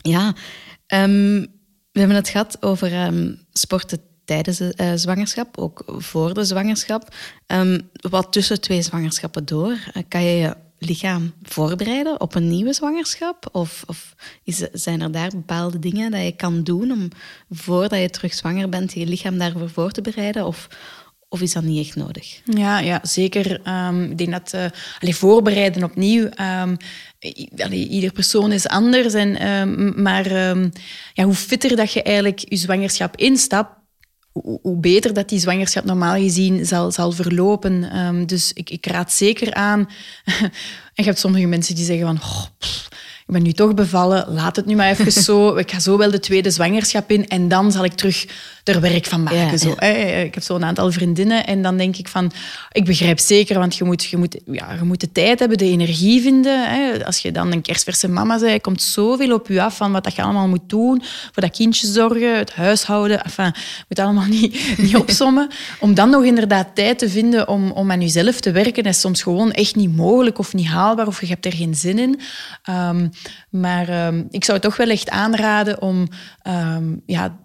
ja, 0.00 0.34
um, 0.86 1.40
we 1.92 1.98
hebben 1.98 2.16
het 2.16 2.28
gehad 2.28 2.62
over 2.62 3.06
um, 3.06 3.38
sporten 3.52 4.00
tijdens 4.24 4.58
de 4.58 4.74
uh, 4.76 4.92
zwangerschap, 4.94 5.58
ook 5.58 5.82
voor 5.86 6.34
de 6.34 6.44
zwangerschap. 6.44 7.14
wat 8.00 8.32
tussen 8.32 8.60
twee 8.60 8.82
zwangerschappen 8.82 9.44
door? 9.44 9.70
Uh, 9.70 10.02
kan 10.08 10.24
je 10.24 10.36
je 10.36 10.56
lichaam 10.78 11.32
voorbereiden 11.42 12.20
op 12.20 12.34
een 12.34 12.48
nieuwe 12.48 12.72
zwangerschap? 12.72 13.48
Of, 13.52 13.84
of 13.86 14.14
is, 14.42 14.58
zijn 14.72 15.00
er 15.00 15.12
daar 15.12 15.30
bepaalde 15.30 15.78
dingen 15.78 16.10
dat 16.10 16.22
je 16.22 16.32
kan 16.32 16.62
doen 16.62 16.90
om 16.90 17.08
voordat 17.50 18.00
je 18.00 18.10
terug 18.10 18.34
zwanger 18.34 18.68
bent 18.68 18.92
je 18.92 19.06
lichaam 19.06 19.38
daarvoor 19.38 19.70
voor 19.70 19.90
te 19.90 20.00
bereiden? 20.00 20.46
Of, 20.46 20.68
of 21.34 21.40
is 21.40 21.52
dat 21.52 21.62
niet 21.62 21.86
echt 21.86 21.96
nodig? 21.96 22.40
Ja, 22.44 22.78
ja 22.78 23.00
zeker. 23.02 23.60
Um, 23.68 24.10
ik 24.10 24.18
denk 24.18 24.30
dat 24.30 24.52
uh, 25.02 25.12
voorbereiden 25.12 25.82
opnieuw. 25.82 26.28
Um, 26.62 26.76
ieder 27.70 28.12
persoon 28.12 28.52
is 28.52 28.68
anders. 28.68 29.14
En, 29.14 29.48
um, 29.48 30.02
maar 30.02 30.28
ja, 31.12 31.24
hoe 31.24 31.34
fitter 31.34 31.76
dat 31.76 31.92
je 31.92 32.02
eigenlijk 32.02 32.44
je 32.48 32.56
zwangerschap 32.56 33.16
instapt, 33.16 33.76
hoe 34.62 34.76
beter 34.76 35.14
dat 35.14 35.28
die 35.28 35.38
zwangerschap 35.38 35.84
normaal 35.84 36.16
gezien 36.16 36.66
zal, 36.66 36.92
zal 36.92 37.12
verlopen. 37.12 38.26
Dus 38.26 38.52
ik, 38.52 38.70
ik, 38.70 38.86
raad 38.86 39.12
zeker 39.12 39.54
aan. 39.54 39.88
en 40.94 41.04
je 41.04 41.04
hebt 41.04 41.18
sommige 41.18 41.46
mensen 41.46 41.74
die 41.74 41.84
zeggen 41.84 42.06
van... 42.06 42.48
ik 43.26 43.32
ben 43.34 43.42
nu 43.42 43.52
toch 43.52 43.74
bevallen, 43.74 44.32
laat 44.32 44.56
het 44.56 44.66
nu 44.66 44.74
maar 44.74 44.90
even 44.90 45.12
zo. 45.22 45.56
Ik 45.56 45.70
ga 45.70 45.78
zo 45.78 45.96
wel 45.98 46.10
de 46.10 46.20
tweede 46.20 46.50
zwangerschap 46.50 47.10
in 47.10 47.28
en 47.28 47.48
dan 47.48 47.72
zal 47.72 47.84
ik 47.84 47.92
terug 47.92 48.26
er 48.64 48.80
werk 48.80 49.06
van 49.06 49.22
maken. 49.22 49.58
zo. 49.58 49.70
Ik 50.24 50.34
heb 50.34 50.42
zo'n 50.42 50.64
aantal 50.64 50.92
vriendinnen 50.92 51.46
en 51.46 51.62
dan 51.62 51.76
denk 51.76 51.96
ik 51.96 52.08
van... 52.08 52.32
Ik 52.72 52.84
begrijp 52.84 53.18
zeker, 53.18 53.58
want 53.58 53.76
je 53.76 53.84
moet, 53.84 54.04
je 54.04 54.16
moet, 54.16 54.36
ja, 54.46 54.72
je 54.72 54.82
moet 54.82 55.00
de 55.00 55.12
tijd 55.12 55.38
hebben, 55.38 55.58
de 55.58 55.64
energie 55.64 56.22
vinden. 56.22 56.66
Als 57.04 57.18
je 57.18 57.32
dan 57.32 57.52
een 57.52 57.62
kerstverse 57.62 58.08
mama 58.08 58.38
bent, 58.38 58.62
komt 58.62 58.82
zoveel 58.82 59.34
op 59.34 59.48
je 59.48 59.62
af 59.62 59.76
van 59.76 59.92
wat 59.92 60.04
dat 60.04 60.14
je 60.14 60.22
allemaal 60.22 60.48
moet 60.48 60.68
doen. 60.68 61.02
Voor 61.32 61.42
dat 61.42 61.56
kindje 61.56 61.86
zorgen, 61.86 62.38
het 62.38 62.54
huishouden. 62.54 63.24
Enfin, 63.24 63.52
je 63.54 63.84
moet 63.88 63.98
allemaal 63.98 64.26
niet, 64.40 64.78
niet 64.78 64.96
opsommen. 64.96 65.48
Om 65.80 65.94
dan 65.94 66.10
nog 66.10 66.24
inderdaad 66.24 66.74
tijd 66.74 66.98
te 66.98 67.08
vinden 67.08 67.48
om, 67.48 67.70
om 67.70 67.90
aan 67.90 68.00
jezelf 68.00 68.40
te 68.40 68.50
werken, 68.50 68.82
is 68.82 69.00
soms 69.00 69.22
gewoon 69.22 69.52
echt 69.52 69.76
niet 69.76 69.96
mogelijk 69.96 70.38
of 70.38 70.54
niet 70.54 70.66
haalbaar 70.66 71.06
of 71.06 71.20
je 71.20 71.26
hebt 71.26 71.46
er 71.46 71.52
geen 71.52 71.74
zin 71.74 71.98
in. 71.98 72.20
Um, 72.70 73.10
maar 73.50 74.06
um, 74.06 74.26
ik 74.30 74.44
zou 74.44 74.58
toch 74.58 74.76
wel 74.76 74.90
echt 74.90 75.10
aanraden 75.10 75.82
om 75.82 76.08
um, 76.46 77.02
ja, 77.06 77.38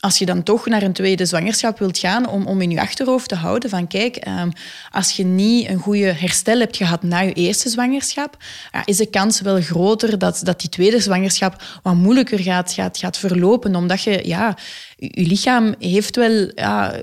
als 0.00 0.18
je 0.18 0.26
dan 0.26 0.42
toch 0.42 0.66
naar 0.66 0.82
een 0.82 0.92
tweede 0.92 1.26
zwangerschap 1.26 1.78
wilt 1.78 1.98
gaan, 1.98 2.28
om, 2.28 2.46
om 2.46 2.60
in 2.60 2.70
je 2.70 2.80
achterhoofd 2.80 3.28
te 3.28 3.34
houden 3.34 3.70
van 3.70 3.86
kijk, 3.86 4.26
um, 4.28 4.52
als 4.90 5.12
je 5.12 5.24
niet 5.24 5.68
een 5.68 5.78
goede 5.78 6.12
herstel 6.12 6.58
hebt 6.58 6.76
gehad 6.76 7.02
na 7.02 7.20
je 7.20 7.32
eerste 7.32 7.68
zwangerschap, 7.68 8.36
is 8.84 8.96
de 8.96 9.10
kans 9.10 9.40
wel 9.40 9.60
groter 9.60 10.18
dat, 10.18 10.40
dat 10.42 10.60
die 10.60 10.70
tweede 10.70 11.00
zwangerschap 11.00 11.62
wat 11.82 11.94
moeilijker 11.94 12.40
gaat, 12.40 12.72
gaat, 12.72 12.98
gaat 12.98 13.18
verlopen, 13.18 13.74
omdat 13.74 14.02
je, 14.02 14.20
ja, 14.24 14.56
je 14.96 15.26
lichaam 15.26 15.74
heeft 15.78 16.16
wel, 16.16 16.50
ja, 16.54 17.00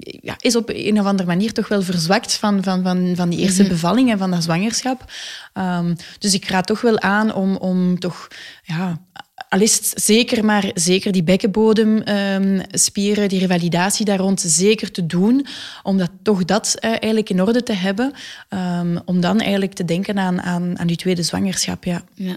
ja, 0.00 0.36
is 0.40 0.56
op 0.56 0.68
een 0.68 1.00
of 1.00 1.06
andere 1.06 1.28
manier 1.28 1.52
toch 1.52 1.68
wel 1.68 1.82
verzwakt 1.82 2.34
van, 2.34 2.62
van, 2.62 2.82
van, 2.82 3.12
van 3.16 3.28
die 3.28 3.38
eerste 3.38 3.62
mm 3.62 3.68
bevalling 3.68 4.10
en 4.10 4.18
van 4.18 4.30
dat 4.30 4.42
zwangerschap. 4.42 5.12
Um, 5.54 5.96
dus 6.18 6.34
ik 6.34 6.48
raad 6.48 6.66
toch 6.66 6.80
wel 6.80 7.00
aan 7.00 7.34
om, 7.34 7.56
om 7.56 7.98
toch 7.98 8.28
ja, 8.62 9.00
al 9.48 9.60
is 9.60 9.90
zeker 9.90 10.44
maar 10.44 10.70
zeker 10.74 11.12
die 11.12 11.22
bekkenbodemspieren, 11.22 13.22
um, 13.22 13.28
die 13.28 13.38
revalidatie 13.38 14.04
daar 14.04 14.18
rond 14.18 14.40
zeker 14.40 14.90
te 14.90 15.06
doen, 15.06 15.46
om 15.82 15.98
dat, 15.98 16.10
toch 16.22 16.44
dat 16.44 16.76
uh, 16.80 16.90
eigenlijk 16.90 17.30
in 17.30 17.42
orde 17.42 17.62
te 17.62 17.72
hebben, 17.72 18.12
um, 18.48 19.00
om 19.04 19.20
dan 19.20 19.40
eigenlijk 19.40 19.72
te 19.72 19.84
denken 19.84 20.18
aan, 20.18 20.42
aan, 20.42 20.78
aan 20.78 20.86
die 20.86 20.96
tweede 20.96 21.22
zwangerschap. 21.22 21.84
Ja. 21.84 22.02
ja. 22.14 22.36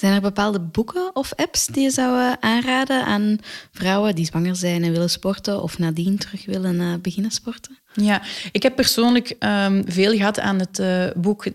Zijn 0.00 0.12
er 0.12 0.20
bepaalde 0.20 0.60
boeken 0.60 1.10
of 1.12 1.32
apps 1.36 1.66
die 1.66 1.82
je 1.82 1.90
zou 1.90 2.20
eh, 2.20 2.32
aanraden 2.40 3.04
aan 3.04 3.38
vrouwen 3.72 4.14
die 4.14 4.24
zwanger 4.24 4.56
zijn 4.56 4.84
en 4.84 4.92
willen 4.92 5.10
sporten 5.10 5.62
of 5.62 5.78
nadien 5.78 6.18
terug 6.18 6.46
willen 6.46 6.74
uh, 6.74 6.94
beginnen 7.02 7.30
sporten? 7.30 7.78
Ja, 7.92 8.22
ik 8.52 8.62
heb 8.62 8.74
persoonlijk 8.76 9.36
um, 9.38 9.84
veel 9.86 10.12
gehad 10.12 10.38
aan 10.38 10.58
het 10.58 10.78
uh, 10.78 11.04
boek 11.16 11.46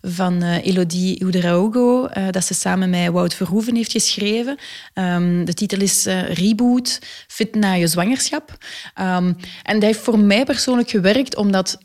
van 0.00 0.42
Elodie 0.42 1.22
Oudraogo, 1.24 2.08
dat 2.30 2.44
ze 2.44 2.54
samen 2.54 2.90
met 2.90 3.10
Wout 3.10 3.34
Verhoeven 3.34 3.74
heeft 3.74 3.92
geschreven. 3.92 4.58
Um, 4.94 5.44
de 5.44 5.54
titel 5.54 5.80
is 5.80 6.04
Reboot, 6.28 6.98
fit 7.26 7.54
na 7.54 7.72
je 7.72 7.86
zwangerschap. 7.86 8.56
Um, 9.00 9.36
en 9.62 9.74
dat 9.74 9.82
heeft 9.82 10.00
voor 10.00 10.18
mij 10.18 10.44
persoonlijk 10.44 10.90
gewerkt, 10.90 11.36
omdat 11.36 11.78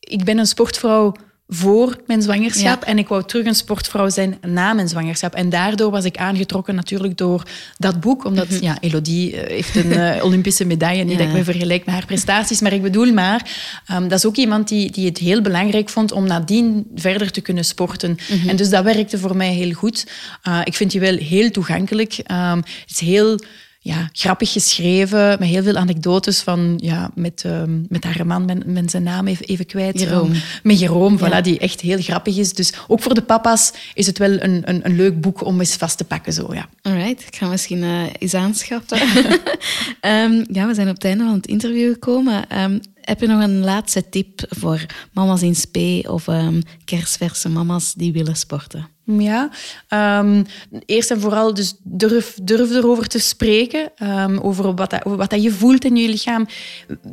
ik 0.00 0.24
ben 0.24 0.38
een 0.38 0.46
sportvrouw 0.46 1.14
voor 1.48 2.00
mijn 2.06 2.22
zwangerschap. 2.22 2.82
En 2.82 2.98
ik 2.98 3.08
wou 3.08 3.24
terug 3.24 3.46
een 3.46 3.54
sportvrouw 3.54 4.08
zijn 4.08 4.38
na 4.46 4.72
mijn 4.72 4.88
zwangerschap. 4.88 5.34
En 5.34 5.48
daardoor 5.50 5.90
was 5.90 6.04
ik 6.04 6.16
aangetrokken 6.16 6.74
natuurlijk 6.74 7.16
door 7.16 7.42
dat 7.76 8.00
boek. 8.00 8.24
Omdat 8.24 8.48
mhm. 8.48 8.62
ja, 8.62 8.76
Elodie 8.80 9.36
eh, 9.36 9.48
heeft 9.48 9.76
een 9.76 9.86
uh, 9.86 10.24
Olympische 10.26 10.64
medaille. 10.64 11.04
Niet 11.04 11.18
dat 11.18 11.26
ik 11.26 11.32
me 11.32 11.44
vergelijk 11.44 11.84
met 11.84 11.94
haar 11.94 12.06
prestaties. 12.06 12.60
Maar 12.60 12.72
ik 12.72 12.82
bedoel 12.82 13.12
maar, 13.12 13.50
um, 13.92 14.08
dat 14.08 14.18
is 14.18 14.26
ook 14.26 14.36
iemand 14.36 14.68
die, 14.68 14.90
die 14.90 15.06
het 15.06 15.18
heel 15.18 15.40
belangrijk 15.40 15.88
vond 15.88 16.12
om 16.12 16.26
nadien 16.26 16.86
verder 16.94 17.30
te 17.30 17.40
kunnen 17.40 17.64
sporten. 17.64 18.18
Mhm. 18.28 18.48
En 18.48 18.56
dus 18.56 18.70
dat 18.70 18.84
werkte 18.84 19.18
voor 19.18 19.36
mij 19.36 19.52
heel 19.52 19.72
goed. 19.72 20.06
Uh, 20.48 20.60
ik 20.64 20.74
vind 20.74 20.90
die 20.90 21.00
wel 21.00 21.16
heel 21.16 21.50
toegankelijk. 21.50 22.18
Um, 22.30 22.56
het 22.56 22.90
is 22.90 23.00
heel 23.00 23.38
ja, 23.80 24.08
grappig 24.12 24.52
geschreven, 24.52 25.36
met 25.38 25.48
heel 25.48 25.62
veel 25.62 25.76
anekdotes 25.76 26.40
van, 26.40 26.74
ja, 26.82 27.10
met, 27.14 27.42
uh, 27.46 27.62
met 27.88 28.04
haar 28.04 28.26
man, 28.26 28.46
ben 28.66 28.88
zijn 28.88 29.02
naam 29.02 29.26
even, 29.26 29.46
even 29.46 29.66
kwijt. 29.66 30.00
Jeroen. 30.00 30.34
met 30.62 30.78
Jeroen, 30.78 31.18
voilà, 31.18 31.40
die 31.42 31.58
echt 31.58 31.80
heel 31.80 31.98
grappig 31.98 32.36
is. 32.36 32.52
Dus 32.52 32.72
ook 32.86 33.02
voor 33.02 33.14
de 33.14 33.22
papa's 33.22 33.72
is 33.94 34.06
het 34.06 34.18
wel 34.18 34.30
een, 34.30 34.62
een, 34.64 34.80
een 34.86 34.96
leuk 34.96 35.20
boek 35.20 35.44
om 35.44 35.60
eens 35.60 35.74
vast 35.74 35.98
te 35.98 36.04
pakken. 36.04 36.32
Zo, 36.32 36.54
ja. 36.54 36.68
Alright, 36.82 37.26
ik 37.26 37.36
ga 37.36 37.48
misschien 37.48 37.82
uh, 37.82 38.02
eens 38.18 38.34
aanschaffen. 38.34 39.00
um, 40.00 40.44
ja, 40.58 40.66
we 40.66 40.74
zijn 40.74 40.88
op 40.88 40.94
het 40.94 41.04
einde 41.04 41.24
van 41.24 41.34
het 41.34 41.46
interview 41.46 41.92
gekomen. 41.92 42.60
Um, 42.62 42.80
heb 43.08 43.20
je 43.20 43.26
nog 43.26 43.42
een 43.42 43.64
laatste 43.64 44.08
tip 44.08 44.40
voor 44.48 44.86
mama's 45.12 45.42
in 45.42 45.54
spe 45.54 46.04
of 46.08 46.26
um, 46.26 46.62
kerstverse 46.84 47.48
mama's 47.48 47.94
die 47.94 48.12
willen 48.12 48.36
sporten? 48.36 48.88
Ja, 49.04 49.50
um, 50.20 50.46
eerst 50.86 51.10
en 51.10 51.20
vooral 51.20 51.54
dus 51.54 51.74
durf, 51.82 52.38
durf 52.42 52.70
erover 52.70 53.06
te 53.06 53.18
spreken, 53.18 53.90
um, 54.02 54.38
over 54.38 54.74
wat, 54.74 54.90
dat, 54.90 55.02
wat 55.04 55.30
dat 55.30 55.42
je 55.42 55.50
voelt 55.50 55.84
in 55.84 55.96
je 55.96 56.08
lichaam. 56.08 56.46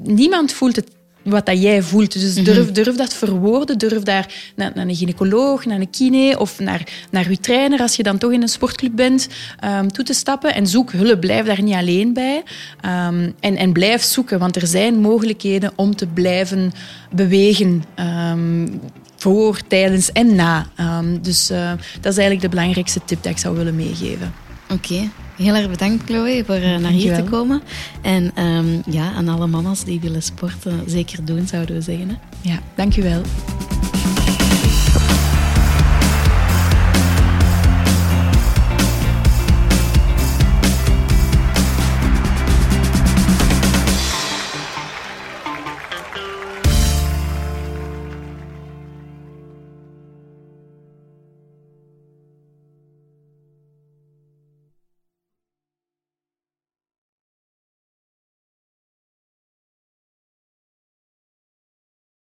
Niemand 0.03 0.53
voelt 0.53 0.75
het 0.75 0.91
wat 1.25 1.45
dat 1.45 1.61
jij 1.61 1.81
voelt. 1.81 2.13
Dus 2.13 2.35
mhm. 2.35 2.43
durf, 2.43 2.71
durf 2.71 2.95
dat 2.95 3.13
verwoorden. 3.13 3.77
Durf 3.77 4.03
daar 4.03 4.33
naar, 4.55 4.71
naar, 4.75 4.87
een 4.87 4.95
gynaecoloog, 4.95 5.65
naar 5.65 5.79
een 5.79 5.89
kine 5.89 6.39
of 6.39 6.59
naar, 6.59 6.87
naar 7.11 7.29
je 7.29 7.39
trainer, 7.39 7.79
als 7.79 7.95
je 7.95 8.03
dan 8.03 8.17
toch 8.17 8.31
in 8.31 8.41
een 8.41 8.47
sportclub 8.47 8.95
bent, 8.95 9.27
um, 9.63 9.91
toe 9.91 10.05
te 10.05 10.13
stappen. 10.13 10.53
En 10.53 10.67
zoek 10.67 10.91
hulp. 10.91 11.19
Blijf 11.19 11.45
daar 11.45 11.61
niet 11.61 11.75
alleen 11.75 12.13
bij. 12.13 12.43
Um, 12.85 13.33
en, 13.39 13.55
en 13.55 13.73
blijf 13.73 14.03
zoeken, 14.03 14.39
want 14.39 14.55
er 14.55 14.67
zijn 14.67 14.95
mogelijkheden 14.95 15.71
om 15.75 15.95
te 15.95 16.07
blijven 16.07 16.71
bewegen. 17.11 17.83
Um, 18.31 18.81
voor, 19.17 19.59
tijdens 19.67 20.11
en 20.11 20.35
na. 20.35 20.65
Dus 21.21 21.51
uh, 21.51 21.71
dat 22.01 22.11
is 22.11 22.17
eigenlijk 22.17 22.41
de 22.41 22.49
belangrijkste 22.49 23.01
tip 23.05 23.23
dat 23.23 23.31
ik 23.31 23.37
zou 23.37 23.57
willen 23.57 23.75
meegeven. 23.75 24.33
Oké. 24.69 25.09
Heel 25.35 25.55
erg 25.55 25.69
bedankt, 25.69 26.03
Chloe, 26.05 26.43
voor 26.45 26.55
uh, 26.55 26.77
naar 26.77 26.91
hier 26.91 27.15
te 27.15 27.23
komen. 27.23 27.61
En 28.01 28.43
um, 28.43 28.81
ja, 28.89 29.11
aan 29.13 29.27
alle 29.27 29.47
mama's 29.47 29.83
die 29.83 29.99
willen 29.99 30.23
sporten, 30.23 30.83
zeker 30.85 31.25
doen, 31.25 31.47
zouden 31.47 31.75
we 31.75 31.81
zeggen. 31.81 32.09
Hè? 32.09 32.15
Ja, 32.41 32.59
dankjewel. 32.75 33.21